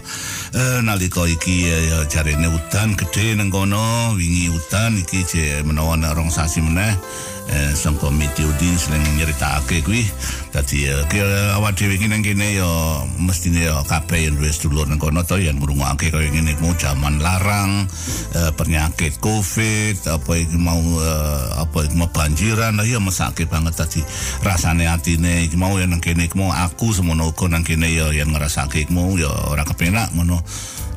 Eh, 0.54 0.86
nalika 0.86 1.26
iki 1.26 1.66
eh, 1.66 1.82
ya 1.90 2.00
jarene 2.06 2.54
udan 2.54 2.94
gede 2.94 3.42
nang 3.42 3.50
kono, 3.50 4.14
wingi 4.14 4.54
udan 4.54 5.02
iki 5.02 5.26
je 5.26 5.66
menawa 5.66 5.98
rong 6.14 6.30
sasi 6.30 6.62
meneh 6.62 6.94
eh 7.50 7.74
sangko 7.74 8.14
mitiudin 8.14 8.78
sing 8.78 9.02
nyeritake 9.18 9.82
kuwi. 9.82 10.06
Dadi 10.52 10.86
eh, 10.86 11.02
ke 11.08 11.24
awak 11.56 11.80
dhewe 11.80 11.96
iki 11.96 12.12
nang 12.12 12.22
kene 12.22 12.60
ya 12.60 12.68
mestine 13.18 13.66
ya 13.66 13.82
kabeh 13.88 14.28
yen 14.28 14.36
wis 14.38 14.60
dulur 14.60 14.86
nang 14.86 15.00
kono 15.00 15.24
to 15.24 15.40
yen 15.40 15.58
ngrungokake 15.58 16.12
kaya 16.12 16.28
ngene 16.28 16.60
ku 16.60 16.76
jaman 16.76 17.24
larang 17.24 17.88
eh, 18.36 18.52
penyakit 18.54 19.18
covid 19.24 19.96
apa 20.12 20.32
iki 20.38 20.60
mau 20.60 20.82
eh, 21.00 21.46
apa 21.58 21.88
iki 21.88 21.96
mau 21.96 22.12
banjiran. 22.12 22.78
Ya 22.84 23.00
mesake 23.00 23.48
banget 23.48 23.80
dadi 23.80 24.04
rasane 24.44 24.92
atine 24.92 25.48
iki 25.48 25.56
mau 25.56 25.80
yen 25.80 25.96
nang 25.96 26.04
kene 26.04 26.28
iki 26.28 26.36
mau 26.36 26.52
aku 26.52 26.92
semono 26.92 27.32
uga 27.32 27.48
nang 27.48 27.64
kene 27.64 27.88
ya 27.88 28.12
yen 28.12 28.36
ngrasake 28.36 28.86
iki 28.86 28.94
mau 28.94 29.16
ya 29.16 29.32
ora 29.48 29.64
kepenak 29.64 30.12
ngono 30.12 30.44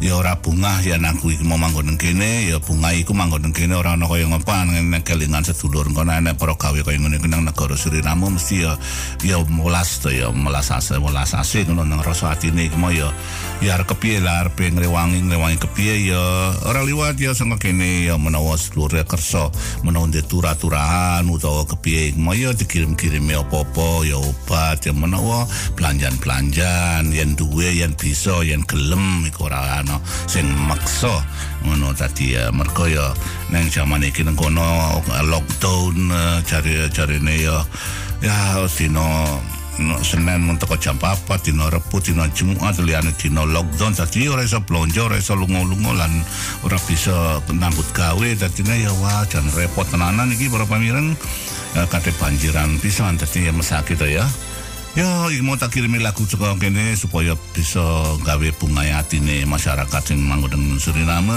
ya 0.02 0.18
ora 0.18 0.34
bunga 0.38 0.82
ya 0.82 0.98
aku 0.98 1.30
iki 1.30 1.44
mau 1.46 1.54
manggon 1.60 1.86
nang 1.86 1.98
kene 2.00 2.50
ya 2.50 2.58
bunga 2.58 2.90
iku 2.90 3.14
manggon 3.14 3.46
nang 3.46 3.54
kene 3.54 3.78
ora 3.78 3.94
ana 3.94 4.10
kaya 4.10 4.26
ngopo 4.26 4.50
nang 4.50 5.02
kelingan 5.06 5.46
sedulur 5.46 5.86
kono 5.94 6.10
enek 6.10 6.34
para 6.34 6.58
gawe 6.58 6.80
kaya 6.82 6.98
ngene 6.98 7.22
nang 7.28 7.46
negara 7.46 7.78
Suriname 7.78 8.32
mesti 8.32 8.64
ya 8.66 8.74
ya 9.22 9.38
molas 9.46 10.02
to 10.02 10.10
ya 10.10 10.32
molas 10.34 10.72
ase 10.72 10.98
molas 10.98 11.36
ase 11.36 11.62
ngono 11.68 11.86
nang 11.86 12.02
rasa 12.02 12.34
atine 12.34 12.66
iki. 12.66 12.76
Mau 12.80 12.90
ya 12.90 13.12
ya 13.62 13.78
arep 13.78 13.94
kepiye 13.94 14.18
lah 14.18 14.48
arep 14.48 14.58
ngrewangi 14.58 15.22
ngrewangi 15.30 15.58
kepiye 15.62 16.10
ya 16.10 16.22
ora 16.66 16.82
liwat 16.82 17.20
ya 17.20 17.36
sanga 17.36 17.60
kene 17.60 18.08
ya 18.10 18.18
menawa 18.18 18.58
sedulur 18.58 18.96
kersa 19.06 19.52
menawa 19.86 20.10
ndek 20.10 20.26
turah-turahan 20.26 21.22
utawa 21.28 21.68
kepiye 21.68 22.16
mau 22.18 22.34
ya 22.34 22.50
dikirim-kirim 22.56 23.30
apa-apa 23.36 24.08
ya 24.08 24.18
obat 24.18 24.82
ya 24.88 24.92
menawa 24.96 25.46
belanjan-belanjan 25.76 27.12
yen 27.12 27.36
duwe 27.36 27.78
yen 27.78 27.92
bisa 27.94 28.40
yen 28.42 28.64
gelem 28.64 29.28
iku 29.28 29.46
ora 29.46 29.83
ana 29.84 30.00
sing 30.24 30.48
maksa 30.64 31.12
ngono 31.68 31.92
tadi 31.92 32.32
ya 32.32 32.48
mergo 32.48 32.88
ya 32.88 33.12
nang 33.52 33.68
jaman 33.68 34.00
iki 34.00 34.24
nang 34.24 34.34
kono 34.34 34.64
lockdown 35.28 36.08
eh, 36.08 36.38
cari 36.48 36.88
carine 36.88 37.34
ya 37.36 37.60
ya 38.24 38.64
dino 38.72 39.04
no, 39.78 39.98
Senin 40.00 40.46
untuk 40.48 40.78
jam 40.80 40.96
4 40.96 41.28
dino 41.44 41.68
Rebu 41.68 42.00
dino 42.00 42.24
Jumat 42.30 42.78
liyane 42.78 43.10
dino 43.18 43.42
lockdown. 43.42 43.90
Dadi 43.90 44.30
ora 44.30 44.46
iso 44.46 44.62
blonjo 44.62 45.10
ora 45.10 45.18
iso 45.18 45.34
lunga-lunga 45.34 45.92
lan 45.98 46.14
ora 46.62 46.78
bisa 46.86 47.42
nambut 47.50 47.86
gawe. 47.90 48.28
Dadi 48.38 48.62
ya 48.62 48.94
wah 49.02 49.26
jan 49.26 49.44
repot 49.50 49.86
tenanan 49.90 50.30
iki 50.30 50.46
para 50.46 50.62
pamiran. 50.62 51.18
Eh, 51.74 51.86
kate 51.90 52.14
banjiran 52.22 52.78
pisan 52.78 53.18
dadi 53.18 53.50
ya 53.50 53.52
mesake 53.52 53.98
to 53.98 54.06
ya 54.06 54.22
Ya, 54.94 55.26
iki 55.26 55.42
mau 55.42 55.58
tak 55.58 55.74
kirimi 55.74 55.98
lagu 55.98 56.22
saka 56.22 56.54
kene 56.54 56.94
supaya 56.94 57.34
bisa 57.50 57.82
gawe 58.22 58.48
bunga 58.62 58.86
atine 58.94 59.42
masyarakat 59.42 60.02
sing 60.06 60.22
manggon 60.22 60.54
ing 60.54 60.78
Suriname. 60.78 61.34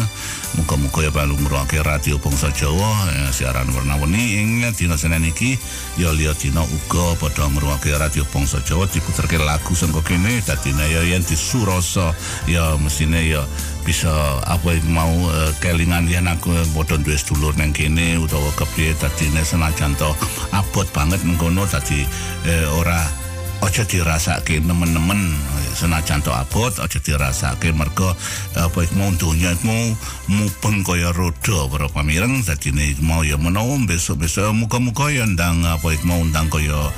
Muga-muga 0.62 1.02
ya 1.02 1.10
palu 1.10 1.34
ngrungokake 1.34 1.82
radio 1.82 2.22
Bangsa 2.22 2.54
Jawa 2.54 3.10
ya, 3.10 3.34
siaran 3.34 3.74
warna-warni. 3.74 4.46
Ing 4.46 4.62
dina 4.78 4.94
Senin 4.94 5.26
iki 5.26 5.58
ya 5.98 6.14
liya 6.14 6.38
dina 6.38 6.62
uga 6.62 7.18
padha 7.18 7.50
ngrungokake 7.50 7.98
radio 7.98 8.22
Bangsa 8.30 8.62
Jawa 8.62 8.86
diputerke 8.94 9.42
lagu 9.42 9.74
saka 9.74 10.06
kene. 10.06 10.38
Dadine 10.46 10.86
ya 10.94 11.02
yen 11.02 11.26
disuroso 11.26 12.14
ya 12.46 12.78
mesine 12.78 13.26
ya 13.26 13.42
bisa 13.82 14.38
apa 14.46 14.78
yang 14.78 14.86
mau 14.94 15.34
uh, 15.34 15.50
kelingan 15.66 16.06
yen 16.06 16.30
aku 16.30 16.54
padha 16.78 17.02
duwe 17.02 17.18
sedulur 17.18 17.58
nang 17.58 17.74
kene 17.74 18.22
utawa 18.22 18.54
kepiye. 18.54 18.94
Dadine 19.02 19.42
senajan 19.42 19.98
to 19.98 20.14
abot 20.54 20.86
banget 20.94 21.26
ngono 21.26 21.66
dadi 21.66 22.06
eh, 22.46 22.70
ora 22.78 23.26
aja 23.62 23.84
dirasake 23.84 24.62
nemen-nemen 24.62 25.34
senajan 25.78 26.26
to 26.26 26.34
abot 26.34 26.74
aja 26.82 26.98
dirasake 26.98 27.70
mergo 27.70 28.10
apa 28.58 28.82
iku 28.82 28.94
mau 28.98 29.14
donya 29.14 29.54
iku 29.54 29.70
mau 29.70 29.84
mupeng 30.28 30.82
kaya 30.82 31.14
roda 31.14 31.70
para 31.70 31.86
pamireng. 31.86 32.42
Dadine 32.42 32.98
mau 33.06 33.22
ya 33.22 33.38
menawa 33.38 33.78
besok-besok 33.86 34.58
muga-muga 34.58 35.14
ya 35.14 35.30
ndang 35.30 35.62
apa 35.70 35.94
iku 35.94 36.06
mau 36.10 36.22
ndang 36.26 36.50
kaya 36.50 36.90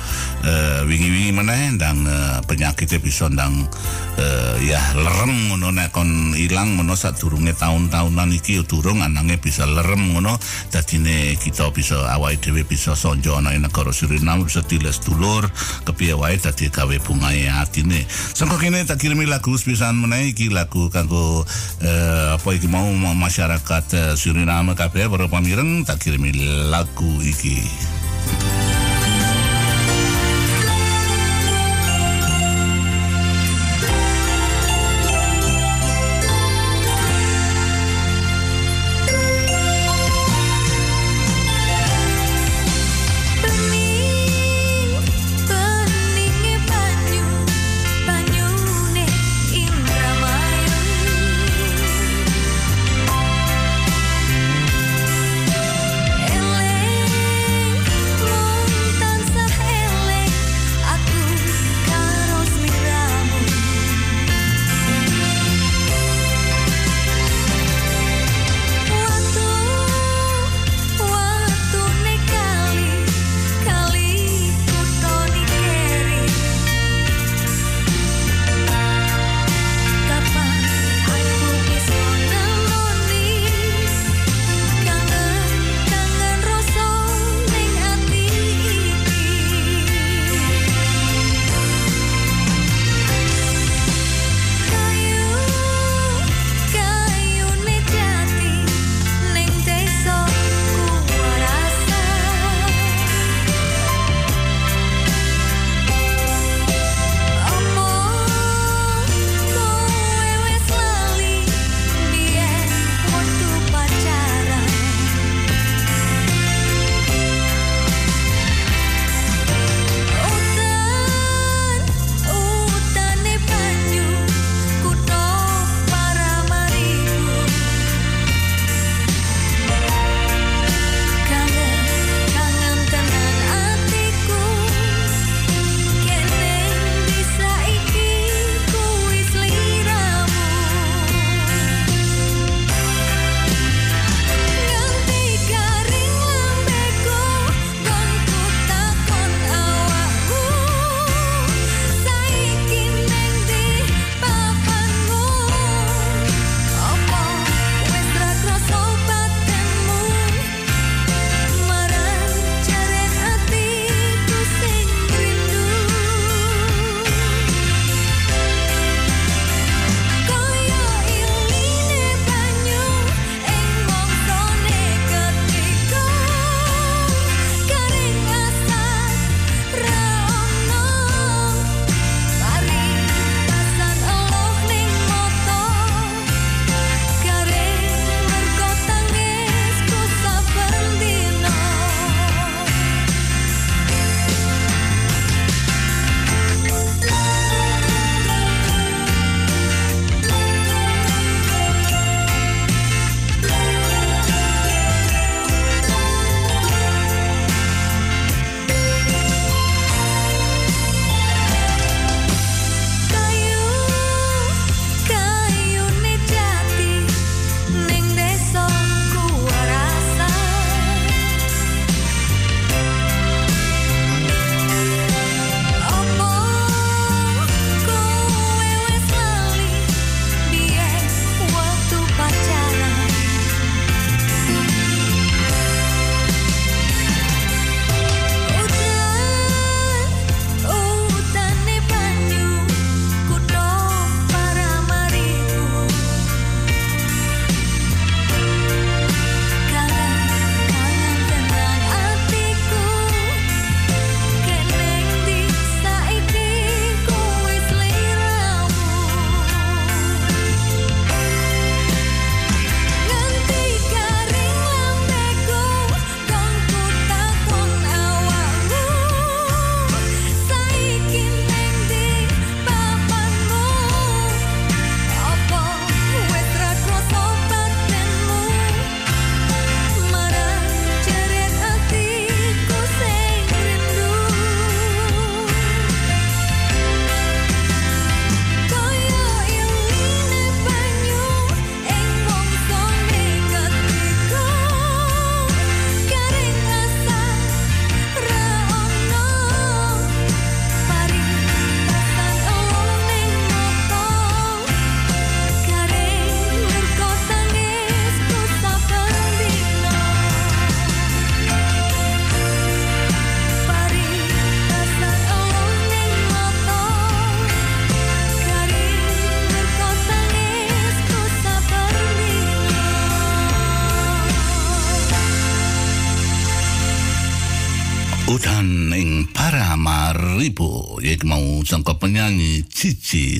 eh, 0.44 0.80
wingi-wingi 0.88 1.32
meneh 1.36 1.76
ndang 1.76 2.08
eh, 2.08 2.40
penyakit 2.48 2.88
bisa 3.04 3.28
ndang 3.28 3.68
eh, 4.16 4.56
ya 4.64 4.80
lerem 4.96 5.52
ngono 5.52 5.68
nek 5.76 5.92
kon 5.92 6.32
ilang 6.40 6.80
ngono 6.80 6.96
sadurunge 6.96 7.52
tahun-tahunan 7.52 8.32
iki 8.40 8.60
ya 8.60 8.62
durung 8.64 9.04
anange 9.04 9.36
bisa 9.36 9.68
lerem 9.68 10.16
ngono. 10.16 10.40
Dadine 10.72 11.36
kita 11.36 11.68
bisa 11.68 12.08
awake 12.16 12.40
dhewe 12.40 12.64
bisa 12.64 12.96
sonjo 12.96 13.36
ana 13.36 13.52
negara 13.52 13.92
Suriname 13.92 14.48
bisa 14.48 14.64
tiles 14.64 15.04
dulur 15.04 15.44
kepiye 15.84 16.16
wae 16.16 16.40
dadi 16.50 16.66
gawe 16.66 16.96
bungae 17.06 17.46
atine. 17.46 18.02
Sangko 18.10 18.58
kene 18.58 18.82
tak 18.82 18.98
kirimi 18.98 19.22
lagu 19.30 19.54
sepisan 19.54 19.94
meneh 20.02 20.34
iki 20.34 20.50
lagu 20.50 20.90
kanggo 20.90 21.46
eh, 21.78 22.34
apa 22.34 22.48
iki 22.58 22.66
mau 22.66 22.90
masyarakat 22.98 23.84
eh, 23.94 24.12
Suriname 24.18 24.74
kabeh 24.74 25.06
para 25.06 25.30
pamireng 25.30 25.86
tak 25.86 26.02
kirimi 26.02 26.34
lagu 26.66 27.22
iki. 27.22 27.62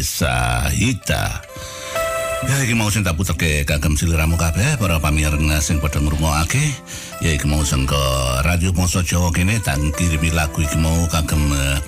Sahita 0.00 1.44
Ya 2.48 2.56
iki 2.64 2.72
mau 2.72 2.88
sing 2.88 3.04
tak 3.04 3.20
puterke 3.20 3.68
kagem 3.68 4.00
siliramu 4.00 4.40
kabeh 4.40 4.80
para 4.80 4.96
pamireng 4.96 5.52
sing 5.60 5.76
padha 5.76 6.00
ngrungokake. 6.00 6.72
Ya 7.20 7.36
iki 7.36 7.44
mau 7.44 7.60
sangka 7.60 8.00
Radio 8.40 8.72
Ponso 8.72 9.04
Jawa 9.04 9.28
kene 9.28 9.60
tak 9.60 9.76
kirimi 10.00 10.32
lagu 10.32 10.64
iki 10.64 10.80
mau 10.80 11.04
kagem 11.12 11.52
eh, 11.52 11.78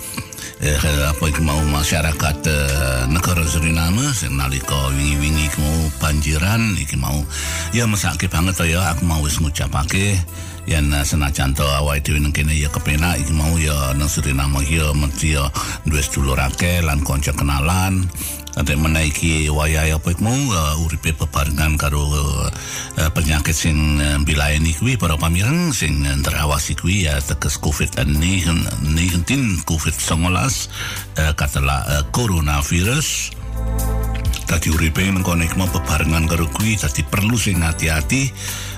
eh, 0.60 1.02
apa 1.08 1.24
iki 1.24 1.40
mau 1.40 1.56
masyarakat 1.56 2.36
eh, 2.44 3.02
negara 3.08 3.48
Suriname 3.48 4.12
sing 4.12 4.36
nalika 4.36 4.92
wingi-wingi 4.92 5.56
mau 5.56 5.88
banjiran 5.96 6.76
iki 6.76 7.00
mau 7.00 7.24
ya 7.72 7.88
mesake 7.88 8.28
banget 8.28 8.52
to 8.52 8.68
ya 8.68 8.92
aku 8.92 9.08
mau 9.08 9.24
wis 9.24 9.40
ngucapake 9.40 10.20
yen 10.66 10.94
uh, 10.94 11.02
senajan 11.02 11.54
to 11.54 11.66
awake 11.82 12.06
dhewe 12.06 12.22
nang 12.22 12.30
kene 12.30 12.54
ya 12.54 12.70
kepenak 12.70 13.18
iki 13.18 13.34
mau 13.34 13.54
ya 13.58 13.94
nang 13.98 14.06
Suriname 14.06 14.62
ya 14.66 14.94
mesti 14.94 15.34
ya 15.34 15.50
duwe 15.86 16.02
sedulur 16.02 16.38
akeh 16.38 16.84
lan 16.84 17.02
kanca 17.02 17.34
kenalan. 17.34 18.06
Nanti 18.52 18.76
menaiki 18.76 19.48
wayai 19.48 19.96
apa 19.96 20.12
iku 20.12 20.28
uh, 20.28 20.84
uripe 20.84 21.16
bebarengan 21.16 21.80
karo 21.80 22.04
uh, 22.04 22.52
penyakit 23.16 23.56
sing 23.56 23.96
bilaeni 24.28 24.76
kuwi 24.76 25.00
para 25.00 25.16
pamireng 25.16 25.72
sing 25.72 26.04
terawasi 26.20 26.76
kuwi 26.76 27.08
ya 27.08 27.16
teges 27.16 27.56
COVID-19 27.56 28.12
COVID-19 29.64 30.28
uh, 30.28 31.32
katalah 31.32 31.80
uh, 31.88 32.04
coronavirus. 32.12 33.32
Tadi 34.44 34.68
uripe 34.68 35.00
mengkono 35.08 35.48
iku 35.48 35.64
mau 35.64 35.72
bebarengan 35.72 36.28
karo 36.28 36.44
kuwi 36.52 36.76
dadi 36.76 37.00
perlu 37.08 37.40
sing 37.40 37.64
hati-hati 37.64 38.28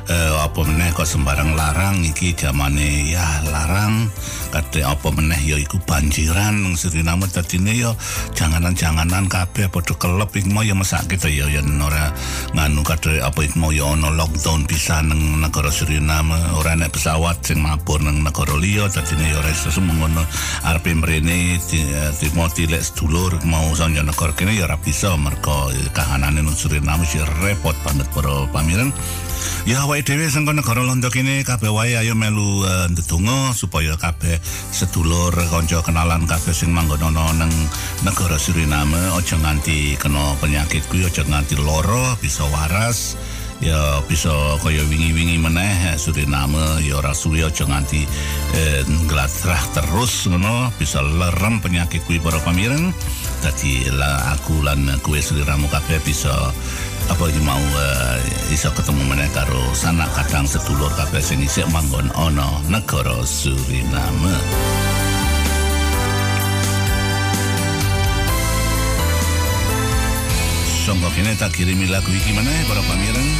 eh, 0.08 0.34
apa 0.40 0.60
meneh 0.68 0.92
kok 0.92 1.08
sembarang 1.08 1.56
larang? 1.56 2.04
Iki 2.04 2.36
zamane 2.36 3.08
ya 3.08 3.24
larang. 3.48 4.08
Kate 4.52 4.86
apa 4.86 5.08
meneh 5.10 5.40
ya 5.42 5.56
iku 5.58 5.80
banjiran. 5.82 6.62
Nang 6.64 6.74
Suriname 6.78 7.26
dadine 7.26 7.72
ya 7.74 7.90
janganan-janganan 8.36 9.26
kabeh 9.26 9.66
padha 9.72 9.94
kelep 9.98 10.30
iku 10.36 10.48
mau 10.52 10.62
ya 10.62 10.76
mesake 10.76 11.18
to 11.18 11.26
ya 11.26 11.50
yen 11.50 11.80
ora 11.80 12.12
nganu 12.54 12.86
kate 12.86 13.18
apa 13.18 13.40
iku 13.42 13.56
mau 13.58 13.72
ya 13.74 13.88
ana 13.90 14.14
lockdown 14.14 14.68
bisa 14.68 15.00
nang 15.02 15.40
negara 15.40 15.72
Suriname. 15.72 16.38
Ora 16.54 16.76
nek 16.78 16.94
pesawat 16.94 17.42
sing 17.42 17.58
mabur 17.64 17.98
nang 18.04 18.22
negara 18.22 18.54
liya 18.54 18.86
dadine 18.92 19.32
ya 19.32 19.40
ora 19.40 19.50
iso 19.50 19.72
semono 19.72 20.22
arepe 20.68 20.94
mrene 20.94 21.58
di, 21.58 21.80
di 21.90 22.26
mau 22.36 22.46
tilek 22.46 22.82
sedulur 22.84 23.42
mau 23.48 23.72
sanya 23.74 24.06
negara 24.06 24.30
kene 24.36 24.54
ya 24.54 24.68
ora 24.68 24.78
bisa. 24.78 25.16
Mergo 25.18 25.72
kahanane 25.96 26.44
nang 26.44 26.54
Suriname 26.54 27.02
sih 27.08 27.22
repot 27.42 27.74
banget 27.82 28.06
para 28.14 28.46
pamireng 28.54 28.92
Ya 29.64 29.80
awake 29.80 30.04
dhewe 30.04 30.28
sing 30.28 30.44
negara 30.44 30.84
londo 30.84 31.08
kene 31.08 31.40
kabeh 31.40 31.72
wae 31.72 31.96
ayo 31.96 32.12
melu 32.12 32.62
uh, 32.62 32.84
ndedonga 32.92 33.56
supaya 33.56 33.96
kabeh 33.96 34.36
sedulur 34.68 35.32
kanca 35.32 35.80
kenalan 35.80 36.28
kabeh 36.28 36.52
sing 36.52 36.68
manggon 36.68 37.00
ana 37.00 37.32
nang 37.32 37.52
negara 38.04 38.36
Suriname. 38.36 39.00
Aja 39.16 39.40
nganti 39.40 39.96
kena 39.96 40.36
penyakit 40.36 40.84
kuwi 40.92 41.08
aja 41.08 41.24
nganti 41.24 41.56
loro 41.56 42.12
bisa 42.20 42.44
waras 42.52 43.16
ya 43.64 44.04
bisa 44.04 44.60
kaya 44.60 44.84
wingi-wingi 44.84 45.40
meneh 45.40 45.92
eh, 45.92 45.96
Suriname. 45.96 46.84
Ya 46.84 47.00
ora 47.00 47.16
suwi 47.16 47.40
aja 47.40 47.64
nganti 47.64 48.04
eh, 48.52 48.84
terus 49.72 50.28
ngono 50.28 50.68
bisa 50.76 51.00
lerem 51.00 51.64
penyakit 51.64 52.04
kuwi 52.04 52.20
para 52.20 52.36
pamireng 52.44 52.92
dadi 53.44 53.84
aku 54.32 54.64
lan 54.64 54.88
kue 55.04 55.20
seliramu 55.20 55.68
kabeh 55.68 56.00
bisa 56.00 56.32
apa 57.04 57.28
iki 57.28 57.40
mau 57.44 57.60
uh, 57.60 58.16
iso 58.48 58.72
ketemu 58.72 59.02
meneh 59.04 59.28
karo 59.36 59.60
sanak 59.76 60.08
kadang 60.16 60.48
sedulur 60.48 60.88
kabeh 60.96 61.20
sing 61.20 61.42
isih 61.44 61.68
manggon 61.68 62.08
ana 62.16 62.64
negara 62.72 63.20
Suriname. 63.28 64.36
Songko 70.84 71.08
kene 71.16 71.32
tak 71.36 71.52
kirimi 71.56 71.88
lagu 71.88 72.08
iki 72.08 72.32
meneh 72.32 72.58
para 72.68 72.80
pamireng. 72.84 73.30